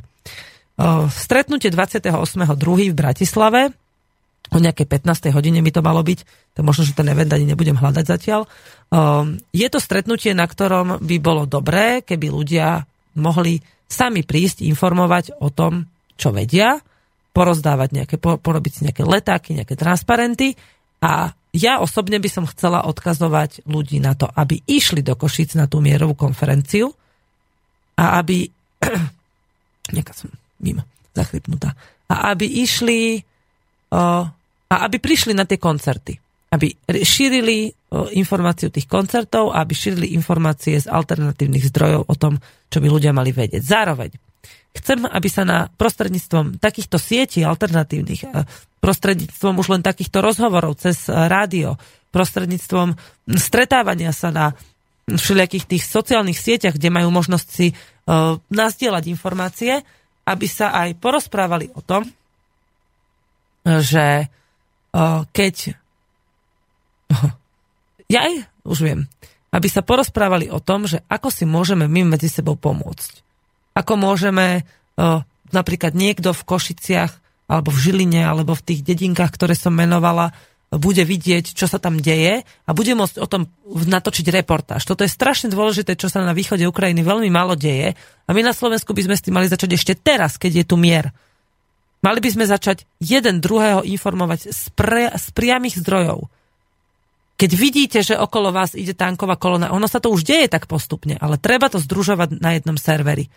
Stretnutie 1.12 1.68
28.2. 1.68 2.16
v 2.88 2.96
Bratislave, 2.96 3.76
o 4.52 4.58
nejakej 4.60 4.84
15. 4.88 5.36
hodine 5.36 5.60
mi 5.60 5.72
to 5.72 5.84
malo 5.84 6.00
byť, 6.00 6.18
to 6.56 6.60
možno, 6.64 6.88
že 6.88 6.96
ten 6.96 7.08
event 7.12 7.32
ani 7.32 7.48
nebudem 7.48 7.76
hľadať 7.76 8.04
zatiaľ. 8.04 8.48
Je 9.52 9.68
to 9.68 9.78
stretnutie, 9.80 10.32
na 10.32 10.48
ktorom 10.48 11.00
by 11.00 11.16
bolo 11.20 11.44
dobré, 11.48 12.00
keby 12.00 12.32
ľudia 12.32 12.84
mohli 13.20 13.60
sami 13.84 14.24
prísť 14.24 14.64
informovať 14.64 15.36
o 15.44 15.52
tom, 15.52 15.84
čo 16.16 16.32
vedia, 16.32 16.80
porozdávať 17.32 17.88
nejaké, 17.96 18.16
porobiť 18.20 18.72
si 18.72 18.80
nejaké 18.88 19.04
letáky, 19.04 19.56
nejaké 19.56 19.76
transparenty 19.76 20.56
a 21.00 21.32
ja 21.52 21.84
osobne 21.84 22.16
by 22.16 22.28
som 22.32 22.44
chcela 22.48 22.88
odkazovať 22.88 23.68
ľudí 23.68 24.00
na 24.00 24.16
to, 24.16 24.24
aby 24.24 24.64
išli 24.64 25.04
do 25.04 25.12
Košic 25.12 25.52
na 25.54 25.68
tú 25.68 25.84
mierovú 25.84 26.16
konferenciu 26.16 26.96
a 28.00 28.16
aby 28.24 28.48
nejaká 29.94 30.12
som 30.16 30.32
mimo, 30.64 30.80
zachrypnutá, 31.12 31.76
a 32.08 32.32
aby 32.32 32.48
išli 32.48 33.20
a 33.92 34.74
aby 34.88 34.96
prišli 34.96 35.36
na 35.36 35.44
tie 35.44 35.60
koncerty. 35.60 36.16
Aby 36.48 36.72
šírili 37.04 37.68
informáciu 38.16 38.72
tých 38.72 38.88
koncertov 38.88 39.52
aby 39.52 39.76
šírili 39.76 40.16
informácie 40.16 40.80
z 40.80 40.88
alternatívnych 40.88 41.68
zdrojov 41.68 42.08
o 42.08 42.14
tom, 42.16 42.40
čo 42.72 42.80
by 42.80 42.88
ľudia 42.88 43.12
mali 43.12 43.36
vedieť. 43.36 43.60
Zároveň 43.60 44.31
chcem, 44.72 45.04
aby 45.04 45.28
sa 45.28 45.42
na 45.44 45.58
prostredníctvom 45.76 46.58
takýchto 46.58 46.96
sietí 46.96 47.44
alternatívnych 47.44 48.24
prostredníctvom 48.82 49.62
už 49.62 49.78
len 49.78 49.82
takýchto 49.86 50.18
rozhovorov 50.18 50.74
cez 50.74 51.06
eh, 51.06 51.14
rádio, 51.30 51.78
prostredníctvom 52.10 52.98
stretávania 53.38 54.12
sa 54.12 54.28
na 54.34 54.46
všelijakých 55.08 55.64
tých 55.64 55.84
sociálnych 55.86 56.36
sieťach, 56.36 56.76
kde 56.76 56.92
majú 56.92 57.10
možnosť 57.10 57.48
si 57.50 57.74
uh, 57.74 58.38
nazdieľať 58.54 59.10
informácie, 59.10 59.82
aby 60.22 60.46
sa 60.46 60.70
aj 60.78 60.94
porozprávali 61.02 61.74
o 61.74 61.82
tom, 61.82 62.06
že 63.66 64.30
uh, 64.30 65.26
keď 65.34 65.74
ja 68.14 68.20
aj 68.30 68.46
už 68.62 68.78
viem, 68.78 69.00
aby 69.50 69.66
sa 69.66 69.82
porozprávali 69.82 70.52
o 70.54 70.62
tom, 70.62 70.86
že 70.86 71.02
ako 71.10 71.34
si 71.34 71.48
môžeme 71.48 71.90
my 71.90 72.14
medzi 72.14 72.30
sebou 72.30 72.54
pomôcť. 72.54 73.31
Ako 73.72 73.96
môžeme 73.96 74.68
napríklad 75.52 75.92
niekto 75.96 76.32
v 76.36 76.46
Košiciach 76.46 77.12
alebo 77.48 77.68
v 77.68 77.82
Žiline, 77.84 78.22
alebo 78.24 78.56
v 78.56 78.64
tých 78.64 78.80
dedinkách, 78.80 79.32
ktoré 79.36 79.52
som 79.52 79.76
menovala, 79.76 80.32
bude 80.72 81.04
vidieť, 81.04 81.52
čo 81.52 81.68
sa 81.68 81.76
tam 81.76 82.00
deje 82.00 82.48
a 82.48 82.70
bude 82.72 82.96
môcť 82.96 83.20
o 83.20 83.28
tom 83.28 83.44
natočiť 83.68 84.32
reportáž. 84.32 84.88
Toto 84.88 85.04
je 85.04 85.12
strašne 85.12 85.52
dôležité, 85.52 86.00
čo 86.00 86.08
sa 86.08 86.24
na 86.24 86.32
východe 86.32 86.64
Ukrajiny 86.64 87.04
veľmi 87.04 87.28
málo 87.28 87.52
deje 87.52 87.92
a 88.24 88.30
my 88.32 88.40
na 88.40 88.56
Slovensku 88.56 88.96
by 88.96 89.04
sme 89.04 89.14
s 89.20 89.24
tým 89.28 89.36
mali 89.36 89.52
začať 89.52 89.76
ešte 89.76 89.92
teraz, 90.00 90.40
keď 90.40 90.64
je 90.64 90.64
tu 90.64 90.80
mier. 90.80 91.12
Mali 92.00 92.24
by 92.24 92.30
sme 92.32 92.48
začať 92.48 92.88
jeden 93.04 93.44
druhého 93.44 93.84
informovať 93.84 94.48
z, 94.48 94.62
pre, 94.72 95.12
z 95.12 95.26
priamých 95.36 95.84
zdrojov. 95.84 96.32
Keď 97.36 97.50
vidíte, 97.52 97.98
že 98.00 98.16
okolo 98.16 98.48
vás 98.48 98.72
ide 98.72 98.96
tanková 98.96 99.36
kolona, 99.36 99.76
ono 99.76 99.84
sa 99.84 100.00
to 100.00 100.08
už 100.08 100.24
deje 100.24 100.48
tak 100.48 100.64
postupne, 100.64 101.20
ale 101.20 101.36
treba 101.36 101.68
to 101.68 101.76
združovať 101.76 102.40
na 102.40 102.56
jednom 102.56 102.80
serveri. 102.80 103.28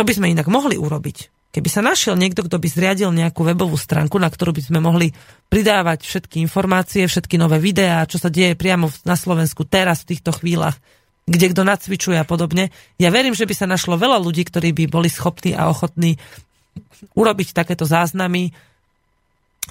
To 0.00 0.06
by 0.08 0.16
sme 0.16 0.32
inak 0.32 0.48
mohli 0.48 0.80
urobiť 0.80 1.40
Keby 1.50 1.66
sa 1.66 1.82
našiel 1.82 2.14
niekto, 2.14 2.46
kto 2.46 2.62
by 2.62 2.68
zriadil 2.70 3.10
nejakú 3.10 3.42
webovú 3.42 3.74
stránku, 3.74 4.22
na 4.22 4.30
ktorú 4.30 4.54
by 4.54 4.62
sme 4.70 4.78
mohli 4.78 5.10
pridávať 5.50 6.06
všetky 6.06 6.38
informácie, 6.46 7.10
všetky 7.10 7.34
nové 7.34 7.58
videá, 7.58 8.06
čo 8.06 8.22
sa 8.22 8.30
deje 8.30 8.54
priamo 8.54 8.86
na 9.02 9.18
Slovensku 9.18 9.66
teraz 9.66 10.06
v 10.06 10.14
týchto 10.14 10.30
chvíľach, 10.30 10.78
kde 11.26 11.50
kto 11.50 11.66
nacvičuje 11.66 12.22
a 12.22 12.22
podobne. 12.22 12.70
Ja 13.02 13.10
verím, 13.10 13.34
že 13.34 13.50
by 13.50 13.54
sa 13.58 13.66
našlo 13.66 13.98
veľa 13.98 14.22
ľudí, 14.22 14.46
ktorí 14.46 14.70
by 14.70 14.84
boli 14.94 15.10
schopní 15.10 15.50
a 15.58 15.66
ochotní 15.66 16.22
urobiť 17.18 17.50
takéto 17.50 17.82
záznamy, 17.82 18.54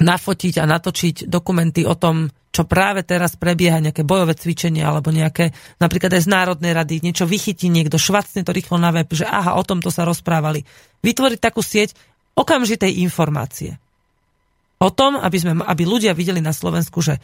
nafotiť 0.03 0.59
a 0.59 0.67
natočiť 0.67 1.31
dokumenty 1.31 1.87
o 1.87 1.95
tom, 1.95 2.27
čo 2.59 2.67
práve 2.67 3.07
teraz 3.07 3.39
prebieha, 3.39 3.79
nejaké 3.79 4.03
bojové 4.03 4.35
cvičenie 4.35 4.83
alebo 4.83 5.15
nejaké, 5.15 5.55
napríklad 5.79 6.11
aj 6.11 6.27
z 6.27 6.29
Národnej 6.35 6.75
rady, 6.75 6.99
niečo 6.99 7.23
vychytí 7.23 7.71
niekto, 7.71 7.95
švacne 7.95 8.43
to 8.43 8.51
rýchlo 8.51 8.75
na 8.75 8.91
web, 8.91 9.07
že 9.15 9.23
aha, 9.23 9.55
o 9.55 9.63
tomto 9.63 9.87
sa 9.87 10.03
rozprávali. 10.03 10.67
Vytvoriť 10.99 11.39
takú 11.39 11.63
sieť 11.63 11.95
okamžitej 12.35 12.99
informácie. 12.99 13.79
O 14.83 14.91
tom, 14.91 15.15
aby, 15.15 15.39
sme, 15.39 15.63
aby 15.63 15.87
ľudia 15.87 16.11
videli 16.11 16.43
na 16.43 16.51
Slovensku, 16.51 16.99
že 16.99 17.23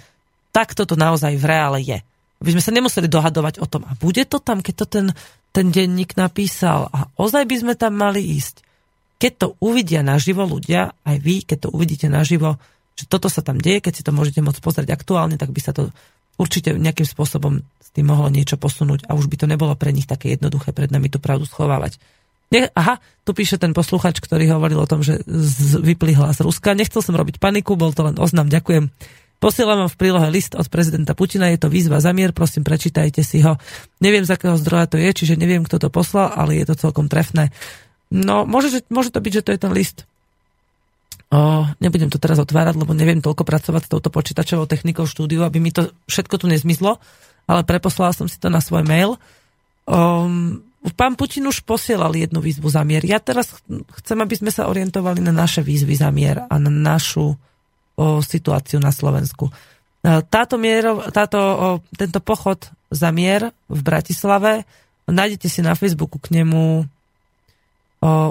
takto 0.55 0.87
to 0.87 0.95
naozaj 0.95 1.35
v 1.35 1.43
reále 1.43 1.83
je. 1.83 1.99
Aby 2.39 2.55
sme 2.55 2.63
sa 2.63 2.71
nemuseli 2.71 3.11
dohadovať 3.11 3.59
o 3.59 3.67
tom, 3.67 3.83
a 3.83 3.91
bude 3.99 4.23
to 4.23 4.39
tam, 4.39 4.63
keď 4.63 4.75
to 4.79 4.85
ten, 4.87 5.05
ten 5.51 5.67
denník 5.67 6.15
napísal 6.15 6.87
a 6.95 7.11
ozaj 7.19 7.43
by 7.43 7.55
sme 7.59 7.73
tam 7.75 7.99
mali 7.99 8.23
ísť. 8.23 8.63
Keď 9.19 9.31
to 9.35 9.47
uvidia 9.59 9.99
naživo 9.99 10.47
ľudia, 10.47 10.95
aj 11.03 11.17
vy, 11.19 11.43
keď 11.43 11.67
to 11.67 11.69
uvidíte 11.75 12.07
naživo, 12.07 12.55
že 12.95 13.05
toto 13.11 13.27
sa 13.27 13.43
tam 13.43 13.59
deje, 13.59 13.83
keď 13.83 13.93
si 13.99 14.03
to 14.07 14.15
môžete 14.15 14.39
môcť 14.39 14.63
pozrieť 14.63 14.95
aktuálne, 14.95 15.35
tak 15.35 15.51
by 15.51 15.59
sa 15.59 15.75
to 15.75 15.91
určite 16.39 16.75
nejakým 16.75 17.07
spôsobom 17.07 17.63
s 17.79 17.89
tým 17.91 18.07
mohlo 18.07 18.31
niečo 18.31 18.55
posunúť 18.55 19.07
a 19.07 19.15
už 19.15 19.27
by 19.27 19.35
to 19.39 19.45
nebolo 19.47 19.75
pre 19.75 19.91
nich 19.91 20.07
také 20.07 20.35
jednoduché 20.35 20.71
pred 20.71 20.91
nami 20.91 21.11
tú 21.11 21.19
pravdu 21.19 21.43
schovávať. 21.43 21.99
Ne, 22.53 22.71
aha, 22.71 23.01
tu 23.25 23.33
píše 23.33 23.57
ten 23.57 23.73
posluchač, 23.73 24.21
ktorý 24.21 24.47
hovoril 24.55 24.79
o 24.79 24.87
tom, 24.87 25.01
že 25.01 25.19
z, 25.25 25.81
vyplý 25.81 26.15
hlas 26.15 26.39
Ruska. 26.39 26.77
Nechcel 26.77 27.01
som 27.01 27.17
robiť 27.17 27.41
paniku, 27.41 27.75
bol 27.75 27.91
to 27.91 28.05
len 28.05 28.15
oznam, 28.21 28.47
ďakujem. 28.47 28.93
Posielam 29.43 29.83
vám 29.83 29.91
v 29.91 29.99
prílohe 29.99 30.29
list 30.31 30.55
od 30.55 30.63
prezidenta 30.71 31.11
Putina, 31.17 31.51
je 31.51 31.59
to 31.59 31.67
výzva 31.67 31.99
za 31.99 32.15
mier, 32.15 32.31
prosím, 32.31 32.63
prečítajte 32.63 33.19
si 33.25 33.43
ho. 33.43 33.59
Neviem, 33.99 34.23
z 34.23 34.31
akého 34.39 34.55
zdroja 34.55 34.87
to 34.87 34.95
je, 34.95 35.11
čiže 35.11 35.35
neviem, 35.35 35.67
kto 35.67 35.81
to 35.81 35.89
poslal, 35.91 36.31
ale 36.31 36.55
je 36.55 36.65
to 36.69 36.79
celkom 36.79 37.11
trefné. 37.11 37.51
No, 38.13 38.47
môže, 38.47 38.85
môže 38.87 39.11
to 39.11 39.19
byť, 39.19 39.33
že 39.41 39.43
to 39.43 39.51
je 39.51 39.59
ten 39.59 39.73
list 39.75 40.07
O, 41.35 41.67
nebudem 41.83 42.07
to 42.07 42.15
teraz 42.15 42.39
otvárať, 42.39 42.79
lebo 42.79 42.95
neviem 42.95 43.19
toľko 43.19 43.43
pracovať 43.43 43.81
s 43.83 43.91
touto 43.91 44.07
počítačovou 44.07 44.71
technikou 44.71 45.03
štúdiu, 45.03 45.43
aby 45.43 45.59
mi 45.59 45.75
to 45.75 45.91
všetko 46.07 46.39
tu 46.39 46.47
nezmizlo, 46.47 46.95
ale 47.43 47.67
preposlala 47.67 48.15
som 48.15 48.31
si 48.31 48.39
to 48.39 48.47
na 48.47 48.63
svoj 48.63 48.87
mail. 48.87 49.19
Um, 49.83 50.63
pán 50.95 51.19
Putin 51.19 51.51
už 51.51 51.67
posielal 51.67 52.15
jednu 52.15 52.39
výzvu 52.39 52.71
za 52.71 52.87
mier. 52.87 53.03
Ja 53.03 53.19
teraz 53.19 53.51
chcem, 53.99 54.17
aby 54.23 54.35
sme 54.39 54.47
sa 54.47 54.71
orientovali 54.71 55.19
na 55.19 55.35
naše 55.35 55.59
výzvy 55.59 55.99
za 55.99 56.07
mier 56.07 56.47
a 56.47 56.55
na 56.55 56.71
našu 56.71 57.35
o, 57.35 57.37
situáciu 58.23 58.79
na 58.79 58.95
Slovensku. 58.95 59.49
E, 59.49 59.53
táto 60.29 60.55
mier, 60.61 60.87
táto, 61.09 61.39
o, 61.41 61.67
tento 61.99 62.21
pochod 62.21 62.69
za 62.93 63.09
mier 63.09 63.51
v 63.67 63.81
Bratislave, 63.81 64.63
nájdete 65.09 65.51
si 65.51 65.65
na 65.65 65.73
Facebooku 65.73 66.21
k 66.21 66.37
nemu 66.37 66.85
o, 66.85 66.85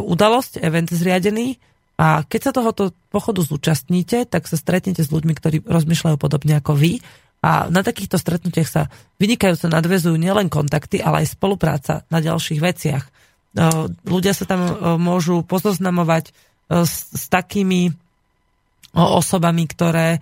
udalosť, 0.07 0.63
event 0.63 0.89
zriadený, 0.95 1.59
a 1.95 2.27
keď 2.27 2.41
sa 2.51 2.53
tohoto 2.53 2.91
pochodu 3.15 3.47
zúčastníte, 3.47 4.27
tak 4.27 4.51
sa 4.51 4.59
stretnete 4.59 5.07
s 5.07 5.15
ľuďmi, 5.15 5.33
ktorí 5.39 5.57
rozmýšľajú 5.63 6.17
podobne 6.19 6.59
ako 6.59 6.75
vy. 6.75 6.99
A 7.45 7.71
na 7.71 7.85
takýchto 7.85 8.19
stretnutiach 8.19 8.67
sa 8.67 8.83
vynikajúco 9.21 9.71
nadvezujú 9.71 10.17
nielen 10.17 10.51
kontakty, 10.51 10.99
ale 10.99 11.23
aj 11.23 11.39
spolupráca 11.39 12.03
na 12.11 12.19
ďalších 12.19 12.59
veciach. 12.59 13.05
Ľudia 14.09 14.33
sa 14.35 14.49
tam 14.49 14.61
môžu 14.99 15.47
pozoznamovať 15.47 16.35
s, 16.67 17.15
s 17.15 17.25
takými 17.31 17.95
osobami, 18.95 19.69
ktoré 19.71 20.19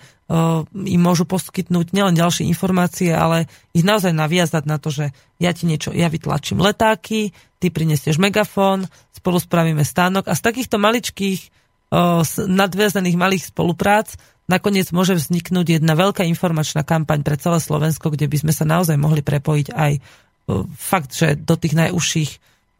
im 0.72 1.00
môžu 1.00 1.28
poskytnúť 1.28 1.92
nielen 1.92 2.16
ďalšie 2.16 2.48
informácie, 2.48 3.12
ale 3.12 3.48
ich 3.76 3.84
naozaj 3.84 4.16
naviazať 4.16 4.64
na 4.64 4.80
to, 4.80 4.88
že 4.88 5.12
ja 5.36 5.52
ti 5.52 5.68
niečo, 5.68 5.92
ja 5.92 6.08
vytlačím 6.08 6.60
letáky, 6.60 7.36
ty 7.60 7.66
prinesieš 7.68 8.16
megafón, 8.16 8.88
spolu 9.12 9.38
spravíme 9.38 9.84
stánok 9.84 10.26
a 10.26 10.34
z 10.34 10.42
takýchto 10.42 10.80
maličkých 10.80 11.61
nadviazaných 12.48 13.16
malých 13.20 13.44
spoluprác 13.52 14.16
nakoniec 14.48 14.88
môže 14.90 15.16
vzniknúť 15.16 15.78
jedna 15.80 15.92
veľká 15.92 16.24
informačná 16.24 16.82
kampaň 16.82 17.20
pre 17.20 17.36
celé 17.36 17.60
Slovensko, 17.60 18.08
kde 18.12 18.26
by 18.26 18.36
sme 18.42 18.52
sa 18.52 18.64
naozaj 18.64 18.96
mohli 18.96 19.20
prepojiť 19.20 19.68
aj 19.72 19.92
fakt, 20.76 21.14
že 21.14 21.38
do 21.38 21.54
tých 21.54 21.76
najúžších, 21.78 22.30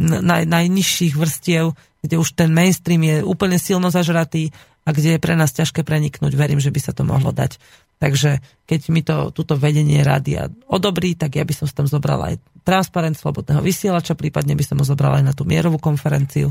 naj, 0.02 0.48
najnižších 0.48 1.14
vrstiev, 1.14 1.76
kde 2.02 2.16
už 2.18 2.34
ten 2.34 2.50
mainstream 2.50 3.02
je 3.06 3.16
úplne 3.22 3.60
silno 3.60 3.92
zažratý 3.92 4.50
a 4.82 4.90
kde 4.90 5.14
je 5.16 5.22
pre 5.22 5.38
nás 5.38 5.54
ťažké 5.54 5.86
preniknúť. 5.86 6.34
Verím, 6.34 6.58
že 6.58 6.74
by 6.74 6.80
sa 6.82 6.90
to 6.90 7.06
mohlo 7.06 7.30
dať. 7.30 7.62
Takže 8.02 8.42
keď 8.66 8.80
mi 8.90 9.06
to 9.06 9.30
túto 9.30 9.54
vedenie 9.54 10.02
rádia 10.02 10.50
odobrí, 10.66 11.14
tak 11.14 11.38
ja 11.38 11.46
by 11.46 11.54
som 11.54 11.70
tam 11.70 11.86
zobrala 11.86 12.34
aj 12.34 12.42
transparent 12.66 13.14
slobodného 13.14 13.62
vysielača, 13.62 14.18
prípadne 14.18 14.58
by 14.58 14.64
som 14.66 14.82
ho 14.82 14.86
zobrala 14.86 15.22
aj 15.22 15.24
na 15.30 15.34
tú 15.38 15.46
mierovú 15.46 15.78
konferenciu 15.78 16.50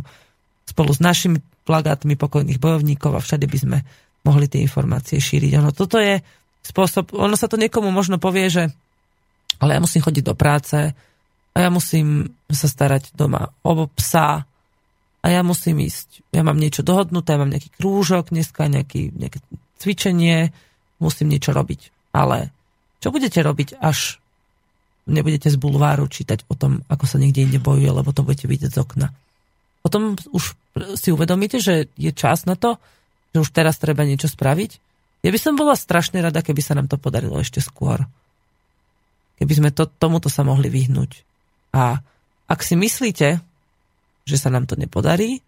spolu 0.64 0.95
s 0.95 1.03
našimi 1.03 1.43
plagátmi 1.64 2.18
pokojných 2.18 2.57
bojovníkov 2.57 3.18
a 3.18 3.24
všade 3.24 3.45
by 3.45 3.57
sme 3.57 3.78
mohli 4.26 4.45
tie 4.49 4.62
informácie 4.62 5.18
šíriť. 5.18 5.51
Ono 5.62 5.72
toto 5.74 5.97
je 5.97 6.22
spôsob, 6.62 7.14
ono 7.18 7.34
sa 7.34 7.49
to 7.49 7.57
niekomu 7.57 7.89
možno 7.89 8.22
povie, 8.22 8.49
že 8.49 8.64
ale 9.62 9.78
ja 9.78 9.82
musím 9.82 10.01
chodiť 10.01 10.24
do 10.26 10.34
práce 10.34 10.78
a 11.53 11.57
ja 11.57 11.70
musím 11.70 12.34
sa 12.49 12.66
starať 12.66 13.14
doma 13.14 13.53
o 13.62 13.86
psa 13.93 14.45
a 15.22 15.28
ja 15.30 15.45
musím 15.45 15.86
ísť, 15.86 16.34
ja 16.34 16.41
mám 16.41 16.57
niečo 16.57 16.82
dohodnuté, 16.82 17.38
ja 17.38 17.41
mám 17.41 17.53
nejaký 17.53 17.70
krúžok 17.78 18.34
dneska, 18.34 18.66
nejaký, 18.66 19.14
nejaké 19.14 19.38
cvičenie, 19.78 20.49
musím 20.97 21.30
niečo 21.30 21.53
robiť. 21.53 22.14
Ale 22.18 22.49
čo 22.97 23.14
budete 23.14 23.38
robiť, 23.45 23.78
až 23.78 24.18
nebudete 25.05 25.49
z 25.53 25.57
bulváru 25.62 26.09
čítať 26.09 26.49
o 26.49 26.57
tom, 26.57 26.82
ako 26.89 27.05
sa 27.05 27.22
niekde 27.22 27.45
inde 27.45 27.59
bojuje, 27.62 27.89
lebo 27.89 28.09
to 28.14 28.26
budete 28.26 28.49
vidieť 28.49 28.74
z 28.74 28.82
okna. 28.82 29.14
Potom 29.82 30.16
už 30.34 30.54
si 30.96 31.10
uvedomíte, 31.10 31.58
že 31.58 31.90
je 31.98 32.12
čas 32.14 32.46
na 32.46 32.56
to, 32.56 32.78
že 33.34 33.44
už 33.44 33.50
teraz 33.52 33.82
treba 33.82 34.06
niečo 34.06 34.30
spraviť. 34.30 34.72
Ja 35.22 35.30
by 35.30 35.40
som 35.42 35.54
bola 35.58 35.78
strašne 35.78 36.22
rada, 36.22 36.42
keby 36.42 36.62
sa 36.62 36.74
nám 36.74 36.90
to 36.90 36.98
podarilo 36.98 37.38
ešte 37.38 37.62
skôr. 37.62 38.06
Keby 39.42 39.54
sme 39.58 39.70
to, 39.74 39.90
tomuto 39.90 40.30
sa 40.30 40.46
mohli 40.46 40.70
vyhnúť. 40.70 41.12
A 41.74 42.02
ak 42.50 42.60
si 42.62 42.78
myslíte, 42.78 43.42
že 44.26 44.38
sa 44.38 44.54
nám 44.54 44.70
to 44.70 44.78
nepodarí, 44.78 45.42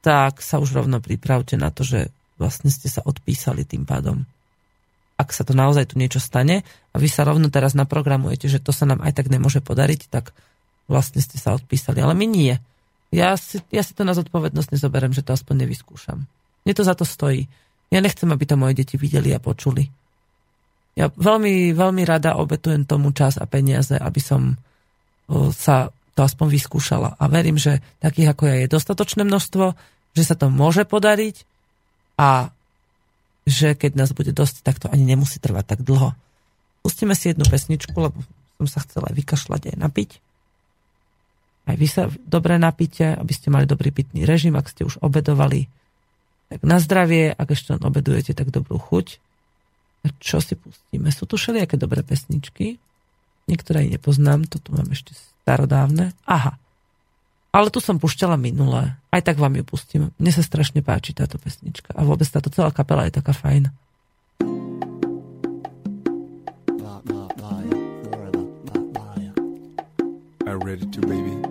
tak 0.00 0.40
sa 0.40 0.58
už 0.58 0.72
rovno 0.72 0.98
pripravte 0.98 1.60
na 1.60 1.68
to, 1.68 1.84
že 1.84 2.08
vlastne 2.40 2.72
ste 2.72 2.88
sa 2.88 3.04
odpísali 3.04 3.68
tým 3.68 3.84
pádom. 3.84 4.24
Ak 5.20 5.36
sa 5.36 5.44
to 5.44 5.52
naozaj 5.52 5.92
tu 5.92 6.00
niečo 6.00 6.16
stane 6.16 6.64
a 6.64 6.96
vy 6.96 7.04
sa 7.12 7.28
rovno 7.28 7.52
teraz 7.52 7.76
naprogramujete, 7.76 8.48
že 8.48 8.64
to 8.64 8.72
sa 8.72 8.88
nám 8.88 9.04
aj 9.04 9.12
tak 9.12 9.28
nemôže 9.28 9.60
podariť, 9.60 10.08
tak 10.08 10.32
vlastne 10.88 11.20
ste 11.20 11.36
sa 11.36 11.52
odpísali. 11.52 12.00
Ale 12.00 12.16
my 12.16 12.24
nie. 12.24 12.56
Ja 13.10 13.34
si, 13.34 13.58
ja 13.74 13.82
si 13.82 13.90
to 13.90 14.06
na 14.06 14.14
zodpovednosť 14.14 14.70
nezoberiem, 14.70 15.10
že 15.10 15.26
to 15.26 15.34
aspoň 15.34 15.66
nevyskúšam. 15.66 16.22
Mne 16.62 16.74
to 16.74 16.86
za 16.86 16.94
to 16.94 17.02
stojí. 17.02 17.50
Ja 17.90 17.98
nechcem, 17.98 18.30
aby 18.30 18.46
to 18.46 18.54
moje 18.54 18.78
deti 18.78 18.94
videli 18.94 19.34
a 19.34 19.42
počuli. 19.42 19.90
Ja 20.94 21.10
veľmi, 21.10 21.74
veľmi 21.74 22.02
rada 22.06 22.38
obetujem 22.38 22.86
tomu 22.86 23.10
čas 23.10 23.34
a 23.38 23.50
peniaze, 23.50 23.98
aby 23.98 24.20
som 24.22 24.54
sa 25.54 25.90
to 26.14 26.20
aspoň 26.22 26.46
vyskúšala. 26.54 27.18
A 27.18 27.24
verím, 27.26 27.58
že 27.58 27.82
takých 27.98 28.34
ako 28.34 28.42
ja 28.46 28.56
je 28.62 28.74
dostatočné 28.74 29.22
množstvo, 29.26 29.74
že 30.14 30.22
sa 30.22 30.38
to 30.38 30.50
môže 30.50 30.86
podariť 30.86 31.46
a 32.18 32.54
že 33.46 33.74
keď 33.74 33.98
nás 33.98 34.10
bude 34.14 34.30
dosť, 34.30 34.62
tak 34.62 34.78
to 34.78 34.86
ani 34.86 35.02
nemusí 35.02 35.42
trvať 35.42 35.66
tak 35.66 35.80
dlho. 35.82 36.14
Pustíme 36.86 37.18
si 37.18 37.34
jednu 37.34 37.42
pesničku, 37.46 37.94
lebo 37.94 38.22
som 38.62 38.66
sa 38.70 38.86
chcela 38.86 39.10
vykašľať 39.10 39.74
aj 39.74 39.76
napiť 39.78 40.10
aj 41.70 41.76
vy 41.78 41.86
sa 41.86 42.02
dobre 42.26 42.58
napíte, 42.58 43.14
aby 43.14 43.32
ste 43.32 43.48
mali 43.48 43.64
dobrý 43.64 43.94
pitný 43.94 44.26
režim, 44.26 44.58
ak 44.58 44.70
ste 44.70 44.82
už 44.82 44.98
obedovali, 45.00 45.70
tak 46.50 46.66
na 46.66 46.82
zdravie, 46.82 47.30
ak 47.30 47.48
ešte 47.54 47.78
len 47.78 47.82
obedujete, 47.86 48.34
tak 48.34 48.50
dobrú 48.50 48.76
chuť. 48.76 49.22
A 50.02 50.10
čo 50.18 50.42
si 50.42 50.58
pustíme? 50.58 51.12
Sú 51.14 51.30
tu 51.30 51.38
všelijaké 51.38 51.78
dobré 51.78 52.02
pesničky, 52.02 52.82
niektoré 53.46 53.86
aj 53.86 54.00
nepoznám, 54.00 54.50
to 54.50 54.58
tu 54.58 54.74
mám 54.74 54.90
ešte 54.90 55.14
starodávne. 55.14 56.10
Aha, 56.26 56.58
ale 57.50 57.66
tu 57.74 57.82
som 57.82 57.98
pušťala 57.98 58.38
minulé. 58.38 58.94
Aj 59.10 59.18
tak 59.18 59.42
vám 59.42 59.58
ju 59.58 59.66
pustím. 59.66 60.14
Mne 60.22 60.30
sa 60.30 60.46
strašne 60.46 60.86
páči 60.86 61.10
táto 61.10 61.34
pesnička. 61.34 61.90
A 61.98 62.06
vôbec 62.06 62.26
táto 62.30 62.46
celá 62.46 62.70
kapela 62.70 63.10
je 63.10 63.18
taká 63.18 63.34
fajn. 63.34 63.74
Are 70.50 70.58
ready 70.58 70.82
to 70.90 71.00
baby? 71.06 71.49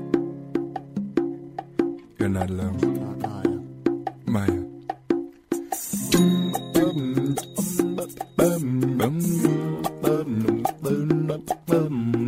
Miteinander. 2.30 2.72
Maya. 4.28 4.70
Bum. 11.68 12.19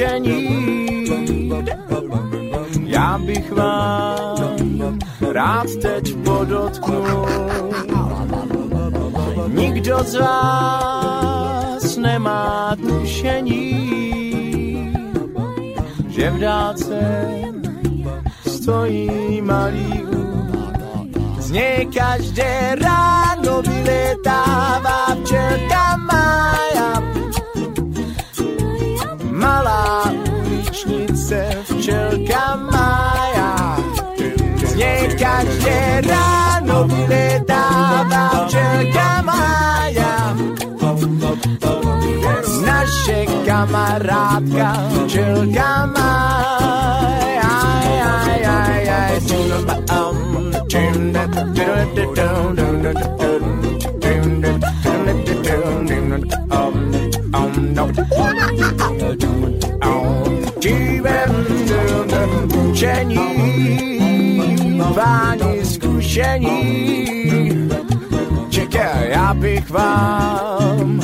Zkušení, 0.00 1.04
já 2.86 3.18
bych 3.18 3.52
vám 3.52 4.98
rád 5.32 5.66
teď 5.82 6.14
podotknul. 6.24 7.26
Nikdo 9.48 9.98
z 10.04 10.14
vás 10.14 11.96
nemá 11.96 12.76
tušení, 12.88 13.72
že 16.08 16.30
v 16.30 16.38
dálce 16.38 17.28
stojí 18.46 19.42
malý 19.42 20.06
z 21.38 21.50
něj 21.50 21.88
každé 21.94 22.76
ráno 22.80 23.62
vyletává 23.62 25.16
včelka 25.22 25.89
uličnice 30.86 31.48
včelka 31.64 32.56
Maja. 32.56 33.76
Něj 34.76 35.08
každé 35.18 36.00
ráno 36.08 36.88
vyletává 36.88 38.46
včelka 38.46 39.22
Maja. 39.22 40.36
Naše 42.66 43.26
kamarádka 43.46 44.72
včelka 45.04 45.86
Maja. 45.86 47.50
Aj, 47.60 48.00
aj, 48.00 48.42
aj, 48.44 48.88
aj, 48.88 49.20
Váni 53.20 53.39
zkušení 66.10 67.70
Čekaj, 68.50 69.10
já 69.10 69.34
bych 69.34 69.70
vám 69.70 71.00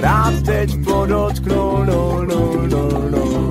rád 0.00 0.34
teď 0.44 0.84
podotknul 0.84 1.84
no, 1.86 2.24
no, 2.24 2.56
no, 2.66 2.88
no. 3.10 3.50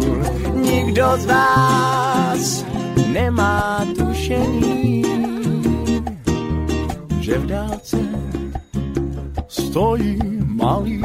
Nikdo 0.53 1.05
z 1.17 1.25
vás 1.25 2.65
nemá 3.13 3.85
tušení 3.97 5.01
že 7.19 7.37
v 7.37 7.45
dálce 7.45 7.97
stojí 9.47 10.19
malý 10.45 11.01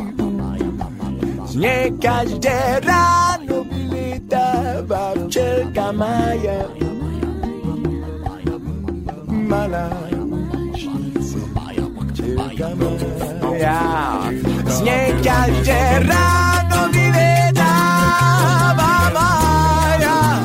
z 1.44 1.56
nej 1.56 1.92
každé 2.02 2.80
ráno 2.84 3.64
vylitáva 3.64 5.12
včelka 5.26 5.92
Maja. 5.92 6.95
Malá 9.56 9.88
včelka 12.36 12.68
Maja. 12.76 13.80
Z 14.68 14.76
nej 14.84 15.16
každé 15.24 15.80
ráno 16.04 16.92
vylitáva 16.92 18.92
Maja. 19.16 20.44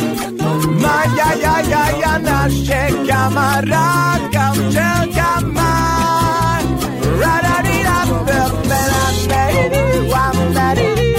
Maja, 0.80 1.30
ja, 1.44 1.56
ja, 1.60 1.84
ja, 2.00 2.14
naše 2.24 2.96
kamarádka 3.04 4.56
včelka 4.56 5.44
Maja. 5.44 5.72
Respect 10.72 11.11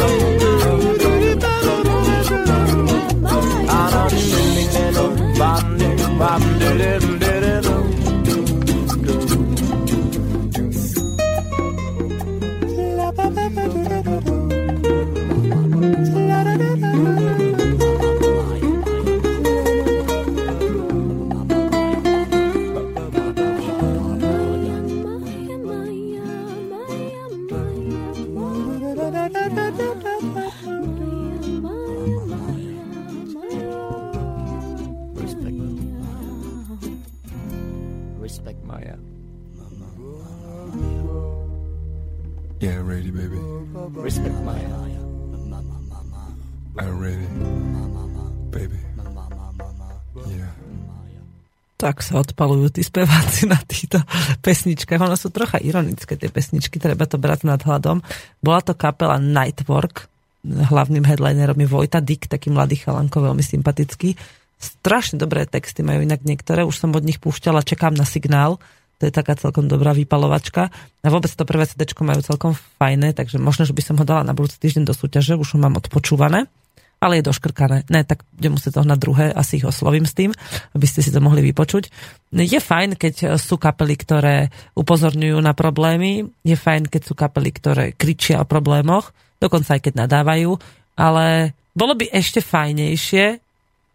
Tak 51.83 51.99
sa 51.99 52.23
odpalujú 52.23 52.79
tí 52.79 52.87
speváci 52.87 53.51
na 53.51 53.59
týchto 53.59 53.99
pesničkách. 54.39 55.03
Ono 55.03 55.19
sú 55.19 55.35
trocha 55.35 55.59
ironické 55.59 56.15
tie 56.15 56.31
pesničky, 56.31 56.79
treba 56.79 57.11
to 57.11 57.19
brať 57.19 57.43
nad 57.43 57.59
hľadom. 57.59 57.99
Bola 58.39 58.63
to 58.63 58.79
kapela 58.79 59.19
Nightwork, 59.19 60.07
hlavným 60.47 61.03
headlinerom 61.03 61.59
je 61.59 61.67
Vojta 61.67 61.99
Dick, 61.99 62.31
taký 62.31 62.55
mladý 62.55 62.79
chalanko, 62.79 63.27
veľmi 63.27 63.43
sympatický. 63.43 64.15
Strašne 64.63 65.19
dobré 65.19 65.43
texty 65.43 65.83
majú 65.83 66.07
inak 66.07 66.23
niektoré, 66.23 66.63
už 66.63 66.79
som 66.79 66.95
od 66.95 67.03
nich 67.03 67.19
púšťala, 67.19 67.67
čakám 67.67 67.99
na 67.99 68.07
signál, 68.07 68.63
to 69.03 69.11
je 69.11 69.13
taká 69.19 69.35
celkom 69.35 69.67
dobrá 69.67 69.91
vypalovačka. 69.91 70.71
A 71.03 71.09
vôbec 71.11 71.35
to 71.35 71.43
prvé 71.43 71.67
CD 71.67 71.91
majú 71.99 72.23
celkom 72.23 72.55
fajné, 72.79 73.11
takže 73.11 73.43
možno, 73.43 73.67
že 73.67 73.75
by 73.75 73.83
som 73.83 73.99
ho 73.99 74.07
dala 74.07 74.23
na 74.23 74.39
budúci 74.39 74.63
týždeň 74.63 74.87
do 74.87 74.95
súťaže, 74.95 75.35
už 75.35 75.59
ho 75.59 75.59
mám 75.59 75.75
odpočúvané 75.83 76.47
ale 77.03 77.19
je 77.19 77.27
doškrkané. 77.27 77.91
Ne, 77.91 78.07
tak 78.07 78.23
budem 78.39 78.55
musieť 78.55 78.79
to 78.79 78.87
na 78.87 78.95
druhé, 78.95 79.35
asi 79.35 79.59
ich 79.59 79.67
oslovím 79.67 80.07
s 80.07 80.15
tým, 80.15 80.31
aby 80.79 80.87
ste 80.87 81.03
si 81.03 81.11
to 81.11 81.19
mohli 81.19 81.43
vypočuť. 81.43 81.91
Je 82.31 82.61
fajn, 82.63 82.95
keď 82.95 83.35
sú 83.35 83.59
kapely, 83.59 83.99
ktoré 83.99 84.55
upozorňujú 84.79 85.43
na 85.43 85.51
problémy, 85.51 86.23
je 86.47 86.55
fajn, 86.55 86.87
keď 86.87 87.03
sú 87.03 87.19
kapely, 87.19 87.51
ktoré 87.51 87.85
kričia 87.99 88.39
o 88.39 88.47
problémoch, 88.47 89.11
dokonca 89.43 89.75
aj 89.75 89.91
keď 89.91 90.07
nadávajú, 90.07 90.55
ale 90.95 91.59
bolo 91.75 91.99
by 91.99 92.07
ešte 92.15 92.39
fajnejšie, 92.39 93.43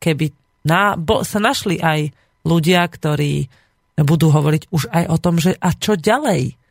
keby 0.03 0.26
na, 0.68 0.99
bo, 0.99 1.24
sa 1.24 1.39
našli 1.39 1.80
aj 1.80 2.12
ľudia, 2.43 2.84
ktorí 2.84 3.47
budú 4.03 4.30
hovoriť 4.30 4.70
už 4.70 4.91
aj 4.91 5.05
o 5.10 5.18
tom, 5.18 5.39
že 5.39 5.55
a 5.58 5.74
čo 5.74 5.95
ďalej? 5.95 6.66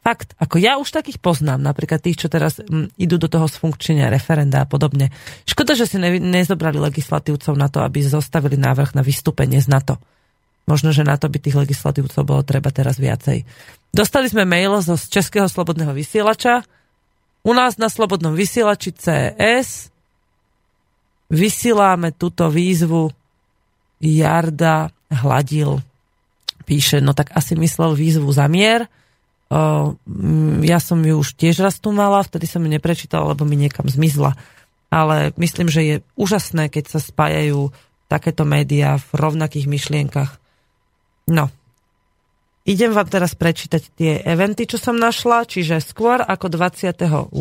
Fakt, 0.00 0.32
ako 0.40 0.56
ja 0.56 0.80
už 0.80 0.96
takých 0.96 1.20
poznám, 1.20 1.60
napríklad 1.60 2.00
tých, 2.00 2.24
čo 2.24 2.32
teraz 2.32 2.56
m, 2.56 2.88
idú 2.96 3.20
do 3.20 3.28
toho 3.28 3.44
sfunkčenia 3.44 4.08
referenda 4.08 4.64
a 4.64 4.66
podobne. 4.68 5.12
Škoda, 5.44 5.76
že 5.76 5.84
si 5.84 6.00
ne, 6.00 6.16
nezobrali 6.16 6.80
legislatívcov 6.80 7.52
na 7.52 7.68
to, 7.68 7.84
aby 7.84 8.00
zostavili 8.00 8.56
návrh 8.56 8.96
na 8.96 9.04
vystúpenie 9.04 9.60
z 9.60 9.68
NATO. 9.68 10.00
Možno, 10.64 10.96
že 10.96 11.04
na 11.04 11.20
to 11.20 11.28
by 11.28 11.36
tých 11.36 11.52
legislatívcov 11.52 12.22
bolo 12.24 12.40
treba 12.40 12.72
teraz 12.72 12.96
viacej. 12.96 13.44
Dostali 13.92 14.32
sme 14.32 14.48
mail 14.48 14.72
zo 14.80 14.96
Českého 14.96 15.50
slobodného 15.52 15.92
vysielača. 15.92 16.64
U 17.44 17.52
nás 17.52 17.76
na 17.76 17.92
slobodnom 17.92 18.32
vysielači 18.32 18.96
CS 18.96 19.92
vysieláme 21.28 22.16
túto 22.16 22.48
výzvu 22.48 23.12
Jarda 24.00 24.88
Hladil. 25.12 25.84
Píše, 26.64 27.04
no 27.04 27.12
tak 27.12 27.36
asi 27.36 27.52
myslel 27.58 27.92
výzvu 27.92 28.30
za 28.32 28.48
mier, 28.48 28.88
ja 30.62 30.78
som 30.78 31.02
ju 31.02 31.18
už 31.18 31.34
tiež 31.34 31.58
raz 31.58 31.82
tu 31.82 31.90
mala, 31.90 32.22
vtedy 32.22 32.46
som 32.46 32.62
ju 32.62 32.70
neprečítala, 32.70 33.34
lebo 33.34 33.42
mi 33.42 33.58
niekam 33.58 33.90
zmizla. 33.90 34.38
Ale 34.90 35.34
myslím, 35.38 35.66
že 35.66 35.82
je 35.82 35.96
úžasné, 36.14 36.70
keď 36.70 36.84
sa 36.86 37.00
spájajú 37.02 37.74
takéto 38.06 38.46
médiá 38.46 38.98
v 38.98 39.10
rovnakých 39.14 39.66
myšlienkach. 39.70 40.38
No. 41.30 41.50
Idem 42.66 42.94
vám 42.94 43.10
teraz 43.10 43.34
prečítať 43.34 43.82
tie 43.98 44.22
eventy, 44.22 44.66
čo 44.70 44.78
som 44.78 44.94
našla, 44.94 45.46
čiže 45.46 45.82
skôr 45.82 46.22
ako 46.22 46.46
28. 46.46 47.34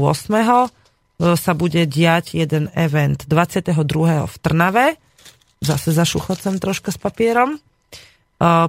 sa 1.37 1.51
bude 1.53 1.81
diať 1.85 2.37
jeden 2.37 2.73
event 2.73 3.25
22. 3.29 3.85
v 4.25 4.35
Trnave. 4.41 4.97
Zase 5.61 5.93
zašuchocem 5.93 6.57
troška 6.57 6.89
s 6.89 6.97
papierom. 6.97 7.61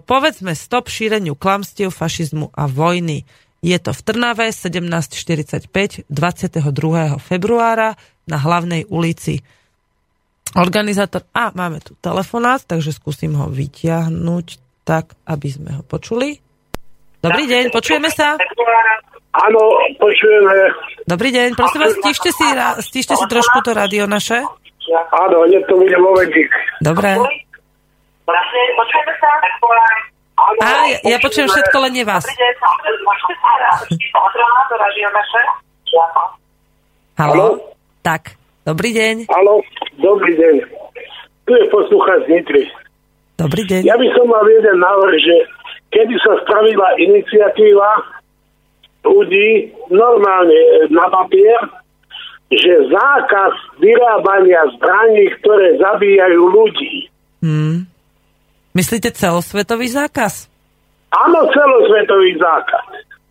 Povedzme 0.04 0.58
stop 0.58 0.90
šíreniu 0.90 1.38
klamstiev, 1.38 1.94
fašizmu 1.94 2.50
a 2.50 2.66
vojny. 2.66 3.22
Je 3.62 3.78
to 3.78 3.94
v 3.94 4.00
Trnave 4.02 4.50
1745 4.50 6.10
22. 6.10 7.22
februára 7.22 7.94
na 8.26 8.36
hlavnej 8.40 8.90
ulici. 8.90 9.46
Organizátor, 10.58 11.22
a 11.30 11.54
máme 11.54 11.78
tu 11.78 11.94
telefonát, 12.02 12.58
takže 12.66 12.90
skúsim 12.90 13.38
ho 13.38 13.46
vyťahnuť 13.46 14.46
tak, 14.82 15.14
aby 15.22 15.48
sme 15.54 15.70
ho 15.78 15.82
počuli. 15.86 16.42
Dobrý 17.22 17.46
deň, 17.46 17.70
počujeme 17.70 18.10
sa? 18.10 18.34
Áno, 19.30 19.62
počujeme. 20.02 20.74
Dobrý 21.06 21.30
deň, 21.30 21.54
prosím 21.54 21.86
vás, 21.86 21.94
stište 21.94 22.34
si, 22.34 22.46
stište 22.82 23.14
si 23.14 23.26
trošku 23.30 23.62
to 23.62 23.70
rádio 23.70 24.10
naše. 24.10 24.42
Áno, 25.14 25.46
hneď 25.46 25.62
to 25.70 25.78
bude 25.78 25.94
momentík. 25.94 26.50
Dobre. 26.82 27.14
A 30.40 30.66
ja, 30.88 30.98
ja 31.04 31.18
počujem 31.20 31.48
všetko, 31.52 31.76
len 31.84 31.92
nie 32.00 32.04
vás. 32.06 32.24
Haló? 37.20 37.60
Tak, 38.00 38.40
dobrý 38.64 38.96
deň. 38.96 39.28
Áno, 39.28 39.60
dobrý 40.00 40.32
deň. 40.40 40.54
Tu 41.44 41.52
je 41.52 41.64
poslucháč 41.68 42.24
Nitry. 42.30 42.64
Dobrý 43.36 43.62
deň. 43.68 43.84
Ja 43.84 43.96
by 43.98 44.08
som 44.16 44.26
mal 44.30 44.44
jeden 44.48 44.80
návrh, 44.80 45.14
že 45.20 45.36
kedy 45.92 46.14
sa 46.24 46.32
spravila 46.46 46.96
iniciatíva 46.96 47.90
ľudí 49.04 49.74
normálne 49.90 50.88
na 50.92 51.08
papier, 51.10 51.60
že 52.52 52.88
zákaz 52.88 53.52
vyrábania 53.82 54.64
zbraní, 54.78 55.28
ktoré 55.40 55.76
zabíjajú 55.80 56.42
ľudí. 56.52 56.94
Hmm. 57.42 57.89
Myslíte 58.70 59.10
celosvetový 59.10 59.90
zákaz? 59.90 60.46
Áno, 61.10 61.42
celosvetový 61.50 62.38
zákaz. 62.38 62.86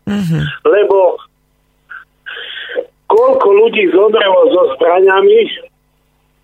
Mhm. 0.09 0.39
Lebo 0.67 1.15
koľko 3.09 3.47
ľudí 3.47 3.89
zomrelo 3.89 4.51
so 4.53 4.63
zbraňami, 4.77 5.39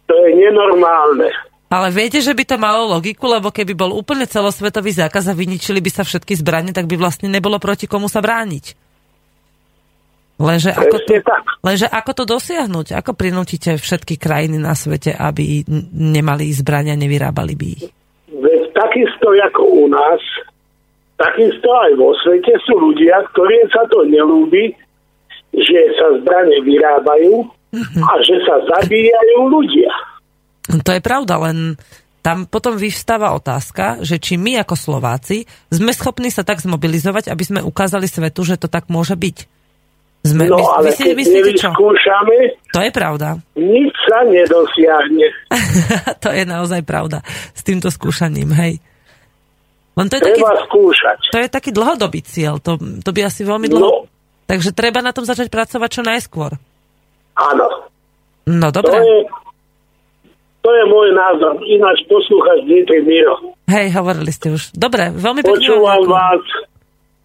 to 0.05 0.13
je 0.13 0.29
nenormálne. 0.37 1.29
Ale 1.65 1.89
viete, 1.89 2.21
že 2.21 2.31
by 2.31 2.45
to 2.45 2.61
malo 2.61 2.87
logiku, 2.87 3.25
lebo 3.25 3.49
keby 3.49 3.73
bol 3.73 3.91
úplne 3.91 4.29
celosvetový 4.29 4.93
zákaz 4.95 5.27
a 5.27 5.37
vyničili 5.37 5.81
by 5.81 5.91
sa 5.91 6.03
všetky 6.05 6.37
zbranie, 6.37 6.71
tak 6.71 6.85
by 6.85 6.95
vlastne 6.95 7.27
nebolo 7.27 7.57
proti 7.57 7.89
komu 7.89 8.05
sa 8.05 8.21
brániť. 8.21 8.65
Lenže 10.35 10.75
ako, 10.75 10.97
to, 10.99 11.15
lenže 11.63 11.87
ako 11.87 12.11
to 12.11 12.23
dosiahnuť? 12.27 12.99
Ako 12.99 13.15
prinútite 13.15 13.79
všetky 13.79 14.19
krajiny 14.19 14.59
na 14.59 14.75
svete, 14.75 15.15
aby 15.15 15.63
nemali 15.95 16.51
zbrania, 16.51 16.99
nevyrábali 16.99 17.55
by 17.55 17.67
ich? 17.71 17.87
Takisto 18.95 19.27
ako 19.35 19.63
u 19.83 19.85
nás, 19.91 20.23
takisto 21.19 21.67
aj 21.67 21.99
vo 21.99 22.15
svete 22.23 22.55
sú 22.63 22.79
ľudia, 22.79 23.27
ktorým 23.35 23.67
sa 23.67 23.83
to 23.91 24.07
nelúbi, 24.07 24.71
že 25.51 25.79
sa 25.99 26.15
zbranie 26.23 26.63
vyrábajú 26.63 27.43
a 27.99 28.11
že 28.23 28.39
sa 28.47 28.55
zabíjajú 28.63 29.51
ľudia. 29.51 29.91
No 30.71 30.79
To 30.79 30.95
je 30.95 31.03
pravda, 31.03 31.35
len 31.43 31.75
tam 32.23 32.47
potom 32.47 32.79
vyvstáva 32.79 33.35
otázka, 33.35 33.99
že 33.99 34.15
či 34.15 34.39
my 34.39 34.63
ako 34.63 34.79
Slováci 34.79 35.43
sme 35.67 35.91
schopní 35.91 36.31
sa 36.31 36.47
tak 36.47 36.63
zmobilizovať, 36.63 37.27
aby 37.27 37.43
sme 37.43 37.59
ukázali 37.67 38.07
svetu, 38.07 38.47
že 38.47 38.55
to 38.55 38.71
tak 38.71 38.87
môže 38.87 39.19
byť. 39.19 39.54
Sme, 40.25 40.49
No 40.49 40.57
my- 40.57 40.65
ale 40.75 40.89
si 40.89 41.05
keď 41.05 41.15
myslíte 41.15 41.51
čo? 41.53 41.69
nevyskúšame, 41.69 42.37
To 42.71 42.79
je 42.81 42.89
pravda. 42.89 43.27
nič 43.53 43.93
sa 44.03 44.25
nedosiahne. 44.25 45.27
to 46.23 46.29
je 46.29 46.43
naozaj 46.43 46.81
pravda. 46.81 47.21
S 47.51 47.61
týmto 47.61 47.87
skúšaním, 47.87 48.49
hej. 48.51 48.81
Len 49.93 50.05
to 50.07 50.17
je 50.17 50.23
taký, 50.23 50.41
Treba 50.41 50.57
skúšať. 50.65 51.17
to 51.29 51.37
je 51.37 51.47
taký 51.47 51.69
dlhodobý 51.69 52.19
cieľ. 52.19 52.57
To, 52.59 52.75
to 52.75 53.09
by 53.11 53.21
asi 53.23 53.41
veľmi 53.41 53.69
dlho... 53.69 53.79
No, 53.79 54.09
Takže 54.45 54.73
treba 54.73 54.99
na 54.99 55.09
tom 55.09 55.23
začať 55.23 55.47
pracovať 55.47 55.89
čo 55.91 56.01
najskôr. 56.01 56.57
áno. 57.35 57.67
No 58.45 58.69
To 58.69 58.77
dobre. 58.79 58.97
je, 58.99 59.17
to 60.59 60.69
je 60.69 60.83
môj 60.85 61.09
názor. 61.11 61.57
Ináč 61.61 62.01
poslúchaš 62.05 62.61
Dmitry 62.61 63.01
Miro. 63.01 63.57
Hej, 63.65 63.93
hovorili 63.93 64.29
ste 64.29 64.49
už. 64.49 64.69
Dobre, 64.71 65.09
veľmi 65.09 65.41
pekne. 65.41 65.53
Počúvam 65.55 65.97
ďakujem. 65.99 66.09
vás 66.11 66.43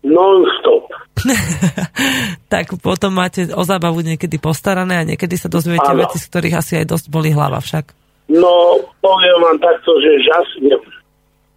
non-stop. 0.04 0.88
tak 2.52 2.72
potom 2.80 3.12
máte 3.12 3.48
o 3.52 3.62
zábavu 3.64 4.00
niekedy 4.00 4.40
postarané 4.40 5.00
a 5.00 5.04
niekedy 5.04 5.36
sa 5.36 5.52
dozviete 5.52 5.92
Áno. 5.92 6.00
veci, 6.04 6.16
z 6.16 6.26
ktorých 6.32 6.56
asi 6.56 6.72
aj 6.80 6.86
dosť 6.88 7.06
boli 7.12 7.30
hlava 7.30 7.60
však. 7.60 7.92
No, 8.30 8.78
poviem 9.02 9.38
vám 9.42 9.58
takto, 9.60 9.90
že 10.00 10.10
žasnem. 10.24 10.82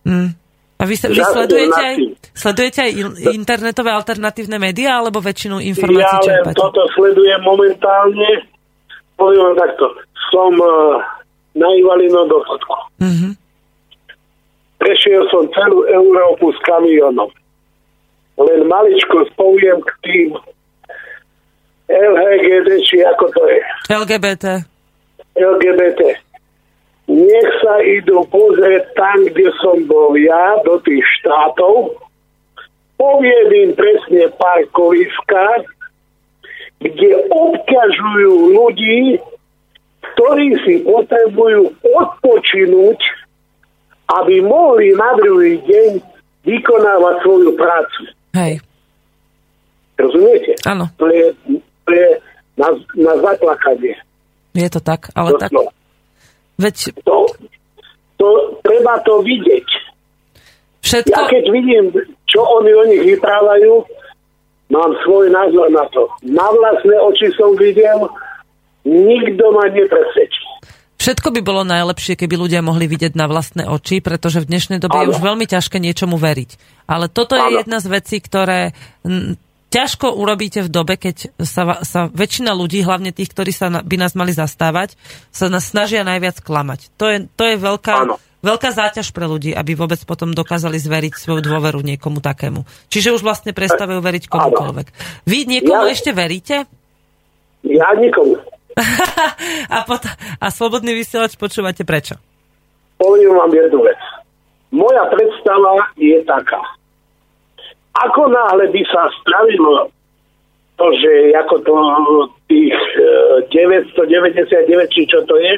Mm. 0.03 0.29
A 0.73 0.83
vy, 0.83 0.95
sa, 0.99 1.07
vy 1.07 1.21
sledujete, 1.23 1.79
aj, 1.79 1.95
sledujete 2.35 2.79
aj 2.83 2.91
in- 2.91 3.17
internetové 3.39 3.95
alternatívne 3.95 4.59
médiá 4.59 4.99
alebo 4.99 5.23
väčšinu 5.23 5.63
Ja 5.63 5.71
informácií 5.71 6.27
len 6.27 6.43
čerpáte? 6.43 6.59
toto 6.59 6.81
sledujem 6.97 7.39
momentálne. 7.45 8.29
Poviem 9.15 9.53
vám 9.53 9.57
takto. 9.63 9.85
Som 10.33 10.51
uh, 10.59 10.99
na 11.55 11.69
Ivalino 11.77 12.27
dochodku. 12.27 12.77
Mhm. 12.99 13.29
Prešiel 14.81 15.23
som 15.31 15.47
celú 15.55 15.87
Európu 15.87 16.51
s 16.51 16.59
kamionom. 16.67 17.31
Len 18.33 18.59
maličko 18.65 19.29
spoviem 19.33 19.77
k 19.85 19.91
tým 20.01 20.29
LHGD, 21.89 22.69
či 22.87 23.05
ako 23.05 23.29
to 23.29 23.43
je. 23.45 23.61
LGBT. 23.93 24.45
LGBT. 25.37 26.01
Nech 27.11 27.49
sa 27.59 27.83
idú 27.83 28.23
pozrieť 28.31 28.95
tam, 28.95 29.27
kde 29.27 29.51
som 29.59 29.77
bol 29.85 30.15
ja, 30.15 30.57
do 30.63 30.79
tých 30.81 31.03
štátov. 31.19 31.99
Poviem 32.95 33.47
im 33.51 33.71
presne 33.75 34.31
parkoviska, 34.39 35.67
kde 36.79 37.09
obťažujú 37.27 38.33
ľudí, 38.55 39.19
ktorí 40.15 40.47
si 40.63 40.73
potrebujú 40.87 41.75
odpočinúť, 41.83 42.99
aby 44.23 44.39
mohli 44.39 44.95
na 44.95 45.11
druhý 45.19 45.59
deň 45.63 45.91
vykonávať 46.47 47.15
svoju 47.23 47.51
prácu. 47.59 48.01
Hej, 48.33 48.59
Rozumiete? 49.93 50.57
áno, 50.65 50.89
To 50.97 51.05
je, 51.05 51.29
to 51.85 51.91
je 51.93 52.07
na, 52.57 52.69
na 52.97 53.13
zaplakanie. 53.21 53.93
je 54.53 54.69
to 54.69 54.81
tak, 54.81 55.13
ale 55.13 55.37
tak, 55.37 55.53
Doslova. 55.53 55.71
veď 56.57 56.75
to, 57.05 57.17
to, 58.17 58.27
treba 58.65 58.97
to 59.05 59.21
vidieť. 59.21 59.67
všetko, 60.81 61.13
Ja 61.13 61.21
keď 61.29 61.43
vidím, 61.49 61.85
čo 62.25 62.41
oni 62.41 62.71
o 62.73 62.83
nich 62.89 63.03
vyprávajú, 63.05 63.85
mám 64.69 64.91
svoj 65.05 65.29
názor 65.29 65.69
na 65.69 65.85
to. 65.93 66.09
Na 66.25 66.49
vlastné 66.49 66.97
oči 66.97 67.29
som 67.37 67.53
videl, 67.53 68.09
nikto 68.83 69.45
ma 69.53 69.69
nepresvedčí. 69.69 70.45
Všetko 71.03 71.35
by 71.35 71.41
bolo 71.43 71.67
najlepšie, 71.67 72.15
keby 72.15 72.39
ľudia 72.39 72.63
mohli 72.63 72.87
vidieť 72.87 73.19
na 73.19 73.27
vlastné 73.27 73.67
oči, 73.67 73.99
pretože 73.99 74.39
v 74.39 74.47
dnešnej 74.47 74.79
dobe 74.79 75.03
je 75.03 75.11
Áno. 75.11 75.13
už 75.13 75.19
veľmi 75.19 75.43
ťažké 75.43 75.83
niečomu 75.83 76.15
veriť. 76.15 76.55
Ale 76.87 77.11
toto 77.11 77.35
je 77.35 77.59
jedna 77.59 77.83
z 77.83 77.87
vecí, 77.91 78.23
ktoré 78.23 78.71
mm, 79.03 79.35
ťažko 79.67 80.15
urobíte 80.15 80.63
v 80.63 80.69
dobe, 80.71 80.95
keď 80.95 81.35
sa, 81.43 81.83
sa 81.83 82.07
väčšina 82.07 82.55
ľudí, 82.55 82.79
hlavne 82.87 83.11
tých, 83.11 83.35
ktorí 83.35 83.51
sa 83.51 83.67
by 83.83 83.95
nás 83.99 84.15
mali 84.15 84.31
zastávať, 84.31 84.95
sa 85.27 85.51
nás 85.51 85.67
snažia 85.67 86.07
najviac 86.07 86.39
klamať. 86.39 86.87
To 86.95 87.11
je, 87.11 87.27
to 87.35 87.43
je 87.51 87.55
veľká, 87.59 87.95
veľká 88.39 88.69
záťaž 88.71 89.11
pre 89.11 89.27
ľudí, 89.27 89.51
aby 89.51 89.75
vôbec 89.75 89.99
potom 90.07 90.31
dokázali 90.31 90.79
zveriť 90.79 91.19
svoju 91.19 91.41
dôveru 91.43 91.83
niekomu 91.83 92.23
takému. 92.23 92.63
Čiže 92.87 93.11
už 93.17 93.25
vlastne 93.25 93.51
prestávajú 93.51 93.99
veriť 93.99 94.31
komukoľvek. 94.31 94.87
Vy 95.27 95.39
niekomu 95.51 95.83
Ja- 95.83 95.91
ešte 95.91 96.15
veríte? 96.15 96.69
Ja 97.63 97.95
nikomu. 97.95 98.42
a, 99.75 99.77
pot- 99.85 100.17
a 100.41 100.47
slobodný 100.49 100.97
vysielač 100.97 101.37
počúvate 101.37 101.85
prečo? 101.85 102.17
Poviem 102.97 103.33
vám 103.37 103.51
jednu 103.53 103.85
vec. 103.85 104.01
Moja 104.73 105.05
predstava 105.13 105.93
je 105.97 106.17
taká. 106.25 106.61
Ako 107.93 108.25
náhle 108.25 108.73
by 108.73 108.81
sa 108.89 109.05
spravilo 109.21 109.93
to, 110.81 110.85
že 110.97 111.37
ako 111.37 111.55
to 111.61 111.73
tých 112.49 112.73
e, 112.73 113.69
999, 113.93 114.89
či 114.89 115.05
čo 115.05 115.21
to 115.29 115.37
je, 115.37 115.53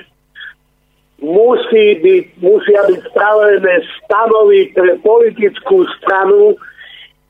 musí 1.23 1.95
byť, 2.03 2.25
musia 2.43 2.83
byť 2.91 2.99
spravené 3.07 3.75
stanovy 4.03 4.75
pre 4.75 4.99
politickú 4.99 5.87
stranu, 5.95 6.59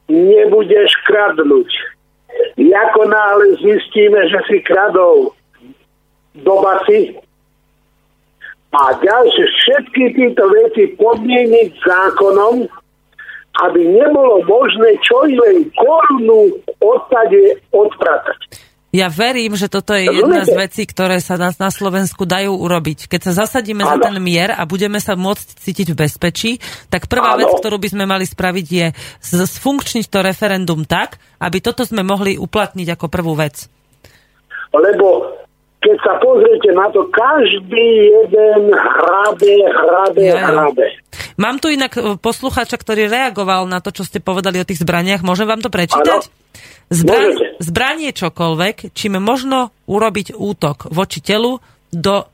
nebudeš 0.10 0.90
kradnúť. 1.06 1.70
Ako 2.58 3.02
náhle 3.06 3.62
zistíme, 3.62 4.26
že 4.26 4.42
si 4.50 4.58
kradol 4.66 5.38
do 6.44 6.56
basy, 6.60 7.16
a 8.76 8.92
ďalšie 9.00 9.46
všetky 9.48 10.04
tieto 10.20 10.44
veci 10.52 10.92
podmieniť 11.00 11.70
zákonom, 11.80 12.68
aby 13.56 13.82
nebolo 13.88 14.44
možné 14.44 15.00
čo 15.00 15.24
len 15.24 15.72
korunu 15.72 16.60
odtade 16.84 17.64
odpratať. 17.72 18.68
Ja 18.96 19.12
verím, 19.12 19.60
že 19.60 19.68
toto 19.68 19.92
je 19.92 20.08
jedna 20.08 20.48
z 20.48 20.56
vecí, 20.56 20.88
ktoré 20.88 21.20
sa 21.20 21.36
nás 21.36 21.60
na 21.60 21.68
Slovensku 21.68 22.24
dajú 22.24 22.56
urobiť. 22.56 23.12
Keď 23.12 23.22
sa 23.28 23.44
zasadíme 23.44 23.84
za 23.84 24.00
Áno. 24.00 24.08
ten 24.08 24.16
mier 24.24 24.56
a 24.56 24.64
budeme 24.64 25.04
sa 25.04 25.20
môcť 25.20 25.48
cítiť 25.60 25.92
v 25.92 26.00
bezpečí, 26.00 26.52
tak 26.88 27.12
prvá 27.12 27.36
Áno. 27.36 27.44
vec, 27.44 27.52
ktorú 27.60 27.76
by 27.76 27.92
sme 27.92 28.08
mali 28.08 28.24
spraviť, 28.24 28.68
je 28.72 28.88
sfunkčniť 29.20 30.08
to 30.08 30.24
referendum 30.24 30.88
tak, 30.88 31.20
aby 31.44 31.60
toto 31.60 31.84
sme 31.84 32.08
mohli 32.08 32.40
uplatniť 32.40 32.88
ako 32.96 33.12
prvú 33.12 33.36
vec. 33.36 33.68
Lebo 34.72 35.44
keď 35.86 35.98
sa 36.02 36.14
pozriete 36.18 36.74
na 36.74 36.90
to, 36.90 37.06
každý 37.14 37.88
jeden 38.10 38.74
hrabe, 38.74 39.54
hrabe, 39.70 40.26
jo. 40.34 40.38
hrabe. 40.42 40.86
Mám 41.38 41.62
tu 41.62 41.70
inak 41.70 41.94
e, 41.94 42.18
poslucháča, 42.18 42.82
ktorý 42.82 43.06
reagoval 43.06 43.70
na 43.70 43.78
to, 43.86 43.94
čo 43.94 44.02
ste 44.02 44.18
povedali 44.18 44.58
o 44.58 44.66
tých 44.66 44.82
zbraniach. 44.82 45.22
Môžem 45.22 45.46
vám 45.46 45.62
to 45.62 45.70
prečítať? 45.70 46.26
Zbraň, 46.90 47.38
Môžete. 47.62 48.06
je 48.10 48.12
čokoľvek, 48.14 48.76
čím 48.98 49.22
možno 49.22 49.70
urobiť 49.86 50.34
útok 50.34 50.90
voči 50.90 51.22
telu 51.22 51.62
do 51.94 52.26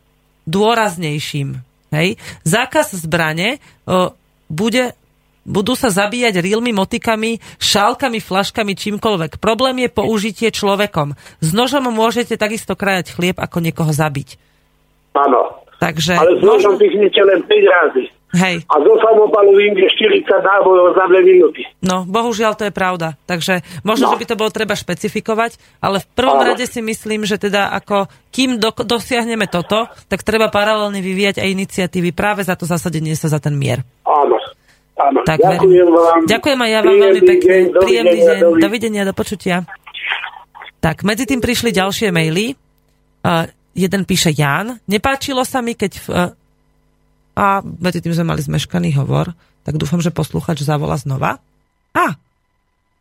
dôraznejším. 0.47 1.59
Hej? 1.91 2.15
Zákaz 2.47 2.95
zbrane 3.03 3.59
o, 3.83 4.11
bude 4.47 4.95
budú 5.41 5.73
sa 5.73 5.89
zabíjať 5.89 6.37
rílmi, 6.39 6.69
motikami, 6.71 7.37
šálkami, 7.57 8.21
flaškami, 8.21 8.73
čímkoľvek. 8.77 9.41
Problém 9.41 9.85
je 9.85 9.89
použitie 9.89 10.49
človekom. 10.49 11.13
S 11.41 11.49
nožom 11.51 11.89
môžete 11.89 12.37
takisto 12.37 12.77
krajať 12.77 13.17
chlieb, 13.17 13.37
ako 13.37 13.57
niekoho 13.59 13.89
zabiť. 13.89 14.37
Áno. 15.17 15.65
Takže... 15.81 16.13
Ale 16.13 16.37
s 16.37 16.43
nožom 16.45 16.77
pichnete 16.77 17.19
len 17.25 17.41
5 17.41 17.49
razy. 17.49 18.05
Hej, 18.31 18.63
A 18.71 18.79
zo 18.79 18.95
samopalu 18.95 19.59
vyjde 19.59 19.91
40 19.91 20.23
nábojov 20.23 20.95
za 20.95 21.03
2 21.03 21.19
minúty. 21.19 21.67
no 21.83 22.07
bohužiaľ 22.07 22.55
to 22.55 22.63
je 22.63 22.71
pravda. 22.71 23.19
Takže 23.27 23.59
možno, 23.83 24.07
No. 24.07 24.11
že 24.15 24.23
by 24.23 24.25
to 24.31 24.39
bolo 24.39 24.47
treba 24.47 24.71
špecifikovať, 24.71 25.59
ale 25.83 25.99
v 25.99 26.07
prvom 26.15 26.39
Áno. 26.39 26.47
rade 26.47 26.63
si 26.63 26.79
myslím, 26.79 27.27
že 27.27 27.35
teda 27.35 27.75
ako 27.75 28.07
kým 28.31 28.55
do, 28.55 28.71
dosiahneme 28.71 29.51
toto, 29.51 29.83
tak 30.07 30.23
treba 30.23 30.47
paralelne 30.47 31.03
vyvíjať 31.03 31.43
aj 31.43 31.49
iniciatívy 31.51 32.15
práve 32.15 32.47
za 32.47 32.55
to 32.55 32.63
zasadenie 32.63 33.19
sa 33.19 33.27
za 33.27 33.43
ten 33.43 33.51
mier. 33.51 33.83
Áno. 34.99 35.19
Tak 35.23 35.39
Ďakujem 35.39 35.87
vám. 35.87 36.19
Ďakujem 36.27 36.59
aj 36.59 36.69
ja 36.69 36.79
vám 36.83 36.97
veľmi 36.99 37.21
pekne. 37.23 37.55
deň, 37.55 37.63
Príjemný 37.79 38.19
dovidenia, 38.19 38.35
deň. 38.41 38.61
dovidenia. 38.61 39.01
Do 39.07 39.13
počutia. 39.15 39.55
Tak, 40.81 41.05
medzi 41.05 41.29
tým 41.29 41.39
prišli 41.39 41.69
ďalšie 41.71 42.09
maily. 42.09 42.57
Uh, 43.21 43.45
jeden 43.77 44.01
píše 44.03 44.33
Jan. 44.33 44.81
Nepáčilo 44.89 45.45
sa 45.45 45.61
mi, 45.61 45.77
keď... 45.77 45.91
V, 46.01 46.07
uh, 46.09 46.31
a 47.31 47.63
medzi 47.63 48.03
tým 48.03 48.11
sme 48.11 48.35
mali 48.35 48.43
zmeškaný 48.43 48.91
hovor, 48.99 49.31
tak 49.63 49.79
dúfam, 49.79 50.03
že 50.03 50.11
posluchač 50.11 50.67
zavola 50.67 50.99
znova. 50.99 51.39
A, 51.95 52.05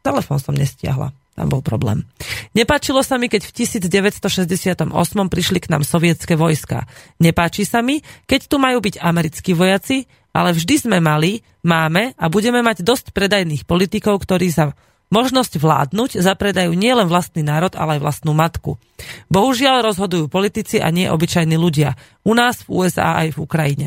telefón 0.06 0.38
som 0.38 0.54
nestiahla. 0.54 1.10
Tam 1.34 1.46
bol 1.48 1.64
problém. 1.64 2.04
Nepáčilo 2.52 3.00
sa 3.00 3.16
mi, 3.16 3.30
keď 3.32 3.48
v 3.48 3.64
1968 3.64 4.92
prišli 5.32 5.58
k 5.62 5.70
nám 5.72 5.82
sovietské 5.88 6.36
vojska. 6.36 6.84
Nepáči 7.16 7.64
sa 7.64 7.80
mi, 7.80 8.04
keď 8.28 8.40
tu 8.50 8.60
majú 8.60 8.82
byť 8.84 9.00
americkí 9.00 9.56
vojaci, 9.56 10.04
ale 10.30 10.54
vždy 10.54 10.88
sme 10.88 10.98
mali, 11.02 11.42
máme 11.66 12.14
a 12.16 12.24
budeme 12.30 12.62
mať 12.62 12.86
dosť 12.86 13.12
predajných 13.12 13.66
politikov, 13.66 14.22
ktorí 14.22 14.48
za 14.50 14.72
možnosť 15.10 15.58
vládnuť 15.58 16.22
zapredajú 16.22 16.70
nielen 16.72 17.10
vlastný 17.10 17.42
národ, 17.42 17.74
ale 17.74 17.98
aj 17.98 18.02
vlastnú 18.02 18.32
matku. 18.32 18.78
Bohužiaľ 19.26 19.90
rozhodujú 19.90 20.30
politici 20.30 20.78
a 20.78 20.88
nie 20.94 21.10
obyčajní 21.10 21.58
ľudia. 21.58 21.98
U 22.22 22.32
nás, 22.32 22.62
v 22.62 22.86
USA 22.86 23.18
aj 23.26 23.34
v 23.34 23.42
Ukrajine. 23.42 23.86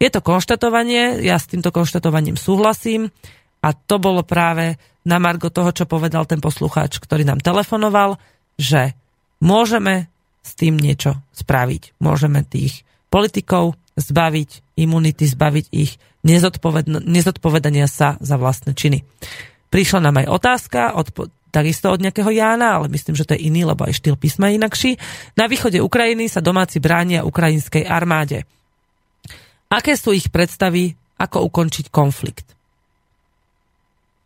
Je 0.00 0.08
to 0.08 0.24
konštatovanie, 0.24 1.20
ja 1.20 1.36
s 1.36 1.50
týmto 1.50 1.68
konštatovaním 1.68 2.40
súhlasím 2.40 3.12
a 3.60 3.74
to 3.74 4.00
bolo 4.00 4.24
práve 4.24 4.78
na 5.04 5.20
margo 5.20 5.52
toho, 5.52 5.74
čo 5.74 5.84
povedal 5.90 6.24
ten 6.24 6.40
poslucháč, 6.40 7.02
ktorý 7.02 7.26
nám 7.28 7.42
telefonoval, 7.42 8.16
že 8.56 8.94
môžeme 9.42 10.08
s 10.40 10.54
tým 10.54 10.78
niečo 10.78 11.18
spraviť. 11.34 11.98
Môžeme 12.00 12.46
tých 12.46 12.86
politikov 13.10 13.74
zbaviť 13.98 14.67
imunity, 14.78 15.26
zbaviť 15.26 15.66
ich 15.74 15.98
nezodpovedania 17.02 17.86
sa 17.90 18.14
za 18.22 18.36
vlastné 18.38 18.74
činy. 18.74 19.02
Prišla 19.68 20.00
nám 20.00 20.24
aj 20.24 20.26
otázka, 20.32 20.80
od, 20.96 21.12
takisto 21.52 21.92
od 21.92 22.00
nejakého 22.00 22.32
Jána, 22.32 22.80
ale 22.80 22.92
myslím, 22.92 23.16
že 23.16 23.28
to 23.28 23.34
je 23.36 23.44
iný, 23.48 23.68
lebo 23.68 23.84
aj 23.84 24.00
štýl 24.00 24.16
písma 24.16 24.48
je 24.48 24.56
inakší. 24.56 24.90
Na 25.36 25.44
východe 25.44 25.82
Ukrajiny 25.82 26.30
sa 26.30 26.40
domáci 26.40 26.80
bránia 26.80 27.26
ukrajinskej 27.26 27.84
armáde. 27.84 28.48
Aké 29.68 29.98
sú 30.00 30.16
ich 30.16 30.32
predstavy, 30.32 30.96
ako 31.20 31.44
ukončiť 31.52 31.92
konflikt? 31.92 32.46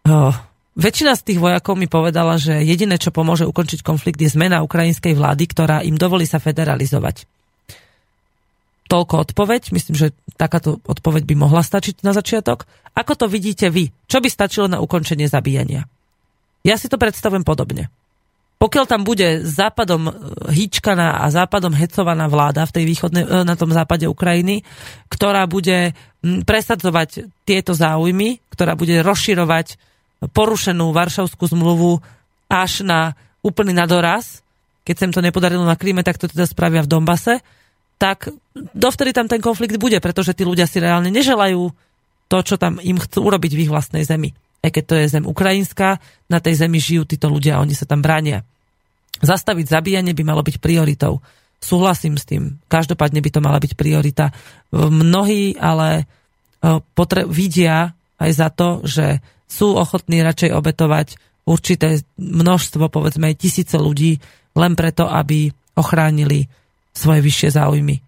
Oh, 0.07 0.35
väčšina 0.79 1.19
z 1.19 1.35
tých 1.35 1.39
vojakov 1.43 1.75
mi 1.75 1.91
povedala, 1.91 2.39
že 2.39 2.63
jediné, 2.63 2.99
čo 2.99 3.15
pomôže 3.15 3.47
ukončiť 3.47 3.83
konflikt, 3.83 4.19
je 4.23 4.31
zmena 4.31 4.63
ukrajinskej 4.63 5.15
vlády, 5.15 5.45
ktorá 5.51 5.83
im 5.83 5.99
dovolí 5.99 6.27
sa 6.27 6.39
federalizovať. 6.39 7.27
Toľko 8.91 9.15
odpoveď. 9.31 9.71
Myslím, 9.75 9.95
že 9.97 10.17
takáto 10.35 10.83
odpoveď 10.85 11.23
by 11.29 11.35
mohla 11.39 11.63
stačiť 11.63 12.03
na 12.03 12.13
začiatok. 12.13 12.67
Ako 12.93 13.17
to 13.17 13.27
vidíte 13.31 13.73
vy? 13.73 13.89
Čo 14.09 14.21
by 14.21 14.29
stačilo 14.29 14.67
na 14.69 14.83
ukončenie 14.83 15.29
zabíjania? 15.29 15.89
Ja 16.63 16.79
si 16.79 16.87
to 16.87 17.01
predstavujem 17.01 17.43
podobne. 17.43 17.91
Pokiaľ 18.63 18.85
tam 18.87 19.03
bude 19.03 19.43
západom 19.43 20.07
e, 20.07 20.13
hýčkaná 20.55 21.19
a 21.19 21.27
západom 21.35 21.75
hecovaná 21.75 22.31
vláda 22.31 22.63
v 22.63 22.75
tej 22.79 22.85
východnej, 22.87 23.25
e, 23.27 23.43
na 23.43 23.59
tom 23.59 23.75
západe 23.75 24.07
Ukrajiny, 24.07 24.63
ktorá 25.11 25.51
bude 25.51 25.99
presadzovať 26.23 27.27
tieto 27.43 27.75
záujmy, 27.75 28.39
ktorá 28.55 28.79
bude 28.79 29.03
rozširovať 29.03 29.83
porušenú 30.31 30.95
Varšavskú 30.95 31.51
zmluvu 31.51 31.99
až 32.47 32.87
na 32.87 33.19
úplný 33.43 33.75
nadoraz, 33.75 34.47
keď 34.87 34.95
sa 34.95 35.07
im 35.11 35.15
to 35.19 35.27
nepodarilo 35.27 35.67
na 35.67 35.75
Kríme, 35.75 36.07
tak 36.07 36.23
to 36.23 36.31
teda 36.31 36.47
spravia 36.47 36.87
v 36.87 36.91
Dombase, 36.95 37.43
tak 38.03 38.35
dovtedy 38.75 39.15
tam 39.15 39.31
ten 39.31 39.39
konflikt 39.39 39.79
bude, 39.79 40.03
pretože 40.03 40.35
tí 40.35 40.43
ľudia 40.43 40.67
si 40.67 40.83
reálne 40.83 41.07
neželajú 41.15 41.71
to, 42.27 42.39
čo 42.43 42.59
tam 42.59 42.83
im 42.83 42.99
chcú 42.99 43.31
urobiť 43.31 43.55
v 43.55 43.63
ich 43.63 43.71
vlastnej 43.71 44.03
zemi. 44.03 44.35
Aj 44.59 44.75
keď 44.75 44.85
to 44.91 44.95
je 44.99 45.07
zem 45.07 45.23
ukrajinská, 45.23 46.03
na 46.27 46.43
tej 46.43 46.67
zemi 46.67 46.83
žijú 46.83 47.07
títo 47.07 47.31
ľudia 47.31 47.59
a 47.59 47.63
oni 47.63 47.79
sa 47.79 47.87
tam 47.87 48.03
bránia. 48.03 48.43
Zastaviť 49.23 49.71
zabíjanie 49.71 50.19
by 50.19 50.23
malo 50.27 50.43
byť 50.43 50.59
prioritou. 50.59 51.23
Súhlasím 51.63 52.19
s 52.19 52.27
tým. 52.27 52.59
Každopádne 52.67 53.23
by 53.23 53.31
to 53.31 53.39
mala 53.39 53.63
byť 53.63 53.79
priorita. 53.79 54.35
Mnohí 54.75 55.55
ale 55.63 56.11
potre- 56.99 57.31
vidia 57.31 57.95
aj 58.19 58.31
za 58.35 58.49
to, 58.51 58.83
že 58.83 59.23
sú 59.47 59.79
ochotní 59.79 60.27
radšej 60.27 60.51
obetovať 60.51 61.07
určité 61.47 62.03
množstvo, 62.19 62.91
povedzme 62.91 63.31
tisíce 63.39 63.79
ľudí, 63.79 64.19
len 64.59 64.75
preto, 64.75 65.07
aby 65.07 65.55
ochránili 65.79 66.51
svoje 67.03 67.21
vyššie 67.27 67.59
záujmy. 67.59 67.99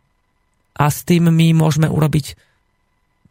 A 0.79 0.87
s 0.87 1.03
tým 1.03 1.27
my 1.27 1.51
môžeme 1.55 1.91
urobiť 1.91 2.39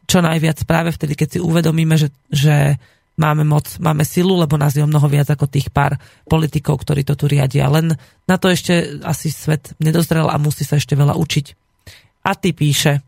čo 0.04 0.20
najviac 0.20 0.60
práve 0.68 0.92
vtedy, 0.92 1.16
keď 1.16 1.28
si 1.36 1.38
uvedomíme, 1.40 1.96
že, 1.96 2.12
že 2.28 2.76
máme 3.16 3.46
moc, 3.48 3.64
máme 3.80 4.04
silu, 4.04 4.36
lebo 4.36 4.60
nás 4.60 4.76
je 4.76 4.84
o 4.84 4.90
mnoho 4.90 5.08
viac 5.08 5.32
ako 5.32 5.48
tých 5.48 5.72
pár 5.72 5.96
politikov, 6.28 6.84
ktorí 6.84 7.06
to 7.06 7.16
tu 7.16 7.24
riadia. 7.24 7.72
Len 7.72 7.96
na 8.28 8.36
to 8.36 8.52
ešte 8.52 9.00
asi 9.00 9.32
svet 9.32 9.72
nedozrel 9.80 10.28
a 10.28 10.36
musí 10.36 10.66
sa 10.66 10.76
ešte 10.76 10.92
veľa 10.92 11.16
učiť. 11.16 11.46
A 12.24 12.36
ty 12.36 12.52
píše, 12.52 13.00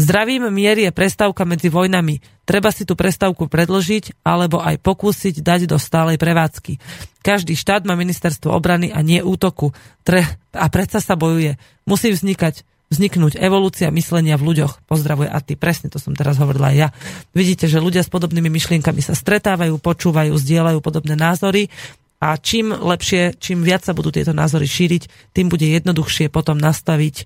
Zdravím 0.00 0.48
mier 0.48 0.80
je 0.80 0.90
prestávka 0.90 1.44
medzi 1.44 1.68
vojnami. 1.68 2.24
Treba 2.48 2.72
si 2.72 2.88
tú 2.88 2.96
prestávku 2.96 3.46
predložiť 3.46 4.24
alebo 4.24 4.58
aj 4.58 4.80
pokúsiť 4.80 5.44
dať 5.44 5.68
do 5.68 5.76
stálej 5.76 6.16
prevádzky. 6.16 6.80
Každý 7.22 7.54
štát 7.54 7.84
má 7.84 7.94
ministerstvo 7.94 8.50
obrany 8.50 8.90
a 8.90 9.04
nie 9.04 9.20
útoku. 9.20 9.76
Tre- 10.02 10.26
a 10.56 10.66
predsa 10.72 10.98
sa 10.98 11.14
bojuje. 11.14 11.60
Musí 11.86 12.10
vznikať 12.10 12.66
vzniknúť 12.92 13.40
evolúcia 13.40 13.88
myslenia 13.88 14.36
v 14.36 14.52
ľuďoch. 14.52 14.84
Pozdravuje 14.84 15.32
a 15.32 15.40
ty. 15.40 15.56
Presne 15.56 15.88
to 15.88 15.96
som 15.96 16.12
teraz 16.12 16.36
hovorila 16.36 16.72
aj 16.72 16.76
ja. 16.76 16.88
Vidíte, 17.32 17.64
že 17.64 17.80
ľudia 17.80 18.04
s 18.04 18.12
podobnými 18.12 18.52
myšlienkami 18.52 19.00
sa 19.00 19.16
stretávajú, 19.16 19.80
počúvajú, 19.80 20.36
zdieľajú 20.36 20.78
podobné 20.84 21.16
názory 21.16 21.72
a 22.20 22.36
čím 22.36 22.70
lepšie, 22.70 23.40
čím 23.40 23.64
viac 23.64 23.82
sa 23.82 23.96
budú 23.96 24.12
tieto 24.12 24.36
názory 24.36 24.68
šíriť, 24.68 25.32
tým 25.32 25.48
bude 25.48 25.64
jednoduchšie 25.64 26.28
potom 26.28 26.60
nastaviť 26.60 27.24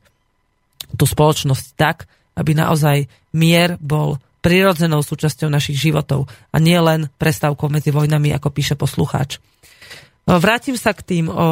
tú 0.94 1.04
spoločnosť 1.04 1.66
tak, 1.74 2.06
aby 2.36 2.52
naozaj 2.52 3.08
mier 3.32 3.80
bol 3.80 4.20
prirodzenou 4.44 5.02
súčasťou 5.02 5.50
našich 5.50 5.80
životov 5.80 6.30
a 6.54 6.62
nie 6.62 6.78
len 6.78 7.10
prestávkou 7.18 7.66
medzi 7.66 7.90
vojnami, 7.90 8.30
ako 8.30 8.54
píše 8.54 8.78
poslucháč. 8.78 9.42
Vrátim 10.22 10.78
sa 10.78 10.94
k 10.94 11.02
tým 11.02 11.26
o, 11.26 11.34
o 11.34 11.46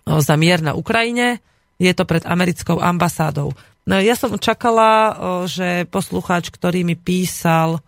za 0.05 0.37
mier 0.37 0.61
na 0.61 0.77
Ukrajine. 0.77 1.41
Je 1.81 1.91
to 1.97 2.05
pred 2.05 2.23
americkou 2.29 2.77
ambasádou. 2.77 3.57
No, 3.89 3.97
ja 3.97 4.13
som 4.13 4.37
čakala, 4.37 5.17
že 5.49 5.89
poslucháč, 5.89 6.53
ktorý 6.53 6.85
mi 6.85 6.95
písal, 6.95 7.81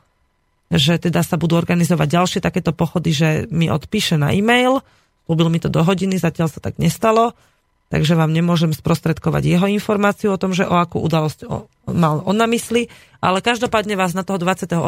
že 0.72 0.96
teda 0.96 1.20
sa 1.20 1.36
budú 1.36 1.60
organizovať 1.60 2.08
ďalšie 2.08 2.40
takéto 2.40 2.72
pochody, 2.72 3.12
že 3.12 3.28
mi 3.52 3.68
odpíše 3.68 4.16
na 4.16 4.32
e-mail. 4.32 4.80
Slúbil 5.28 5.52
mi 5.52 5.60
to 5.60 5.68
do 5.68 5.84
hodiny, 5.84 6.16
zatiaľ 6.16 6.48
sa 6.48 6.64
tak 6.64 6.80
nestalo 6.80 7.36
takže 7.92 8.16
vám 8.16 8.32
nemôžem 8.32 8.72
sprostredkovať 8.72 9.42
jeho 9.44 9.66
informáciu 9.68 10.32
o 10.32 10.40
tom, 10.40 10.56
že 10.56 10.64
o 10.64 10.72
akú 10.80 10.96
udalosť 11.04 11.44
mal 11.86 12.22
on 12.22 12.38
na 12.38 12.46
mysli, 12.46 12.86
ale 13.22 13.38
každopádne 13.38 13.94
vás 13.94 14.14
na 14.18 14.26
toho 14.26 14.38
28. 14.38 14.82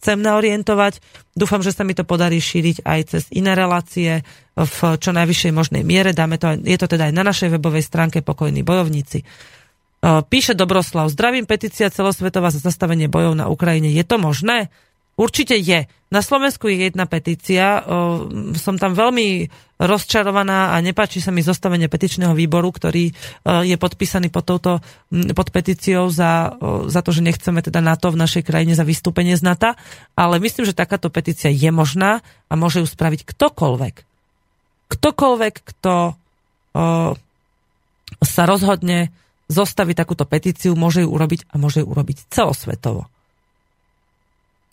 chcem 0.00 0.18
naorientovať. 0.20 1.04
Dúfam, 1.36 1.60
že 1.60 1.72
sa 1.72 1.84
mi 1.84 1.92
to 1.92 2.04
podarí 2.04 2.40
šíriť 2.40 2.84
aj 2.84 3.00
cez 3.12 3.22
iné 3.32 3.52
relácie 3.52 4.24
v 4.56 4.78
čo 4.96 5.10
najvyššej 5.12 5.52
možnej 5.52 5.82
miere. 5.84 6.16
Dáme 6.16 6.40
to, 6.40 6.56
je 6.56 6.78
to 6.80 6.88
teda 6.88 7.12
aj 7.12 7.14
na 7.16 7.24
našej 7.24 7.52
webovej 7.52 7.84
stránke 7.84 8.24
Pokojní 8.24 8.64
bojovníci. 8.64 9.24
Píše 10.04 10.52
Dobroslav, 10.52 11.08
zdravím, 11.08 11.48
petícia 11.48 11.88
celosvetová 11.88 12.52
za 12.52 12.60
zastavenie 12.60 13.08
bojov 13.08 13.40
na 13.40 13.48
Ukrajine. 13.48 13.88
Je 13.88 14.04
to 14.04 14.20
možné? 14.20 14.68
Určite 15.14 15.54
je. 15.54 15.86
Na 16.10 16.22
Slovensku 16.22 16.66
je 16.70 16.90
jedna 16.90 17.06
petícia. 17.10 17.82
Som 18.58 18.78
tam 18.78 18.94
veľmi 18.94 19.50
rozčarovaná 19.78 20.74
a 20.74 20.78
nepáči 20.78 21.18
sa 21.18 21.34
mi 21.34 21.42
zostavenie 21.42 21.90
petičného 21.90 22.34
výboru, 22.34 22.70
ktorý 22.70 23.10
je 23.66 23.76
podpísaný 23.78 24.30
pod, 24.30 24.46
touto, 24.46 24.78
pod 25.10 25.48
petíciou 25.50 26.10
za, 26.10 26.54
za 26.86 27.00
to, 27.02 27.10
že 27.10 27.26
nechceme 27.26 27.62
teda 27.62 27.82
NATO 27.82 28.14
v 28.14 28.20
našej 28.22 28.46
krajine 28.46 28.78
za 28.78 28.86
vystúpenie 28.86 29.34
z 29.34 29.42
NATO. 29.42 29.74
Ale 30.14 30.38
myslím, 30.38 30.66
že 30.66 30.74
takáto 30.74 31.10
petícia 31.10 31.50
je 31.50 31.70
možná 31.70 32.22
a 32.50 32.54
môže 32.54 32.82
ju 32.82 32.86
spraviť 32.86 33.26
ktokoľvek. 33.26 33.94
Ktokoľvek, 34.90 35.54
kto 35.62 35.94
sa 38.22 38.42
rozhodne 38.46 39.14
zostaviť 39.46 39.94
takúto 39.94 40.26
petíciu, 40.26 40.74
môže 40.78 41.06
ju 41.06 41.10
urobiť 41.10 41.50
a 41.50 41.58
môže 41.58 41.82
ju 41.82 41.86
urobiť 41.86 42.30
celosvetovo 42.30 43.13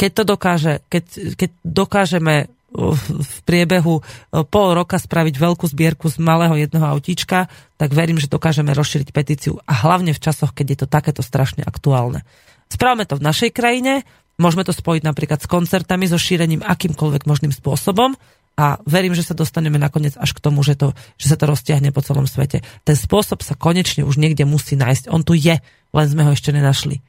keď 0.02 0.11
to 0.18 0.23
dokáže, 0.26 0.73
keď, 0.90 1.03
keď 1.38 1.49
dokážeme 1.61 2.49
v 2.73 3.38
priebehu 3.45 4.02
pol 4.49 4.68
roka 4.73 4.98
spraviť 4.98 5.36
veľkú 5.38 5.69
zbierku 5.69 6.10
z 6.10 6.18
malého 6.23 6.57
jedného 6.57 6.88
autíčka, 6.90 7.52
tak 7.78 7.94
verím, 7.94 8.18
že 8.18 8.32
dokážeme 8.32 8.73
rozšíriť 8.73 9.14
petíciu 9.14 9.61
a 9.61 9.73
hlavne 9.86 10.15
v 10.15 10.23
časoch, 10.23 10.56
keď 10.57 10.65
je 10.65 10.78
to 10.82 10.88
takéto 10.90 11.22
strašne 11.22 11.61
aktuálne. 11.61 12.26
Spravme 12.72 13.06
to 13.06 13.19
v 13.19 13.28
našej 13.28 13.52
krajine, 13.53 14.07
môžeme 14.40 14.64
to 14.65 14.73
spojiť 14.73 15.03
napríklad 15.03 15.44
s 15.44 15.52
koncertami, 15.52 16.07
so 16.07 16.18
šírením 16.18 16.64
akýmkoľvek 16.64 17.28
možným 17.28 17.52
spôsobom 17.52 18.15
a 18.56 18.80
verím, 18.88 19.14
že 19.14 19.28
sa 19.28 19.36
dostaneme 19.36 19.76
nakoniec 19.76 20.15
až 20.15 20.32
k 20.32 20.40
tomu, 20.40 20.64
že, 20.64 20.80
to, 20.80 20.95
že 21.19 21.30
sa 21.30 21.38
to 21.38 21.52
roztiahne 21.52 21.91
po 21.91 21.99
celom 22.02 22.26
svete. 22.26 22.64
Ten 22.88 22.95
spôsob 22.95 23.44
sa 23.44 23.53
konečne 23.60 24.07
už 24.07 24.15
niekde 24.15 24.48
musí 24.48 24.80
nájsť. 24.80 25.11
On 25.11 25.22
tu 25.22 25.36
je, 25.36 25.60
len 25.91 26.07
sme 26.07 26.23
ho 26.23 26.32
ešte 26.32 26.56
nenašli 26.56 27.03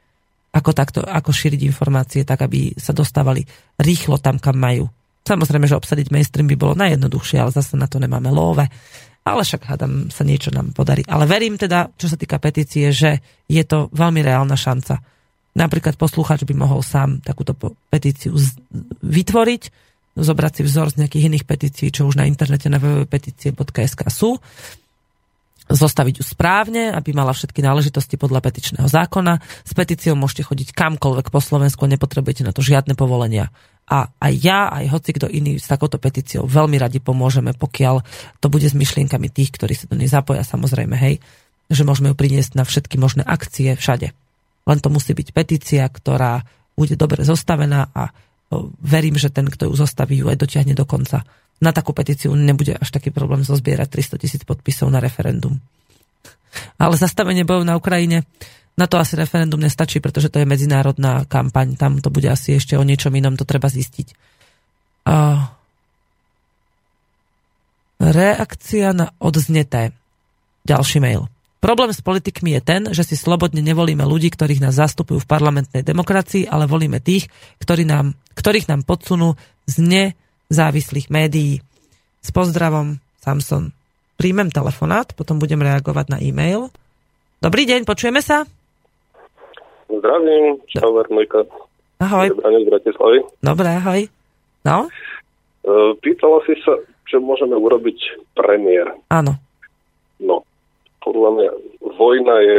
ako, 0.52 0.70
takto, 0.76 1.00
ako 1.00 1.32
šíriť 1.32 1.60
informácie 1.64 2.28
tak, 2.28 2.44
aby 2.44 2.76
sa 2.76 2.92
dostávali 2.92 3.40
rýchlo 3.80 4.20
tam, 4.20 4.36
kam 4.36 4.60
majú. 4.60 4.84
Samozrejme, 5.24 5.64
že 5.64 5.78
obsadiť 5.78 6.12
mainstream 6.12 6.50
by 6.50 6.56
bolo 6.58 6.74
najjednoduchšie, 6.76 7.40
ale 7.40 7.54
zase 7.54 7.78
na 7.78 7.88
to 7.88 7.96
nemáme 7.96 8.28
love. 8.28 8.62
Ale 9.22 9.42
však 9.46 9.70
hádam 9.70 10.10
sa 10.10 10.26
niečo 10.26 10.50
nám 10.50 10.74
podarí. 10.74 11.06
Ale 11.06 11.30
verím 11.30 11.54
teda, 11.54 11.94
čo 11.94 12.10
sa 12.10 12.18
týka 12.18 12.42
petície, 12.42 12.90
že 12.90 13.22
je 13.46 13.62
to 13.62 13.86
veľmi 13.94 14.18
reálna 14.18 14.58
šanca. 14.58 14.98
Napríklad 15.54 15.94
posluchač 15.94 16.42
by 16.42 16.54
mohol 16.58 16.82
sám 16.82 17.22
takúto 17.22 17.54
petíciu 17.86 18.34
vytvoriť, 18.98 19.62
zobrať 20.18 20.52
si 20.58 20.62
vzor 20.66 20.92
z 20.92 20.98
nejakých 21.06 21.26
iných 21.32 21.44
petícií, 21.46 21.88
čo 21.94 22.10
už 22.10 22.18
na 22.18 22.26
internete 22.26 22.66
na 22.66 22.82
www.petície.sk 22.82 24.02
sú 24.10 24.36
zostaviť 25.74 26.20
ju 26.20 26.24
správne, 26.24 26.92
aby 26.92 27.16
mala 27.16 27.32
všetky 27.32 27.64
náležitosti 27.64 28.20
podľa 28.20 28.44
petičného 28.44 28.86
zákona. 28.86 29.40
S 29.64 29.72
petíciou 29.72 30.14
môžete 30.14 30.46
chodiť 30.46 30.68
kamkoľvek 30.76 31.32
po 31.32 31.40
Slovensku, 31.40 31.88
nepotrebujete 31.88 32.44
na 32.44 32.52
to 32.52 32.60
žiadne 32.60 32.92
povolenia. 32.92 33.48
A 33.88 34.08
aj 34.22 34.32
ja, 34.38 34.70
aj 34.70 34.88
hoci 34.94 35.10
kto 35.12 35.26
iný 35.26 35.58
s 35.58 35.66
takouto 35.66 35.98
petíciou 35.98 36.46
veľmi 36.46 36.78
radi 36.78 37.02
pomôžeme, 37.02 37.52
pokiaľ 37.52 38.00
to 38.38 38.46
bude 38.46 38.64
s 38.64 38.78
myšlienkami 38.78 39.28
tých, 39.28 39.52
ktorí 39.52 39.74
sa 39.74 39.90
do 39.90 39.98
nej 39.98 40.08
zapoja, 40.08 40.46
samozrejme, 40.46 40.94
hej, 40.96 41.18
že 41.68 41.82
môžeme 41.82 42.12
ju 42.12 42.16
priniesť 42.16 42.56
na 42.56 42.64
všetky 42.64 42.96
možné 42.96 43.26
akcie 43.26 43.74
všade. 43.74 44.14
Len 44.62 44.78
to 44.78 44.88
musí 44.88 45.12
byť 45.12 45.28
petícia, 45.34 45.82
ktorá 45.88 46.46
bude 46.78 46.94
dobre 46.94 47.26
zostavená 47.26 47.90
a 47.92 48.14
verím, 48.80 49.16
že 49.16 49.32
ten, 49.32 49.48
kto 49.48 49.70
ju 49.70 49.74
zostaví, 49.74 50.20
ju 50.20 50.26
aj 50.28 50.38
dotiahne 50.40 50.74
do 50.76 50.84
konca 50.84 51.24
na 51.62 51.70
takú 51.70 51.94
petíciu 51.94 52.34
nebude 52.34 52.74
až 52.74 52.90
taký 52.90 53.14
problém 53.14 53.46
zozbierať 53.46 54.18
300 54.18 54.22
tisíc 54.26 54.42
podpisov 54.42 54.90
na 54.90 54.98
referendum. 54.98 55.62
Ale 56.74 56.98
zastavenie 56.98 57.46
bojov 57.46 57.62
na 57.62 57.78
Ukrajine, 57.78 58.26
na 58.74 58.90
to 58.90 58.98
asi 58.98 59.14
referendum 59.14 59.62
nestačí, 59.62 60.02
pretože 60.02 60.26
to 60.26 60.42
je 60.42 60.50
medzinárodná 60.50 61.22
kampaň. 61.30 61.78
Tam 61.78 62.02
to 62.02 62.10
bude 62.10 62.26
asi 62.26 62.58
ešte 62.58 62.74
o 62.74 62.82
niečom 62.82 63.14
inom, 63.14 63.38
to 63.38 63.46
treba 63.46 63.70
zistiť. 63.70 64.08
A... 65.06 65.48
Reakcia 68.02 68.90
na 68.90 69.14
odzneté. 69.22 69.94
Ďalší 70.66 70.98
mail. 70.98 71.30
Problém 71.62 71.94
s 71.94 72.02
politikmi 72.02 72.58
je 72.58 72.62
ten, 72.66 72.82
že 72.90 73.06
si 73.06 73.14
slobodne 73.14 73.62
nevolíme 73.62 74.02
ľudí, 74.02 74.34
ktorých 74.34 74.66
nás 74.66 74.82
zastupujú 74.82 75.22
v 75.22 75.30
parlamentnej 75.30 75.86
demokracii, 75.86 76.50
ale 76.50 76.66
volíme 76.66 76.98
tých, 76.98 77.30
ktorí 77.62 77.86
nám, 77.86 78.18
ktorých 78.34 78.66
nám 78.66 78.82
podsunú 78.82 79.38
z 79.70 79.74
ne 79.78 80.04
závislých 80.50 81.06
médií. 81.06 81.62
S 82.18 82.34
pozdravom, 82.34 82.98
Samson. 83.22 83.70
Príjmem 84.18 84.50
telefonát, 84.50 85.14
potom 85.14 85.38
budem 85.38 85.62
reagovať 85.62 86.10
na 86.10 86.18
e-mail. 86.18 86.66
Dobrý 87.38 87.62
deň, 87.62 87.86
počujeme 87.86 88.18
sa? 88.18 88.42
Zdravím, 89.86 90.58
čau, 90.66 90.98
Vermojka. 90.98 91.46
Ahoj. 92.02 92.42
z 92.42 92.66
Bratislavy. 92.66 93.18
Dobre, 93.38 93.70
ahoj. 93.70 94.00
No? 94.66 94.90
E, 95.62 95.94
pýtala 96.02 96.42
si 96.42 96.58
sa, 96.66 96.74
čo 97.06 97.22
môžeme 97.22 97.54
urobiť 97.54 97.98
premiér. 98.34 98.98
Áno. 99.14 99.38
No, 100.18 100.42
podľa 101.02 101.30
mňa 101.34 101.50
vojna 101.98 102.36
je 102.42 102.58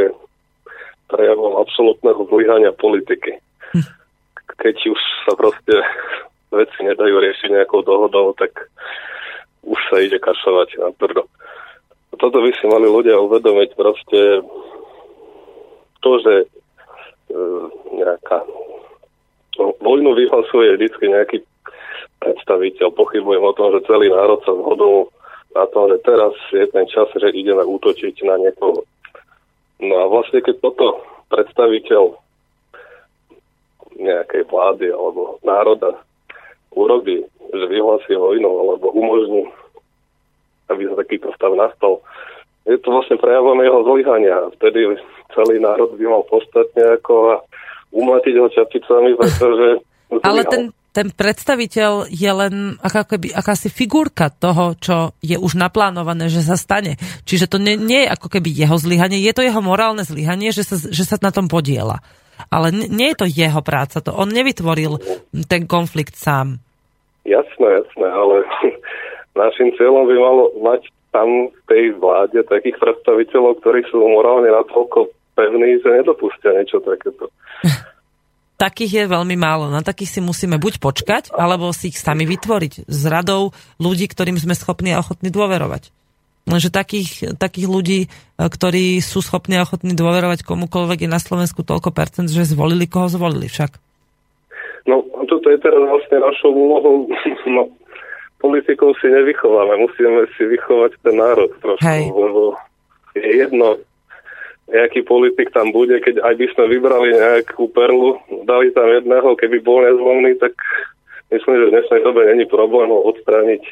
prejavom 1.08 1.60
absolútneho 1.60 2.20
zlyhania 2.28 2.72
politiky. 2.76 3.40
Hm. 3.72 3.86
Keď 4.60 4.76
už 4.92 5.00
sa 5.26 5.32
proste 5.36 5.74
veci 6.54 6.78
nedajú 6.86 7.18
riešiť 7.18 7.48
nejakou 7.50 7.82
dohodou, 7.82 8.32
tak 8.38 8.54
už 9.64 9.80
sa 9.90 9.96
ide 10.00 10.20
kašovať 10.20 10.78
na 10.78 10.92
tvrdo. 10.94 11.26
Toto 12.14 12.38
by 12.38 12.50
si 12.54 12.64
mali 12.70 12.86
ľudia 12.86 13.18
uvedomiť 13.18 13.70
proste 13.74 14.20
to, 15.98 16.10
že 16.22 16.34
e, 16.44 16.46
nejaká 17.96 18.44
no, 19.58 19.74
vojnu 19.82 20.14
vyhlasuje 20.14 20.78
vždy 20.78 21.04
nejaký 21.10 21.38
predstaviteľ. 22.22 22.94
Pochybujem 22.94 23.42
o 23.42 23.56
tom, 23.56 23.74
že 23.74 23.88
celý 23.90 24.12
národ 24.12 24.38
sa 24.46 24.52
zhodol 24.54 25.10
na 25.54 25.64
tom, 25.70 25.86
že 25.88 26.02
teraz 26.02 26.34
je 26.50 26.66
ten 26.68 26.86
čas, 26.90 27.06
že 27.14 27.30
ideme 27.30 27.62
útočiť 27.62 28.14
na 28.26 28.36
niekoho. 28.42 28.82
No 29.78 29.94
a 30.02 30.04
vlastne 30.10 30.42
keď 30.42 30.58
toto 30.60 31.00
predstaviteľ 31.30 32.18
nejakej 33.94 34.42
vlády 34.50 34.90
alebo 34.90 35.38
národa 35.46 35.94
urobí, 36.74 37.22
že 37.54 37.64
vyhlási 37.70 38.18
vojnu 38.18 38.50
alebo 38.50 38.90
umožní, 38.90 39.46
aby 40.66 40.90
sa 40.90 40.98
takýto 40.98 41.30
stav 41.38 41.54
nastal, 41.54 42.02
je 42.66 42.74
to 42.80 42.90
vlastne 42.90 43.20
prejavom 43.20 43.60
jeho 43.62 43.80
zlyhania. 43.86 44.50
Vtedy 44.58 44.98
celý 45.36 45.62
národ 45.62 45.94
by 45.94 46.04
mal 46.08 46.22
postať 46.26 46.66
nejako 46.74 47.14
a 47.30 47.34
umlatiť 47.94 48.34
ho 48.40 48.48
čapicami, 48.50 49.10
pretože... 49.14 49.68
Ale 50.26 50.42
ten, 50.48 50.74
ten 50.94 51.10
predstaviteľ 51.10 52.06
je 52.06 52.30
len 52.30 52.78
aká, 52.78 53.02
keby, 53.02 53.34
akási 53.34 53.66
figurka 53.66 54.30
toho, 54.30 54.78
čo 54.78 55.10
je 55.18 55.34
už 55.34 55.58
naplánované, 55.58 56.30
že 56.30 56.46
sa 56.46 56.54
stane. 56.54 56.94
Čiže 57.26 57.50
to 57.50 57.58
nie, 57.58 57.74
nie 57.74 58.06
je 58.06 58.14
ako 58.14 58.30
keby 58.30 58.54
jeho 58.54 58.78
zlyhanie, 58.78 59.18
je 59.18 59.34
to 59.34 59.42
jeho 59.42 59.58
morálne 59.58 60.06
zlyhanie, 60.06 60.54
že 60.54 60.62
sa, 60.62 60.78
že 60.78 61.02
sa 61.02 61.18
na 61.18 61.34
tom 61.34 61.50
podiela. 61.50 61.98
Ale 62.46 62.70
nie 62.70 63.10
je 63.10 63.18
to 63.18 63.26
jeho 63.26 63.58
práca, 63.66 63.98
to 63.98 64.14
on 64.14 64.30
nevytvoril 64.30 65.02
ten 65.50 65.66
konflikt 65.66 66.14
sám. 66.14 66.62
Jasné, 67.26 67.66
jasné, 67.82 68.06
ale 68.06 68.46
našim 69.42 69.74
cieľom 69.74 70.06
by 70.06 70.14
malo 70.14 70.54
mať 70.62 70.86
tam 71.10 71.50
v 71.50 71.60
tej 71.66 71.84
vláde 71.98 72.38
takých 72.46 72.78
predstaviteľov, 72.78 73.58
ktorí 73.62 73.82
sú 73.90 73.98
morálne 73.98 74.50
natoľko 74.50 75.10
pevní, 75.34 75.82
že 75.82 75.90
nedopustia 75.90 76.54
niečo 76.54 76.78
takéto. 76.82 77.26
Takých 78.64 79.04
je 79.04 79.12
veľmi 79.12 79.36
málo. 79.36 79.68
Na 79.68 79.84
takých 79.84 80.16
si 80.16 80.20
musíme 80.24 80.56
buď 80.56 80.80
počkať, 80.80 81.36
alebo 81.36 81.68
si 81.76 81.92
ich 81.92 82.00
sami 82.00 82.24
vytvoriť 82.24 82.88
s 82.88 83.00
radou 83.04 83.52
ľudí, 83.76 84.08
ktorým 84.08 84.40
sme 84.40 84.56
schopní 84.56 84.96
a 84.96 85.04
ochotní 85.04 85.28
dôverovať. 85.28 85.92
Lenže 86.48 86.72
takých, 86.72 87.36
takých 87.36 87.68
ľudí, 87.68 88.00
e, 88.04 88.08
ktorí 88.40 89.04
sú 89.04 89.20
schopní 89.20 89.60
a 89.60 89.68
ochotní 89.68 89.92
dôverovať 89.92 90.48
komukoľvek 90.48 91.04
je 91.04 91.10
na 91.12 91.20
Slovensku 91.20 91.60
toľko 91.60 91.92
percent, 91.92 92.32
že 92.32 92.48
zvolili, 92.48 92.88
koho 92.88 93.12
zvolili 93.12 93.52
však. 93.52 93.76
No, 94.88 95.04
toto 95.28 95.52
je 95.52 95.60
teraz 95.60 95.84
vlastne 95.84 96.24
našou 96.24 96.56
úlohou. 96.56 97.08
No, 97.44 97.68
politikov 98.40 98.96
si 99.04 99.12
nevychováme, 99.12 99.76
musíme 99.76 100.24
si 100.40 100.48
vychovať 100.48 100.96
ten 101.04 101.20
národ 101.20 101.52
trošku, 101.60 101.84
Hej. 101.84 102.08
lebo 102.08 102.56
je 103.12 103.28
jedno, 103.44 103.76
nejaký 104.68 105.04
politik 105.04 105.52
tam 105.52 105.70
bude, 105.70 106.00
keď 106.00 106.24
aj 106.24 106.34
by 106.40 106.46
sme 106.56 106.64
vybrali 106.72 107.08
nejakú 107.12 107.68
perlu, 107.68 108.16
dali 108.48 108.72
tam 108.72 108.88
jedného, 108.88 109.36
keby 109.36 109.60
bol 109.60 109.84
nezlomný, 109.84 110.40
tak 110.40 110.56
myslím, 111.28 111.54
že 111.60 111.68
v 111.68 111.74
dnešnej 111.76 112.00
dobe 112.00 112.20
není 112.32 112.44
problém 112.48 112.88
ho 112.88 113.00
odstrániť, 113.04 113.62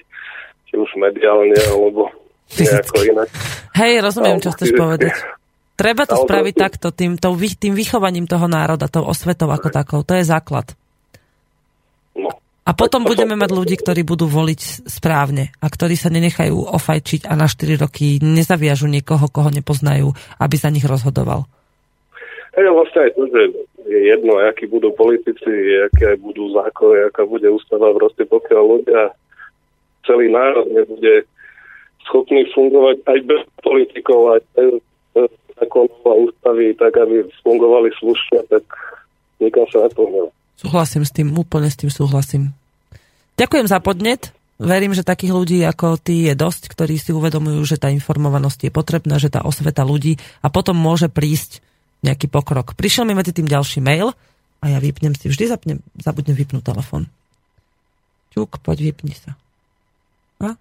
či 0.68 0.74
už 0.76 0.90
mediálne, 1.00 1.56
alebo 1.72 2.12
nejako 2.60 2.96
inak. 3.12 3.28
Hej, 3.72 4.04
rozumiem, 4.04 4.38
čo 4.44 4.52
chceš 4.52 4.76
povedať. 4.76 5.16
Treba 5.72 6.04
to 6.04 6.20
spraviť 6.20 6.54
takto, 6.54 6.92
tým, 6.92 7.16
tým 7.16 7.72
vychovaním 7.72 8.28
toho 8.28 8.44
národa, 8.44 8.92
tou 8.92 9.08
osvetou 9.08 9.48
ako 9.48 9.72
takou. 9.72 10.00
To 10.04 10.12
je 10.12 10.24
základ. 10.28 10.76
No. 12.12 12.28
A 12.62 12.78
potom 12.78 13.02
budeme 13.02 13.34
mať 13.34 13.50
ľudí, 13.50 13.74
ktorí 13.74 14.06
budú 14.06 14.30
voliť 14.30 14.86
správne 14.86 15.50
a 15.58 15.66
ktorí 15.66 15.98
sa 15.98 16.14
nenechajú 16.14 16.54
ofajčiť 16.54 17.26
a 17.26 17.34
na 17.34 17.50
4 17.50 17.82
roky 17.82 18.22
nezaviažu 18.22 18.86
niekoho, 18.86 19.26
koho 19.26 19.50
nepoznajú, 19.50 20.14
aby 20.38 20.54
za 20.54 20.70
nich 20.70 20.86
rozhodoval. 20.86 21.42
Hej, 22.54 22.70
vlastne 22.70 23.08
aj 23.08 23.12
to, 23.18 23.22
že 23.34 23.40
je 23.90 24.00
jedno, 24.14 24.38
akí 24.38 24.70
budú 24.70 24.94
politici, 24.94 25.50
aké 25.90 26.14
budú 26.22 26.54
zákony, 26.54 27.10
aká 27.10 27.26
bude 27.26 27.50
ústava, 27.50 27.90
proste 27.98 28.22
pokiaľ 28.30 28.62
ľudia, 28.62 29.10
celý 30.06 30.30
národ 30.30 30.70
nebude 30.70 31.26
schopný 32.06 32.46
fungovať 32.54 32.96
aj 33.10 33.18
bez 33.26 33.42
politikov, 33.58 34.38
aj 34.38 34.40
bez 34.54 35.30
zákonov 35.58 36.02
a 36.06 36.14
ústavy, 36.30 36.74
tak 36.78 36.94
aby 36.94 37.26
fungovali 37.42 37.90
slušne, 37.98 38.46
tak 38.46 38.64
nikam 39.42 39.66
sa 39.70 39.86
nepohneme. 39.86 40.30
Súhlasím 40.58 41.02
s 41.02 41.12
tým, 41.14 41.32
úplne 41.34 41.68
s 41.68 41.78
tým 41.78 41.90
súhlasím. 41.90 42.54
Ďakujem 43.36 43.66
za 43.66 43.78
podnet. 43.80 44.30
Verím, 44.62 44.94
že 44.94 45.02
takých 45.02 45.34
ľudí 45.34 45.58
ako 45.66 45.98
ty 45.98 46.30
je 46.30 46.38
dosť, 46.38 46.70
ktorí 46.70 46.94
si 46.94 47.10
uvedomujú, 47.10 47.58
že 47.66 47.82
tá 47.82 47.90
informovanosť 47.90 48.70
je 48.70 48.72
potrebná, 48.72 49.18
že 49.18 49.26
tá 49.26 49.42
osveta 49.42 49.82
ľudí 49.82 50.22
a 50.38 50.46
potom 50.54 50.78
môže 50.78 51.10
prísť 51.10 51.58
nejaký 52.06 52.30
pokrok. 52.30 52.78
Prišiel 52.78 53.02
mi 53.02 53.18
medzi 53.18 53.34
tým 53.34 53.50
ďalší 53.50 53.82
mail 53.82 54.14
a 54.62 54.64
ja 54.70 54.78
vypnem 54.78 55.18
si, 55.18 55.26
vždy 55.26 55.50
zapnem, 55.50 55.78
zabudnem 55.98 56.38
vypnúť 56.38 56.62
telefon. 56.62 57.10
Čuk, 58.30 58.62
poď, 58.62 58.92
vypni 58.92 59.18
sa. 59.18 59.34
A? 60.38 60.54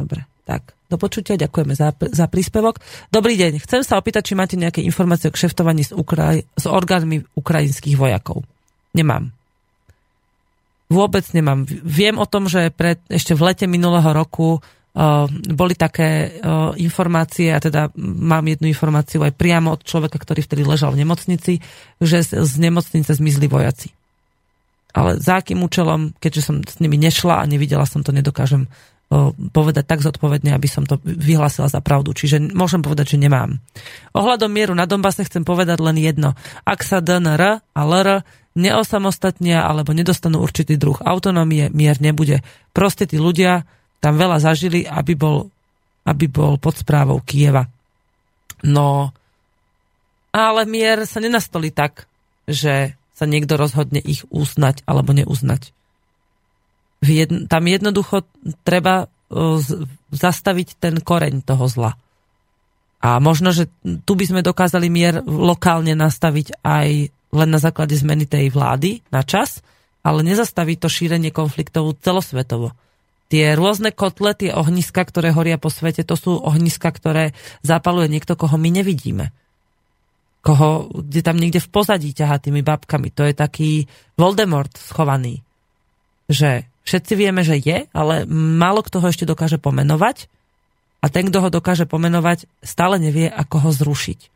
Dobre, 0.00 0.24
tak. 0.48 0.72
Do 0.88 0.96
počutia, 0.96 1.36
ďakujeme 1.36 1.76
za, 1.76 1.92
za 1.92 2.24
príspevok. 2.32 2.80
Dobrý 3.12 3.36
deň, 3.36 3.60
chcem 3.60 3.84
sa 3.84 4.00
opýtať, 4.00 4.32
či 4.32 4.38
máte 4.38 4.56
nejaké 4.56 4.80
informácie 4.80 5.28
o 5.28 5.34
kšeftovaní 5.36 5.84
s, 5.84 5.92
Ukraj- 5.92 6.48
s 6.56 6.64
orgánmi 6.64 7.28
ukrajinských 7.36 8.00
vojakov. 8.00 8.40
Nemám. 8.94 9.34
Vôbec 10.86 11.26
nemám. 11.34 11.66
Viem 11.66 12.22
o 12.22 12.28
tom, 12.28 12.46
že 12.46 12.70
pred, 12.70 13.02
ešte 13.10 13.34
v 13.34 13.50
lete 13.50 13.66
minulého 13.66 14.06
roku 14.14 14.60
uh, 14.60 15.26
boli 15.50 15.74
také 15.74 16.38
uh, 16.38 16.76
informácie, 16.78 17.50
a 17.50 17.58
teda 17.58 17.90
mám 17.98 18.46
jednu 18.46 18.70
informáciu 18.70 19.24
aj 19.26 19.34
priamo 19.34 19.74
od 19.74 19.82
človeka, 19.82 20.20
ktorý 20.20 20.46
vtedy 20.46 20.62
ležal 20.62 20.94
v 20.94 21.02
nemocnici, 21.02 21.58
že 21.98 22.22
z, 22.22 22.46
z 22.46 22.54
nemocnice 22.62 23.10
zmizli 23.10 23.50
vojaci. 23.50 23.90
Ale 24.94 25.18
za 25.18 25.42
akým 25.42 25.58
účelom, 25.66 26.14
keďže 26.22 26.42
som 26.46 26.56
s 26.62 26.78
nimi 26.78 26.94
nešla 26.94 27.42
a 27.42 27.48
nevidela 27.50 27.82
som 27.88 28.06
to, 28.06 28.14
nedokážem 28.14 28.70
uh, 28.70 29.34
povedať 29.50 29.88
tak 29.88 30.04
zodpovedne, 30.04 30.54
aby 30.54 30.68
som 30.70 30.86
to 30.86 31.02
vyhlásila 31.02 31.66
za 31.66 31.82
pravdu. 31.82 32.14
Čiže 32.14 32.54
môžem 32.54 32.84
povedať, 32.84 33.18
že 33.18 33.24
nemám. 33.24 33.58
Ohľadom 34.14 34.52
mieru 34.52 34.76
na 34.76 34.86
Donbase 34.86 35.26
chcem 35.26 35.42
povedať 35.42 35.82
len 35.82 35.98
jedno. 35.98 36.38
Ak 36.62 36.86
sa 36.86 37.02
DNR 37.02 37.58
a 37.58 37.80
LR 37.82 38.22
neosamostatnia 38.54 39.66
alebo 39.66 39.90
nedostanú 39.90 40.38
určitý 40.38 40.78
druh 40.78 40.98
autonómie, 41.02 41.70
mier 41.74 41.98
nebude. 41.98 42.46
Proste 42.70 43.06
tí 43.06 43.18
ľudia 43.18 43.66
tam 43.98 44.14
veľa 44.14 44.38
zažili, 44.38 44.86
aby 44.86 45.18
bol, 45.18 45.50
aby 46.06 46.30
bol 46.30 46.58
pod 46.62 46.78
správou 46.78 47.18
Kieva. 47.22 47.66
No, 48.62 49.10
ale 50.30 50.62
mier 50.70 51.06
sa 51.06 51.18
nenastolí 51.18 51.74
tak, 51.74 52.06
že 52.46 52.94
sa 53.14 53.24
niekto 53.26 53.54
rozhodne 53.54 54.02
ich 54.02 54.26
uznať 54.30 54.82
alebo 54.86 55.14
neuznať. 55.14 55.70
Tam 57.46 57.62
jednoducho 57.66 58.26
treba 58.66 59.06
zastaviť 60.14 60.68
ten 60.78 60.98
koreň 61.02 61.42
toho 61.42 61.66
zla. 61.66 61.92
A 63.04 63.20
možno, 63.20 63.52
že 63.52 63.68
tu 64.08 64.16
by 64.16 64.24
sme 64.24 64.40
dokázali 64.40 64.88
mier 64.88 65.20
lokálne 65.26 65.92
nastaviť 65.92 66.64
aj 66.64 67.12
len 67.34 67.50
na 67.50 67.58
základe 67.58 67.98
zmeny 67.98 68.30
tej 68.30 68.54
vlády 68.54 69.02
na 69.10 69.26
čas, 69.26 69.60
ale 70.06 70.22
nezastaví 70.22 70.78
to 70.78 70.86
šírenie 70.86 71.34
konfliktov 71.34 71.98
celosvetovo. 71.98 72.70
Tie 73.32 73.56
rôzne 73.58 73.90
kotle, 73.90 74.36
tie 74.36 74.54
ohniska, 74.54 75.02
ktoré 75.02 75.34
horia 75.34 75.58
po 75.58 75.72
svete, 75.72 76.06
to 76.06 76.14
sú 76.14 76.38
ohniska, 76.38 76.92
ktoré 76.94 77.34
zapaluje 77.66 78.06
niekto, 78.06 78.38
koho 78.38 78.54
my 78.54 78.70
nevidíme. 78.70 79.34
Koho, 80.44 80.92
kde 80.92 81.24
tam 81.24 81.40
niekde 81.40 81.58
v 81.58 81.72
pozadí 81.72 82.12
ťahá 82.12 82.36
tými 82.36 82.60
babkami. 82.60 83.08
To 83.16 83.24
je 83.24 83.34
taký 83.34 83.70
Voldemort 84.20 84.70
schovaný. 84.76 85.40
Že 86.28 86.68
všetci 86.84 87.12
vieme, 87.16 87.40
že 87.40 87.56
je, 87.56 87.88
ale 87.96 88.28
málo 88.30 88.84
kto 88.84 89.00
ho 89.00 89.08
ešte 89.08 89.24
dokáže 89.24 89.56
pomenovať 89.56 90.28
a 91.00 91.08
ten, 91.08 91.32
kto 91.32 91.48
ho 91.48 91.48
dokáže 91.48 91.88
pomenovať, 91.88 92.44
stále 92.60 93.00
nevie, 93.00 93.32
ako 93.32 93.68
ho 93.68 93.70
zrušiť. 93.72 94.33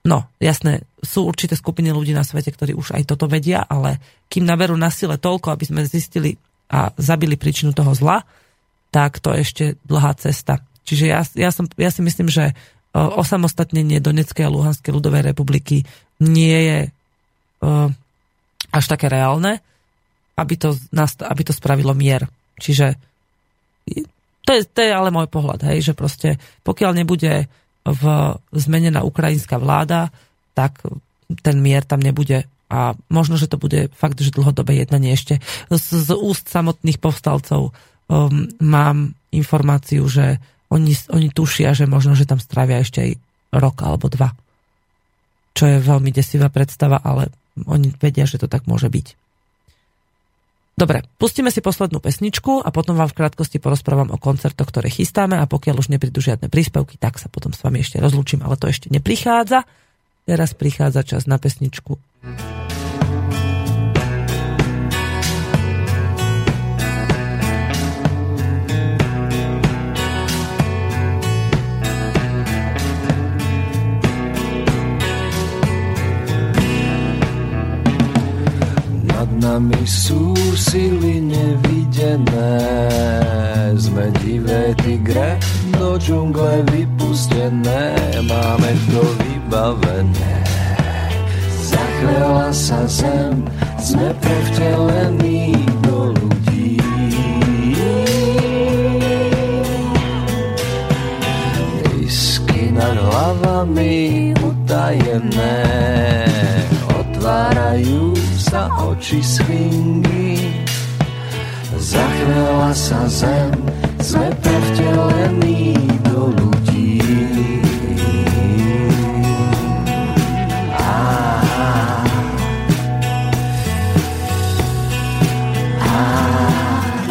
No, 0.00 0.24
jasné, 0.40 0.88
sú 1.04 1.28
určité 1.28 1.52
skupiny 1.52 1.92
ľudí 1.92 2.16
na 2.16 2.24
svete, 2.24 2.48
ktorí 2.48 2.72
už 2.72 2.96
aj 2.96 3.04
toto 3.04 3.28
vedia, 3.28 3.60
ale 3.68 4.00
kým 4.32 4.48
naberú 4.48 4.72
na 4.72 4.88
sile 4.88 5.20
toľko, 5.20 5.52
aby 5.52 5.64
sme 5.68 5.80
zistili 5.84 6.40
a 6.72 6.88
zabili 6.96 7.36
príčinu 7.36 7.76
toho 7.76 7.92
zla, 7.92 8.24
tak 8.88 9.20
to 9.20 9.36
je 9.36 9.40
ešte 9.44 9.64
dlhá 9.84 10.16
cesta. 10.16 10.64
Čiže 10.88 11.04
ja, 11.04 11.20
ja, 11.36 11.50
som, 11.52 11.68
ja 11.76 11.90
si 11.92 12.00
myslím, 12.00 12.32
že 12.32 12.56
osamostatnenie 12.94 14.02
Donetskej 14.02 14.48
a 14.48 14.50
Luhanskej 14.50 14.90
ľudovej 14.90 15.30
republiky 15.30 15.86
nie 16.18 16.58
je 16.58 16.78
uh, 16.90 17.86
až 18.74 18.84
také 18.90 19.06
reálne, 19.06 19.62
aby 20.34 20.54
to, 20.58 20.74
aby 21.22 21.42
to 21.46 21.54
spravilo 21.54 21.94
mier. 21.94 22.26
Čiže 22.58 22.98
to 24.42 24.50
je, 24.50 24.62
to 24.66 24.80
je 24.82 24.90
ale 24.90 25.14
môj 25.14 25.30
pohľad, 25.30 25.62
hej, 25.70 25.92
že 25.92 25.92
proste 25.94 26.42
pokiaľ 26.66 26.98
nebude 26.98 27.46
v 27.84 28.02
zmenená 28.52 29.02
ukrajinská 29.02 29.56
vláda, 29.56 30.12
tak 30.52 30.82
ten 31.40 31.62
mier 31.62 31.86
tam 31.86 32.02
nebude 32.02 32.44
a 32.70 32.94
možno, 33.10 33.34
že 33.34 33.50
to 33.50 33.58
bude 33.58 33.90
fakt, 33.98 34.22
že 34.22 34.30
dlhodobé 34.30 34.78
jednanie 34.78 35.10
ešte. 35.10 35.42
Z, 35.74 36.06
z 36.06 36.10
úst 36.14 36.46
samotných 36.46 37.02
povstalcov 37.02 37.74
um, 37.74 38.46
mám 38.62 39.18
informáciu, 39.34 40.06
že 40.06 40.38
oni, 40.70 40.94
oni 41.10 41.34
tušia, 41.34 41.74
že 41.74 41.90
možno, 41.90 42.14
že 42.14 42.30
tam 42.30 42.38
strávia 42.38 42.78
ešte 42.78 43.02
aj 43.02 43.12
rok 43.58 43.82
alebo 43.82 44.06
dva. 44.06 44.30
Čo 45.50 45.66
je 45.66 45.82
veľmi 45.82 46.14
desivá 46.14 46.46
predstava, 46.46 47.02
ale 47.02 47.34
oni 47.66 47.90
vedia, 47.98 48.22
že 48.22 48.38
to 48.38 48.46
tak 48.46 48.70
môže 48.70 48.86
byť. 48.86 49.19
Dobre, 50.80 51.04
pustíme 51.20 51.52
si 51.52 51.60
poslednú 51.60 52.00
pesničku 52.00 52.64
a 52.64 52.72
potom 52.72 52.96
vám 52.96 53.12
v 53.12 53.20
krátkosti 53.20 53.60
porozprávam 53.60 54.16
o 54.16 54.16
koncertoch, 54.16 54.72
ktoré 54.72 54.88
chystáme 54.88 55.36
a 55.36 55.44
pokiaľ 55.44 55.76
už 55.76 55.92
neprídu 55.92 56.24
žiadne 56.24 56.48
príspevky, 56.48 56.96
tak 56.96 57.20
sa 57.20 57.28
potom 57.28 57.52
s 57.52 57.60
vami 57.60 57.84
ešte 57.84 58.00
rozlúčim, 58.00 58.40
ale 58.40 58.56
to 58.56 58.64
ešte 58.64 58.88
neprichádza. 58.88 59.68
Teraz 60.24 60.56
prichádza 60.56 61.04
čas 61.04 61.28
na 61.28 61.36
pesničku. 61.36 62.00
Nami 79.60 79.84
sú 79.84 80.32
sily 80.56 81.20
nevidené. 81.20 82.56
Sme 83.76 84.08
divé 84.24 84.72
tigre, 84.80 85.36
do 85.76 86.00
džungle 86.00 86.64
vypustené, 86.72 87.92
máme 88.24 88.72
to 88.88 89.04
vybavené. 89.20 90.36
Zachvela 91.60 92.48
sa 92.56 92.88
zem, 92.88 93.44
sme 93.76 94.08
prevtelení 94.16 95.52
do 95.84 96.16
ľudí. 96.16 96.80
Isky 102.00 102.72
nad 102.72 102.96
hlavami 102.96 104.32
utajené, 104.40 105.60
otvárajú 106.96 108.19
sa 108.40 108.72
oči 108.88 109.20
svingy. 109.20 110.40
Zachvela 111.76 112.72
sa 112.72 113.04
zem, 113.04 113.52
sme 114.00 114.32
prevtelení 114.40 115.76
do 116.08 116.32
ľudí. 116.32 117.04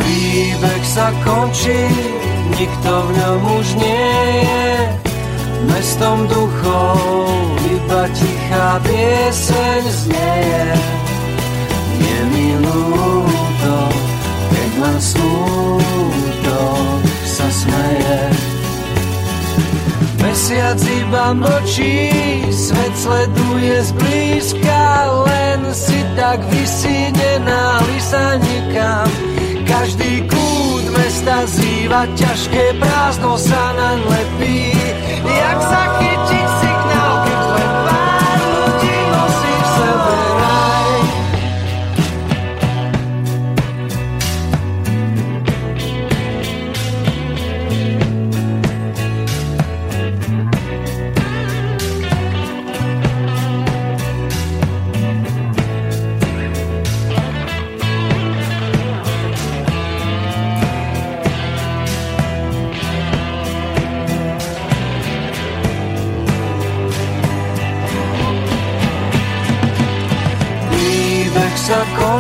Príbeh 0.02 0.84
sa 0.84 1.14
končí, 1.22 1.82
nikto 2.58 2.90
v 2.90 3.10
ňom 3.14 3.42
už 3.62 3.68
nie 3.78 4.18
je. 4.50 4.70
Mestom 5.70 6.26
duchov 6.26 6.98
iba 7.70 8.04
tichá 8.18 8.80
pieseň 8.82 9.82
znieje 9.92 11.00
ľúto, 12.64 13.78
keď 14.52 14.72
len 14.80 14.98
smútok 15.00 17.02
sa 17.26 17.48
smeje. 17.52 18.22
Mesiac 20.20 20.80
iba 20.84 21.26
mlčí, 21.34 22.12
svet 22.52 22.94
sleduje 22.96 23.78
zblízka, 23.82 24.84
len 25.26 25.60
si 25.74 26.00
tak 26.14 26.44
vysí, 26.52 27.10
nenáli 27.16 27.98
sa 28.04 28.38
nikam. 28.38 29.10
Každý 29.66 30.28
kút 30.28 30.86
mesta 30.98 31.46
zýva, 31.46 32.10
ťažké 32.18 32.78
prázdno 32.82 33.38
sa 33.38 33.64
naň 33.78 34.00
lepí. 34.06 34.74
Jak 35.24 35.60
sa 35.62 35.84
chytiť 36.02 36.79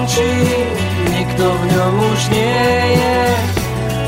končí, 0.10 0.34
nikto 1.14 1.45
v 1.45 1.64
ňom 1.69 1.94
už 2.02 2.22
nie 2.34 2.73
je. 2.98 3.22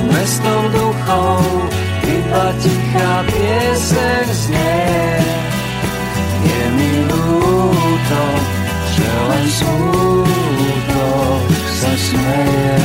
Mestom 0.10 0.62
duchov 0.74 1.46
iba 2.02 2.46
tichá 2.58 3.14
pieseň 3.30 4.26
znie. 4.34 4.90
Je 6.42 6.64
mi 6.74 6.92
ľúto, 7.06 8.22
že 8.98 9.08
len 9.30 9.46
smútok 9.46 11.42
sa 11.78 11.94
smeje. 11.94 12.78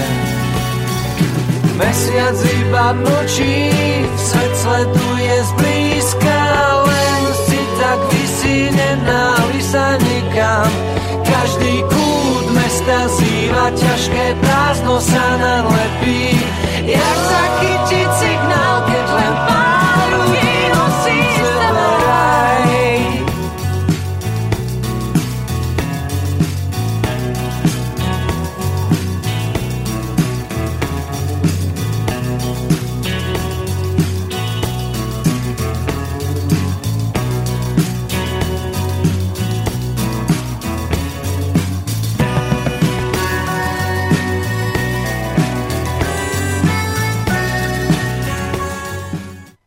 Mesiac 1.77 2.37
iba 2.37 2.87
mlčí, 3.01 3.57
svet 4.17 4.53
sleduje 4.61 5.37
zblízka, 5.57 6.41
len 6.85 7.23
si 7.49 7.61
tak 7.81 8.01
vysí, 8.13 8.57
nenáli 8.73 9.61
sa 9.61 9.97
nikam. 10.01 10.69
Každý 11.25 11.85
kút 11.89 12.06
mesta 12.87 13.11
zýva, 13.19 13.67
ťažké 13.75 14.25
prázdno 14.39 15.03
sa 15.03 15.25
nalepí. 15.43 16.39
Jak 16.87 17.19
zachytiť 17.19 18.09
signál, 18.15 18.87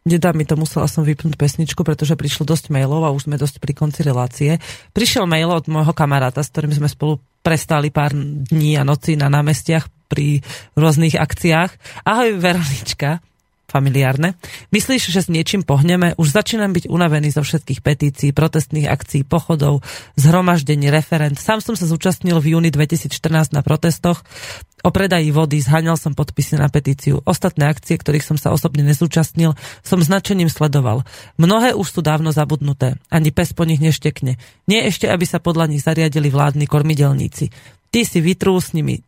Nedá 0.09 0.33
mi 0.33 0.41
to, 0.41 0.57
musela 0.57 0.89
som 0.89 1.05
vypnúť 1.05 1.37
pesničku, 1.37 1.85
pretože 1.85 2.17
prišlo 2.17 2.49
dosť 2.49 2.73
mailov 2.73 3.05
a 3.05 3.13
už 3.13 3.29
sme 3.29 3.37
dosť 3.37 3.61
pri 3.61 3.77
konci 3.77 4.01
relácie. 4.01 4.57
Prišiel 4.89 5.29
mail 5.29 5.53
od 5.53 5.69
môjho 5.69 5.93
kamaráta, 5.93 6.41
s 6.41 6.49
ktorým 6.49 6.73
sme 6.73 6.89
spolu 6.89 7.21
prestali 7.45 7.93
pár 7.93 8.17
dní 8.17 8.73
a 8.73 8.81
noci 8.81 9.13
na 9.13 9.29
námestiach 9.29 10.09
pri 10.09 10.41
rôznych 10.73 11.13
akciách. 11.13 12.01
Ahoj 12.09 12.41
Veronička, 12.41 13.21
familiárne. 13.69 14.33
Myslíš, 14.73 15.13
že 15.13 15.21
s 15.23 15.29
niečím 15.29 15.61
pohneme? 15.61 16.17
Už 16.17 16.33
začínam 16.33 16.73
byť 16.73 16.89
unavený 16.89 17.29
zo 17.29 17.45
všetkých 17.45 17.85
petícií, 17.85 18.29
protestných 18.33 18.89
akcií, 18.89 19.21
pochodov, 19.23 19.85
zhromaždení, 20.17 20.89
referent. 20.89 21.37
Sám 21.37 21.61
som 21.61 21.77
sa 21.77 21.85
zúčastnil 21.85 22.41
v 22.41 22.57
júni 22.57 22.73
2014 22.73 23.53
na 23.53 23.61
protestoch 23.61 24.25
o 24.83 24.89
predaji 24.89 25.29
vody, 25.29 25.59
zháňal 25.59 25.99
som 25.99 26.15
podpisy 26.15 26.55
na 26.55 26.71
petíciu. 26.71 27.19
Ostatné 27.27 27.67
akcie, 27.67 27.99
ktorých 27.99 28.23
som 28.23 28.37
sa 28.39 28.55
osobne 28.55 28.81
nezúčastnil, 28.87 29.53
som 29.83 29.99
značením 29.99 30.47
sledoval. 30.47 31.03
Mnohé 31.35 31.75
už 31.75 31.99
sú 31.99 32.01
dávno 32.01 32.31
zabudnuté. 32.31 32.95
Ani 33.11 33.35
pes 33.35 33.51
po 33.51 33.67
nich 33.67 33.83
neštekne. 33.83 34.39
Nie 34.65 34.87
ešte, 34.87 35.11
aby 35.11 35.27
sa 35.27 35.43
podľa 35.43 35.75
nich 35.75 35.83
zariadili 35.83 36.31
vládni 36.31 36.65
kormidelníci. 36.65 37.51
Ty 37.89 37.99
si 38.05 38.19
vytrú 38.23 38.55
s 38.57 38.71
nimi 38.71 39.03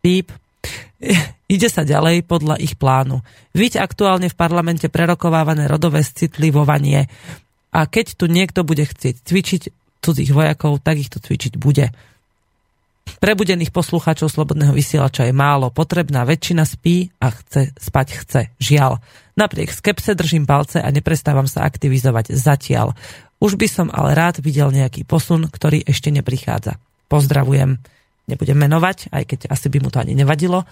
píp, 0.00 0.32
Ide 1.54 1.68
sa 1.68 1.82
ďalej 1.82 2.28
podľa 2.28 2.60
ich 2.60 2.76
plánu. 2.76 3.24
Viď 3.56 3.82
aktuálne 3.82 4.30
v 4.30 4.38
parlamente 4.38 4.86
prerokovávané 4.86 5.66
rodové 5.66 6.04
citlivovanie. 6.04 7.10
A 7.70 7.86
keď 7.86 8.18
tu 8.18 8.24
niekto 8.30 8.62
bude 8.66 8.86
chcieť 8.86 9.24
cvičiť 9.24 9.62
cudzích 10.02 10.30
vojakov, 10.30 10.82
tak 10.82 11.00
ich 11.00 11.10
to 11.10 11.18
cvičiť 11.22 11.58
bude. 11.58 11.90
Prebudených 13.18 13.74
poslucháčov 13.74 14.30
Slobodného 14.30 14.70
vysielača 14.70 15.26
je 15.26 15.34
málo. 15.34 15.74
Potrebná 15.74 16.22
väčšina 16.22 16.62
spí 16.62 17.10
a 17.18 17.34
chce 17.34 17.74
spať 17.74 18.06
chce. 18.22 18.42
Žiaľ. 18.62 19.02
Napriek 19.34 19.74
skepse 19.74 20.14
držím 20.14 20.46
palce 20.46 20.78
a 20.78 20.88
neprestávam 20.94 21.50
sa 21.50 21.66
aktivizovať 21.66 22.30
zatiaľ. 22.38 22.94
Už 23.42 23.56
by 23.58 23.66
som 23.66 23.88
ale 23.90 24.14
rád 24.14 24.38
videl 24.44 24.70
nejaký 24.70 25.02
posun, 25.08 25.48
ktorý 25.48 25.82
ešte 25.82 26.12
neprichádza. 26.12 26.78
Pozdravujem 27.10 27.80
nebudem 28.30 28.56
menovať, 28.56 29.10
aj 29.10 29.24
keď 29.26 29.40
asi 29.50 29.66
by 29.66 29.78
mu 29.82 29.88
to 29.90 29.98
ani 29.98 30.14
nevadilo. 30.14 30.62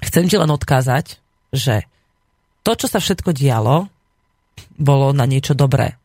Chcem 0.00 0.30
ti 0.30 0.36
len 0.38 0.50
odkázať, 0.50 1.18
že 1.54 1.86
to, 2.64 2.72
čo 2.78 2.86
sa 2.88 2.98
všetko 3.02 3.36
dialo, 3.36 3.90
bolo 4.78 5.12
na 5.12 5.26
niečo 5.28 5.52
dobré. 5.52 5.98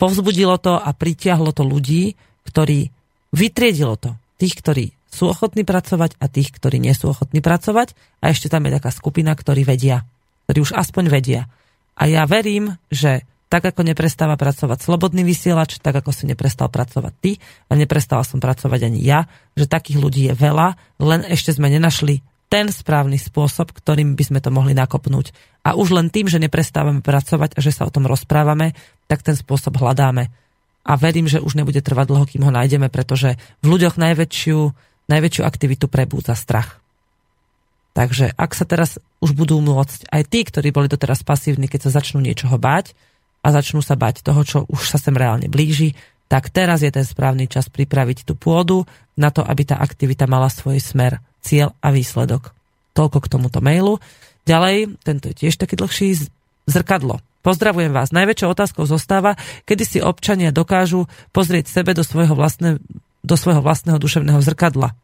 Povzbudilo 0.00 0.58
to 0.58 0.74
a 0.74 0.90
pritiahlo 0.90 1.54
to 1.54 1.62
ľudí, 1.62 2.18
ktorí 2.48 2.90
vytriedilo 3.30 3.94
to. 3.96 4.16
Tých, 4.36 4.54
ktorí 4.58 4.86
sú 5.06 5.30
ochotní 5.30 5.62
pracovať 5.62 6.18
a 6.18 6.26
tých, 6.26 6.50
ktorí 6.50 6.82
nie 6.82 6.90
sú 6.90 7.14
ochotní 7.14 7.38
pracovať. 7.38 7.94
A 8.18 8.34
ešte 8.34 8.50
tam 8.50 8.66
je 8.66 8.74
taká 8.74 8.90
skupina, 8.90 9.30
ktorí 9.30 9.62
vedia. 9.62 10.02
Ktorí 10.50 10.58
už 10.58 10.74
aspoň 10.74 11.04
vedia. 11.06 11.46
A 11.94 12.10
ja 12.10 12.26
verím, 12.26 12.74
že 12.90 13.22
tak 13.54 13.70
ako 13.70 13.86
neprestáva 13.86 14.34
pracovať 14.34 14.82
slobodný 14.82 15.22
vysielač, 15.22 15.78
tak 15.78 16.02
ako 16.02 16.10
si 16.10 16.26
neprestal 16.26 16.66
pracovať 16.66 17.12
ty 17.22 17.38
a 17.70 17.78
neprestala 17.78 18.26
som 18.26 18.42
pracovať 18.42 18.90
ani 18.90 18.98
ja, 18.98 19.30
že 19.54 19.70
takých 19.70 20.02
ľudí 20.02 20.26
je 20.26 20.34
veľa, 20.34 20.74
len 20.98 21.22
ešte 21.22 21.54
sme 21.54 21.70
nenašli 21.70 22.18
ten 22.50 22.66
správny 22.66 23.14
spôsob, 23.14 23.70
ktorým 23.70 24.18
by 24.18 24.24
sme 24.26 24.42
to 24.42 24.50
mohli 24.50 24.74
nakopnúť. 24.74 25.30
A 25.62 25.78
už 25.78 25.94
len 25.94 26.10
tým, 26.10 26.26
že 26.26 26.42
neprestávame 26.42 26.98
pracovať 26.98 27.54
a 27.54 27.62
že 27.62 27.70
sa 27.70 27.86
o 27.86 27.94
tom 27.94 28.10
rozprávame, 28.10 28.74
tak 29.06 29.22
ten 29.22 29.38
spôsob 29.38 29.78
hľadáme. 29.78 30.34
A 30.82 30.92
verím, 30.98 31.30
že 31.30 31.38
už 31.38 31.54
nebude 31.54 31.78
trvať 31.78 32.10
dlho, 32.10 32.26
kým 32.26 32.42
ho 32.42 32.50
nájdeme, 32.50 32.90
pretože 32.90 33.38
v 33.62 33.66
ľuďoch 33.70 33.94
najväčšiu, 34.02 34.58
najväčšiu 35.06 35.42
aktivitu 35.46 35.86
prebúdza 35.86 36.34
strach. 36.34 36.82
Takže 37.94 38.34
ak 38.34 38.50
sa 38.50 38.66
teraz 38.66 38.98
už 39.22 39.38
budú 39.38 39.62
môcť 39.62 40.10
aj 40.10 40.22
tí, 40.26 40.42
ktorí 40.42 40.74
boli 40.74 40.90
doteraz 40.90 41.22
pasívni, 41.22 41.70
keď 41.70 41.86
sa 41.86 42.02
začnú 42.02 42.18
niečoho 42.18 42.58
báť, 42.58 42.98
a 43.44 43.48
začnú 43.52 43.84
sa 43.84 44.00
bať 44.00 44.24
toho, 44.24 44.40
čo 44.40 44.58
už 44.64 44.88
sa 44.88 44.96
sem 44.96 45.12
reálne 45.12 45.52
blíži, 45.52 45.92
tak 46.32 46.48
teraz 46.48 46.80
je 46.80 46.88
ten 46.88 47.04
správny 47.04 47.44
čas 47.44 47.68
pripraviť 47.68 48.24
tú 48.24 48.32
pôdu 48.32 48.88
na 49.14 49.28
to, 49.28 49.44
aby 49.44 49.68
tá 49.68 49.76
aktivita 49.76 50.24
mala 50.24 50.48
svoj 50.48 50.80
smer, 50.80 51.20
cieľ 51.44 51.76
a 51.84 51.92
výsledok. 51.92 52.56
Toľko 52.96 53.18
k 53.20 53.30
tomuto 53.30 53.60
mailu. 53.60 54.00
Ďalej, 54.48 54.96
tento 55.04 55.28
je 55.28 55.44
tiež 55.44 55.60
taký 55.60 55.76
dlhší, 55.76 56.32
zrkadlo. 56.64 57.20
Pozdravujem 57.44 57.92
vás. 57.92 58.08
Najväčšou 58.16 58.56
otázkou 58.56 58.88
zostáva, 58.88 59.36
kedy 59.68 59.84
si 59.84 59.98
občania 60.00 60.48
dokážu 60.48 61.04
pozrieť 61.36 61.68
sebe 61.68 61.92
do 61.92 62.00
svojho, 62.00 62.32
vlastné, 62.32 62.80
do 63.20 63.36
svojho 63.36 63.60
vlastného 63.60 64.00
duševného 64.00 64.40
zrkadla. 64.40 64.96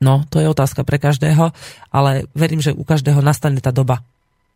No, 0.00 0.24
to 0.32 0.40
je 0.40 0.48
otázka 0.48 0.82
pre 0.88 0.96
každého, 0.96 1.52
ale 1.92 2.24
verím, 2.32 2.64
že 2.64 2.72
u 2.72 2.82
každého 2.82 3.20
nastane 3.20 3.60
tá 3.60 3.70
doba, 3.70 4.00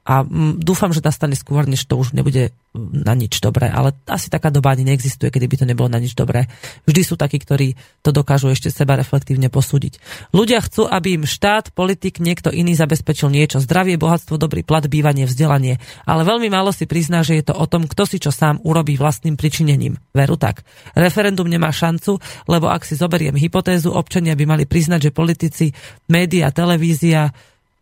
a 0.09 0.25
mm, 0.25 0.65
dúfam, 0.65 0.89
že 0.89 1.05
nastane 1.05 1.37
skôr, 1.37 1.69
než 1.69 1.85
to 1.85 2.01
už 2.01 2.17
nebude 2.17 2.57
mm, 2.73 3.05
na 3.05 3.13
nič 3.13 3.45
dobré. 3.45 3.69
Ale 3.69 3.93
asi 4.09 4.33
taká 4.33 4.49
doba 4.49 4.73
ani 4.73 4.89
neexistuje, 4.89 5.29
kedy 5.29 5.45
by 5.45 5.57
to 5.61 5.67
nebolo 5.69 5.93
na 5.93 6.01
nič 6.01 6.17
dobré. 6.17 6.49
Vždy 6.89 7.03
sú 7.05 7.21
takí, 7.21 7.37
ktorí 7.37 7.77
to 8.01 8.09
dokážu 8.09 8.49
ešte 8.49 8.73
seba 8.73 8.97
reflektívne 8.97 9.53
posúdiť. 9.53 10.01
Ľudia 10.33 10.65
chcú, 10.65 10.89
aby 10.89 11.21
im 11.21 11.29
štát, 11.29 11.77
politik, 11.77 12.25
niekto 12.25 12.49
iný 12.49 12.73
zabezpečil 12.73 13.29
niečo. 13.29 13.61
Zdravie, 13.61 14.01
bohatstvo, 14.01 14.41
dobrý 14.41 14.65
plat, 14.65 14.89
bývanie, 14.89 15.29
vzdelanie. 15.29 15.77
Ale 16.09 16.25
veľmi 16.25 16.49
málo 16.49 16.73
si 16.73 16.89
prizná, 16.89 17.21
že 17.21 17.37
je 17.37 17.45
to 17.45 17.53
o 17.53 17.69
tom, 17.69 17.85
kto 17.85 18.09
si 18.09 18.17
čo 18.17 18.33
sám 18.33 18.65
urobí 18.65 18.97
vlastným 18.97 19.37
pričinením. 19.37 20.01
Veru 20.17 20.41
tak. 20.41 20.65
Referendum 20.97 21.45
nemá 21.45 21.69
šancu, 21.69 22.17
lebo 22.49 22.73
ak 22.73 22.89
si 22.89 22.97
zoberiem 22.97 23.37
hypotézu, 23.37 23.93
občania 23.93 24.33
by 24.33 24.57
mali 24.57 24.65
priznať, 24.65 25.13
že 25.13 25.13
politici, 25.13 25.69
média, 26.09 26.49
televízia, 26.49 27.29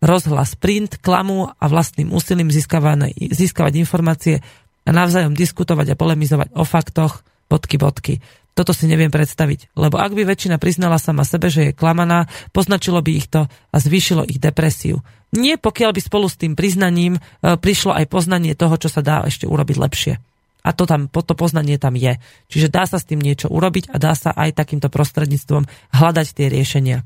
rozhlas 0.00 0.54
print, 0.56 1.00
klamu 1.00 1.48
a 1.48 1.64
vlastným 1.66 2.12
úsilím 2.12 2.52
získavať 2.52 3.72
informácie 3.76 4.44
a 4.86 4.90
navzájom 4.94 5.34
diskutovať 5.34 5.92
a 5.92 5.98
polemizovať 5.98 6.48
o 6.54 6.62
faktoch, 6.62 7.26
bodky, 7.50 7.76
bodky. 7.76 8.14
Toto 8.56 8.72
si 8.72 8.88
neviem 8.88 9.12
predstaviť, 9.12 9.76
lebo 9.76 10.00
ak 10.00 10.16
by 10.16 10.24
väčšina 10.24 10.56
priznala 10.56 10.96
sama 10.96 11.28
sebe, 11.28 11.52
že 11.52 11.70
je 11.70 11.76
klamaná, 11.76 12.24
poznačilo 12.56 13.04
by 13.04 13.12
ich 13.12 13.28
to 13.28 13.44
a 13.52 13.76
zvýšilo 13.76 14.24
ich 14.24 14.40
depresiu. 14.40 15.04
Nie 15.36 15.60
pokiaľ 15.60 15.92
by 15.92 16.00
spolu 16.00 16.24
s 16.24 16.40
tým 16.40 16.56
priznaním 16.56 17.20
e, 17.20 17.20
prišlo 17.60 17.92
aj 17.92 18.08
poznanie 18.08 18.56
toho, 18.56 18.80
čo 18.80 18.88
sa 18.88 19.04
dá 19.04 19.20
ešte 19.28 19.44
urobiť 19.44 19.76
lepšie. 19.76 20.14
A 20.64 20.72
to, 20.72 20.88
tam, 20.88 21.12
to 21.12 21.34
poznanie 21.36 21.76
tam 21.76 22.00
je. 22.00 22.16
Čiže 22.48 22.72
dá 22.72 22.88
sa 22.88 22.96
s 22.96 23.04
tým 23.04 23.20
niečo 23.20 23.52
urobiť 23.52 23.92
a 23.92 24.00
dá 24.00 24.16
sa 24.16 24.32
aj 24.32 24.56
takýmto 24.56 24.88
prostredníctvom 24.88 25.68
hľadať 25.92 26.26
tie 26.32 26.46
riešenia. 26.48 27.04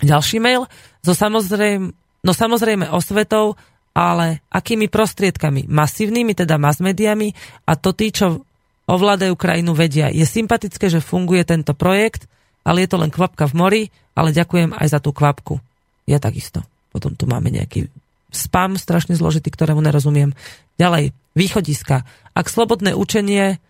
Ďalší 0.00 0.40
mail. 0.40 0.66
So 1.04 1.12
samozrejme, 1.12 1.92
No 2.22 2.30
samozrejme 2.30 2.90
osvetou, 2.90 3.58
ale 3.92 4.40
akými 4.48 4.88
prostriedkami? 4.88 5.68
Masívnymi, 5.68 6.32
teda 6.32 6.56
masmediami 6.56 7.34
a 7.68 7.76
to 7.76 7.92
tí, 7.92 8.14
čo 8.14 8.46
ovládajú 8.88 9.34
krajinu, 9.36 9.76
vedia. 9.76 10.08
Je 10.08 10.24
sympatické, 10.24 10.88
že 10.88 11.04
funguje 11.04 11.44
tento 11.44 11.76
projekt, 11.76 12.26
ale 12.62 12.86
je 12.86 12.88
to 12.90 12.98
len 12.98 13.10
kvapka 13.10 13.50
v 13.50 13.54
mori, 13.58 13.82
ale 14.14 14.34
ďakujem 14.34 14.74
aj 14.74 14.86
za 14.86 14.98
tú 15.02 15.10
kvapku. 15.10 15.58
Ja 16.06 16.22
takisto. 16.22 16.62
Potom 16.90 17.14
tu 17.14 17.26
máme 17.26 17.48
nejaký 17.48 17.88
spam 18.32 18.80
strašne 18.80 19.12
zložitý, 19.16 19.52
ktorému 19.52 19.80
nerozumiem. 19.84 20.32
Ďalej, 20.80 21.12
východiska. 21.36 22.04
Ak 22.32 22.48
slobodné 22.48 22.96
učenie, 22.96 23.60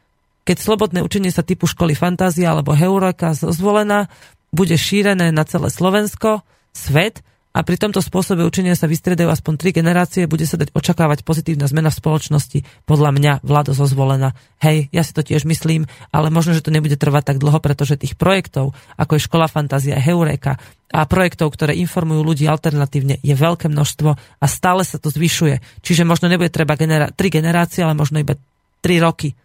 keď 0.46 0.56
slobodné 0.58 1.02
učenie 1.02 1.30
sa 1.34 1.46
typu 1.46 1.66
školy 1.66 1.98
fantázia 1.98 2.54
alebo 2.54 2.74
heureka 2.74 3.34
zvolená, 3.34 4.06
bude 4.54 4.78
šírené 4.78 5.34
na 5.34 5.42
celé 5.46 5.70
Slovensko, 5.72 6.46
svet 6.70 7.24
a 7.52 7.60
pri 7.60 7.76
tomto 7.76 8.00
spôsobe 8.00 8.48
učenia 8.48 8.72
sa 8.72 8.88
vystriedajú 8.88 9.28
aspoň 9.28 9.54
tri 9.60 9.70
generácie, 9.76 10.24
bude 10.24 10.48
sa 10.48 10.56
dať 10.56 10.72
očakávať 10.72 11.20
pozitívna 11.20 11.68
zmena 11.68 11.92
v 11.92 12.00
spoločnosti. 12.00 12.58
Podľa 12.88 13.10
mňa 13.12 13.32
vláda 13.44 13.76
zozvolená. 13.76 14.32
Hej, 14.64 14.88
ja 14.88 15.04
si 15.04 15.12
to 15.12 15.20
tiež 15.20 15.44
myslím, 15.44 15.84
ale 16.08 16.32
možno, 16.32 16.56
že 16.56 16.64
to 16.64 16.72
nebude 16.72 16.96
trvať 16.96 17.28
tak 17.28 17.36
dlho, 17.36 17.60
pretože 17.60 18.00
tých 18.00 18.16
projektov, 18.16 18.72
ako 18.96 19.20
je 19.20 19.26
Škola 19.28 19.52
Fantázia, 19.52 20.00
Heureka 20.00 20.56
a 20.92 21.04
projektov, 21.04 21.52
ktoré 21.52 21.76
informujú 21.76 22.24
ľudí 22.24 22.48
alternatívne, 22.48 23.20
je 23.20 23.34
veľké 23.36 23.68
množstvo 23.68 24.10
a 24.16 24.46
stále 24.48 24.80
sa 24.88 24.96
to 24.96 25.12
zvyšuje. 25.12 25.84
Čiže 25.84 26.08
možno 26.08 26.32
nebude 26.32 26.48
treba 26.48 26.72
genera- 26.80 27.12
tri 27.12 27.28
generácie, 27.28 27.84
ale 27.84 27.92
možno 27.92 28.16
iba 28.16 28.32
tri 28.80 28.96
roky, 28.96 29.36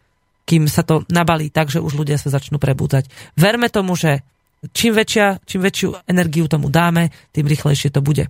kým 0.47 0.71
sa 0.71 0.87
to 0.87 1.03
nabalí 1.11 1.51
tak, 1.51 1.67
že 1.67 1.83
už 1.83 1.99
ľudia 1.99 2.15
sa 2.15 2.31
začnú 2.31 2.55
prebúzať. 2.55 3.11
Verme 3.35 3.67
tomu, 3.67 3.99
že 3.99 4.23
čím, 4.73 4.97
väčšia, 4.97 5.43
čím 5.45 5.61
väčšiu 5.63 6.07
energiu 6.09 6.49
tomu 6.49 6.71
dáme, 6.71 7.13
tým 7.33 7.45
rýchlejšie 7.45 7.93
to 7.93 8.01
bude. 8.01 8.29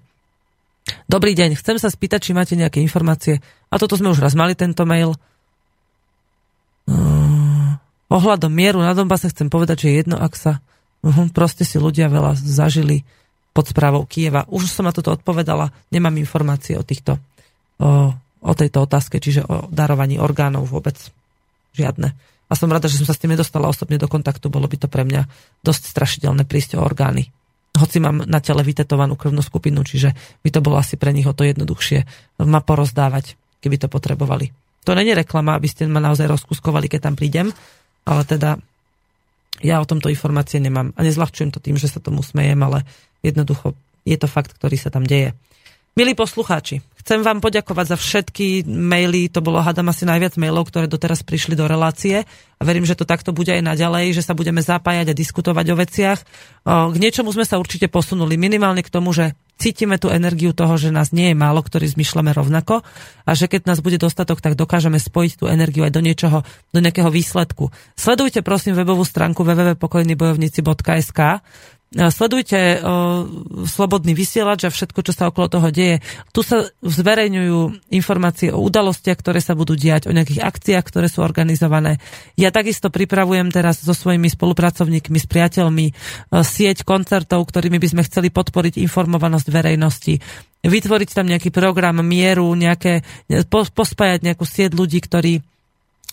Dobrý 1.08 1.36
deň, 1.36 1.60
chcem 1.60 1.78
sa 1.80 1.92
spýtať, 1.92 2.20
či 2.20 2.32
máte 2.32 2.56
nejaké 2.56 2.80
informácie. 2.80 3.44
A 3.68 3.76
toto 3.76 4.00
sme 4.00 4.12
už 4.12 4.24
raz 4.24 4.36
mali, 4.36 4.56
tento 4.56 4.88
mail. 4.88 5.16
Uh, 6.88 7.76
ohľadom 8.08 8.48
mieru 8.48 8.80
na 8.80 8.96
Donbase 8.96 9.28
chcem 9.28 9.52
povedať, 9.52 9.88
že 9.88 10.00
jedno, 10.00 10.16
ak 10.16 10.34
sa 10.40 10.64
uh, 11.04 11.28
proste 11.36 11.68
si 11.68 11.76
ľudia 11.76 12.08
veľa 12.08 12.40
zažili 12.40 13.04
pod 13.52 13.68
správou 13.68 14.08
Kieva. 14.08 14.48
Už 14.48 14.72
som 14.72 14.88
na 14.88 14.96
toto 14.96 15.12
odpovedala, 15.12 15.76
nemám 15.92 16.16
informácie 16.16 16.80
o 16.80 16.88
týchto 16.88 17.20
o, 17.82 18.14
o 18.42 18.54
tejto 18.54 18.86
otázke, 18.86 19.18
čiže 19.18 19.46
o 19.46 19.66
darovaní 19.74 20.22
orgánov 20.22 20.70
vôbec 20.70 20.98
žiadne. 21.74 22.14
A 22.48 22.54
som 22.56 22.72
rada, 22.72 22.88
že 22.88 23.00
som 23.00 23.08
sa 23.08 23.12
s 23.12 23.20
tým 23.20 23.36
nedostala 23.36 23.68
osobne 23.68 24.00
do 24.00 24.08
kontaktu, 24.08 24.48
bolo 24.48 24.72
by 24.72 24.80
to 24.80 24.88
pre 24.88 25.04
mňa 25.04 25.28
dosť 25.64 25.84
strašidelné 25.92 26.48
prísť 26.48 26.80
o 26.80 26.84
orgány. 26.84 27.28
Hoci 27.76 28.00
mám 28.00 28.24
na 28.24 28.40
tele 28.40 28.64
vytetovanú 28.64 29.20
krvnú 29.20 29.44
skupinu, 29.44 29.84
čiže 29.84 30.16
by 30.42 30.50
to 30.50 30.64
bolo 30.64 30.80
asi 30.80 30.96
pre 30.96 31.12
nich 31.12 31.28
o 31.28 31.36
to 31.36 31.46
jednoduchšie 31.46 32.08
ma 32.42 32.64
porozdávať, 32.64 33.38
keby 33.62 33.78
to 33.78 33.88
potrebovali. 33.92 34.50
To 34.88 34.96
není 34.96 35.12
reklama, 35.12 35.60
aby 35.60 35.68
ste 35.68 35.86
ma 35.86 36.00
naozaj 36.00 36.32
rozkuskovali, 36.32 36.88
keď 36.88 37.12
tam 37.12 37.16
prídem, 37.20 37.52
ale 38.08 38.24
teda 38.24 38.56
ja 39.60 39.84
o 39.84 39.90
tomto 39.90 40.08
informácie 40.08 40.64
nemám 40.64 40.96
a 40.96 41.00
nezľahčujem 41.04 41.52
to 41.52 41.60
tým, 41.60 41.76
že 41.76 41.92
sa 41.92 42.00
tomu 42.00 42.24
smejem, 42.24 42.58
ale 42.64 42.88
jednoducho 43.26 43.76
je 44.08 44.16
to 44.16 44.32
fakt, 44.32 44.56
ktorý 44.56 44.80
sa 44.80 44.88
tam 44.88 45.04
deje. 45.04 45.36
Milí 45.98 46.14
poslucháči, 46.14 46.86
chcem 47.02 47.26
vám 47.26 47.42
poďakovať 47.42 47.86
za 47.90 47.98
všetky 47.98 48.70
maily, 48.70 49.34
to 49.34 49.42
bolo 49.42 49.66
hádam 49.66 49.90
asi 49.90 50.06
najviac 50.06 50.38
mailov, 50.38 50.70
ktoré 50.70 50.86
doteraz 50.86 51.26
prišli 51.26 51.58
do 51.58 51.66
relácie. 51.66 52.22
A 52.22 52.62
verím, 52.62 52.86
že 52.86 52.94
to 52.94 53.02
takto 53.02 53.34
bude 53.34 53.50
aj 53.50 53.66
naďalej, 53.66 54.14
že 54.14 54.22
sa 54.22 54.38
budeme 54.38 54.62
zapájať 54.62 55.10
a 55.10 55.18
diskutovať 55.18 55.66
o 55.74 55.80
veciach. 55.82 56.20
K 56.70 56.96
niečomu 57.02 57.34
sme 57.34 57.50
sa 57.50 57.58
určite 57.58 57.90
posunuli, 57.90 58.38
minimálne 58.38 58.86
k 58.86 58.94
tomu, 58.94 59.10
že 59.10 59.34
cítime 59.58 59.98
tú 59.98 60.14
energiu 60.14 60.54
toho, 60.54 60.78
že 60.78 60.94
nás 60.94 61.10
nie 61.10 61.34
je 61.34 61.38
málo, 61.38 61.66
ktorí 61.66 61.90
zmyšľame 61.90 62.30
rovnako. 62.30 62.86
A 63.26 63.34
že 63.34 63.50
keď 63.50 63.66
nás 63.66 63.82
bude 63.82 63.98
dostatok, 63.98 64.38
tak 64.38 64.54
dokážeme 64.54 65.02
spojiť 65.02 65.42
tú 65.42 65.50
energiu 65.50 65.82
aj 65.82 65.98
do 65.98 66.02
niečoho, 66.06 66.46
do 66.74 66.78
nejakého 66.78 67.10
výsledku. 67.10 67.74
Sledujte 67.98 68.46
prosím 68.46 68.78
webovú 68.78 69.02
stránku 69.02 69.42
www.pokojnybojovníci.sk 69.42 71.42
Sledujte 71.88 72.84
slobodný 73.64 74.12
vysielač 74.12 74.68
a 74.68 74.74
všetko, 74.74 75.08
čo 75.08 75.16
sa 75.16 75.32
okolo 75.32 75.48
toho 75.48 75.72
deje. 75.72 76.04
Tu 76.36 76.44
sa 76.44 76.68
zverejňujú 76.84 77.88
informácie 77.96 78.52
o 78.52 78.60
udalostiach, 78.60 79.16
ktoré 79.16 79.40
sa 79.40 79.56
budú 79.56 79.80
diať, 79.80 80.12
o 80.12 80.16
nejakých 80.16 80.44
akciách, 80.44 80.84
ktoré 80.84 81.08
sú 81.08 81.24
organizované. 81.24 82.04
Ja 82.36 82.52
takisto 82.52 82.92
pripravujem 82.92 83.56
teraz 83.56 83.80
so 83.80 83.96
svojimi 83.96 84.28
spolupracovníkmi, 84.28 85.16
s 85.16 85.28
priateľmi 85.32 85.86
sieť 86.44 86.84
koncertov, 86.84 87.48
ktorými 87.48 87.80
by 87.80 87.88
sme 87.88 88.04
chceli 88.04 88.36
podporiť 88.36 88.84
informovanosť 88.84 89.48
verejnosti 89.48 90.20
vytvoriť 90.68 91.10
tam 91.14 91.30
nejaký 91.32 91.54
program 91.54 92.04
mieru, 92.04 92.52
nejaké, 92.52 93.06
pospájať 93.48 94.28
nejakú 94.28 94.44
sieť 94.44 94.76
ľudí, 94.76 95.00
ktorí 95.00 95.40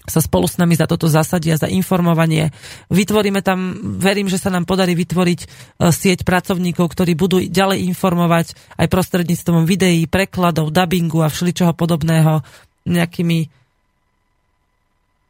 sa 0.05 0.21
spolu 0.21 0.45
s 0.45 0.61
nami 0.61 0.77
za 0.77 0.85
toto 0.85 1.09
zasadia, 1.09 1.57
za 1.57 1.65
informovanie. 1.65 2.53
Vytvoríme 2.93 3.41
tam, 3.41 3.81
verím, 3.97 4.29
že 4.29 4.37
sa 4.37 4.53
nám 4.53 4.69
podarí 4.69 4.93
vytvoriť 4.93 5.41
e, 5.41 5.47
sieť 5.89 6.29
pracovníkov, 6.29 6.93
ktorí 6.93 7.17
budú 7.17 7.41
ďalej 7.41 7.89
informovať 7.89 8.53
aj 8.77 8.87
prostredníctvom 8.93 9.65
videí, 9.65 10.05
prekladov, 10.05 10.77
dubbingu 10.77 11.25
a 11.25 11.33
všeličoho 11.33 11.73
podobného 11.73 12.45
nejakými 12.85 13.49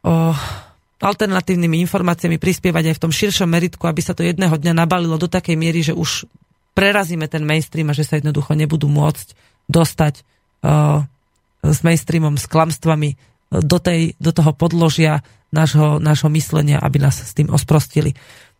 o, 0.03 0.35
alternatívnymi 0.99 1.79
informáciami 1.87 2.35
prispievať 2.35 2.91
aj 2.91 2.95
v 2.99 3.03
tom 3.07 3.15
širšom 3.15 3.47
meritku, 3.47 3.87
aby 3.87 4.03
sa 4.03 4.11
to 4.11 4.27
jedného 4.27 4.59
dňa 4.59 4.75
nabalilo 4.75 5.15
do 5.15 5.31
takej 5.31 5.55
miery, 5.55 5.87
že 5.87 5.95
už 5.95 6.27
prerazíme 6.75 7.31
ten 7.31 7.47
mainstream 7.47 7.87
a 7.87 7.95
že 7.95 8.03
sa 8.03 8.19
jednoducho 8.19 8.51
nebudú 8.51 8.91
môcť 8.91 9.39
dostať 9.71 10.19
o, 10.19 10.99
s 11.63 11.79
mainstreamom, 11.79 12.35
s 12.35 12.43
klamstvami 12.51 13.15
do, 13.51 13.79
tej, 13.79 14.15
do 14.17 14.31
toho 14.31 14.53
podložia 14.55 15.21
nášho, 15.53 15.99
nášho 16.03 16.29
myslenia, 16.33 16.79
aby 16.81 16.99
nás 16.99 17.21
s 17.21 17.33
tým 17.37 17.53
osprostili. 17.53 18.15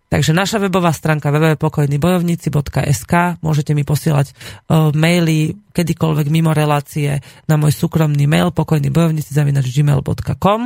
Takže 0.05 0.37
naša 0.37 0.61
webová 0.61 0.93
stránka 0.93 1.33
www.pokojnybojovníci.sk 1.33 3.41
môžete 3.41 3.73
mi 3.73 3.81
posielať 3.81 4.29
uh, 4.31 4.93
maily 4.93 5.57
kedykoľvek 5.73 6.29
mimo 6.29 6.53
relácie 6.53 7.25
na 7.49 7.57
môj 7.57 7.73
súkromný 7.73 8.29
mail 8.29 8.53
pokojnybojovníci.gmail.com 8.53 10.61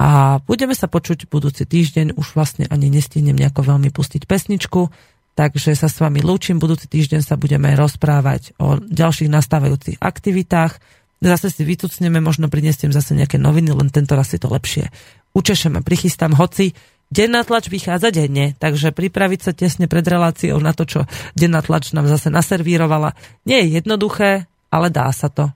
a 0.00 0.40
budeme 0.42 0.74
sa 0.74 0.88
počuť 0.88 1.28
budúci 1.28 1.68
týždeň, 1.68 2.16
už 2.16 2.32
vlastne 2.34 2.64
ani 2.72 2.88
nestihnem 2.90 3.36
nejako 3.36 3.62
veľmi 3.76 3.92
pustiť 3.92 4.24
pesničku, 4.24 4.88
takže 5.36 5.76
sa 5.76 5.92
s 5.92 6.00
vami 6.00 6.24
lúčim, 6.24 6.56
budúci 6.58 6.88
týždeň 6.88 7.20
sa 7.20 7.36
budeme 7.36 7.76
rozprávať 7.76 8.56
o 8.58 8.80
ďalších 8.80 9.30
nastávajúcich 9.30 10.00
aktivitách, 10.00 10.80
zase 11.22 11.54
si 11.54 11.62
vytucneme, 11.62 12.18
možno 12.18 12.50
prinestiem 12.50 12.90
zase 12.90 13.14
nejaké 13.14 13.38
noviny, 13.38 13.70
len 13.70 13.88
tento 13.94 14.18
raz 14.18 14.34
si 14.34 14.42
to 14.42 14.50
lepšie 14.50 14.90
učešem 15.32 15.78
a 15.78 15.86
prichystám, 15.86 16.34
hoci 16.34 16.74
denná 17.12 17.44
tlač 17.44 17.68
vychádza 17.68 18.10
denne, 18.10 18.56
takže 18.56 18.92
pripraviť 18.92 19.40
sa 19.40 19.52
tesne 19.52 19.86
pred 19.86 20.04
reláciou 20.04 20.56
na 20.60 20.72
to, 20.72 20.88
čo 20.88 21.00
denná 21.36 21.60
tlač 21.60 21.92
nám 21.92 22.08
zase 22.08 22.32
naservírovala, 22.32 23.14
nie 23.44 23.62
je 23.64 23.68
jednoduché, 23.80 24.48
ale 24.72 24.88
dá 24.88 25.12
sa 25.12 25.28
to. 25.28 25.52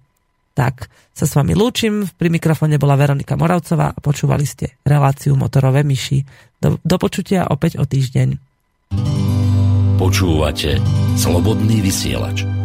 Tak 0.56 0.88
sa 1.12 1.24
s 1.28 1.36
vami 1.36 1.52
lúčim, 1.52 2.08
pri 2.16 2.28
mikrofóne 2.32 2.80
bola 2.80 2.96
Veronika 2.96 3.36
Moravcová 3.36 3.92
a 3.92 3.98
počúvali 4.00 4.44
ste 4.44 4.76
reláciu 4.84 5.36
Motorové 5.36 5.84
myši. 5.84 6.24
Do, 6.60 6.80
do 6.80 6.96
počutia 6.96 7.48
opäť 7.48 7.80
o 7.80 7.84
týždeň. 7.84 8.36
Počúvate 9.96 10.80
Slobodný 11.16 11.80
vysielač. 11.80 12.55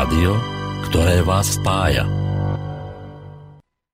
Rádio, 0.00 0.32
ktoré 0.88 1.20
vás 1.20 1.60
spája. 1.60 2.19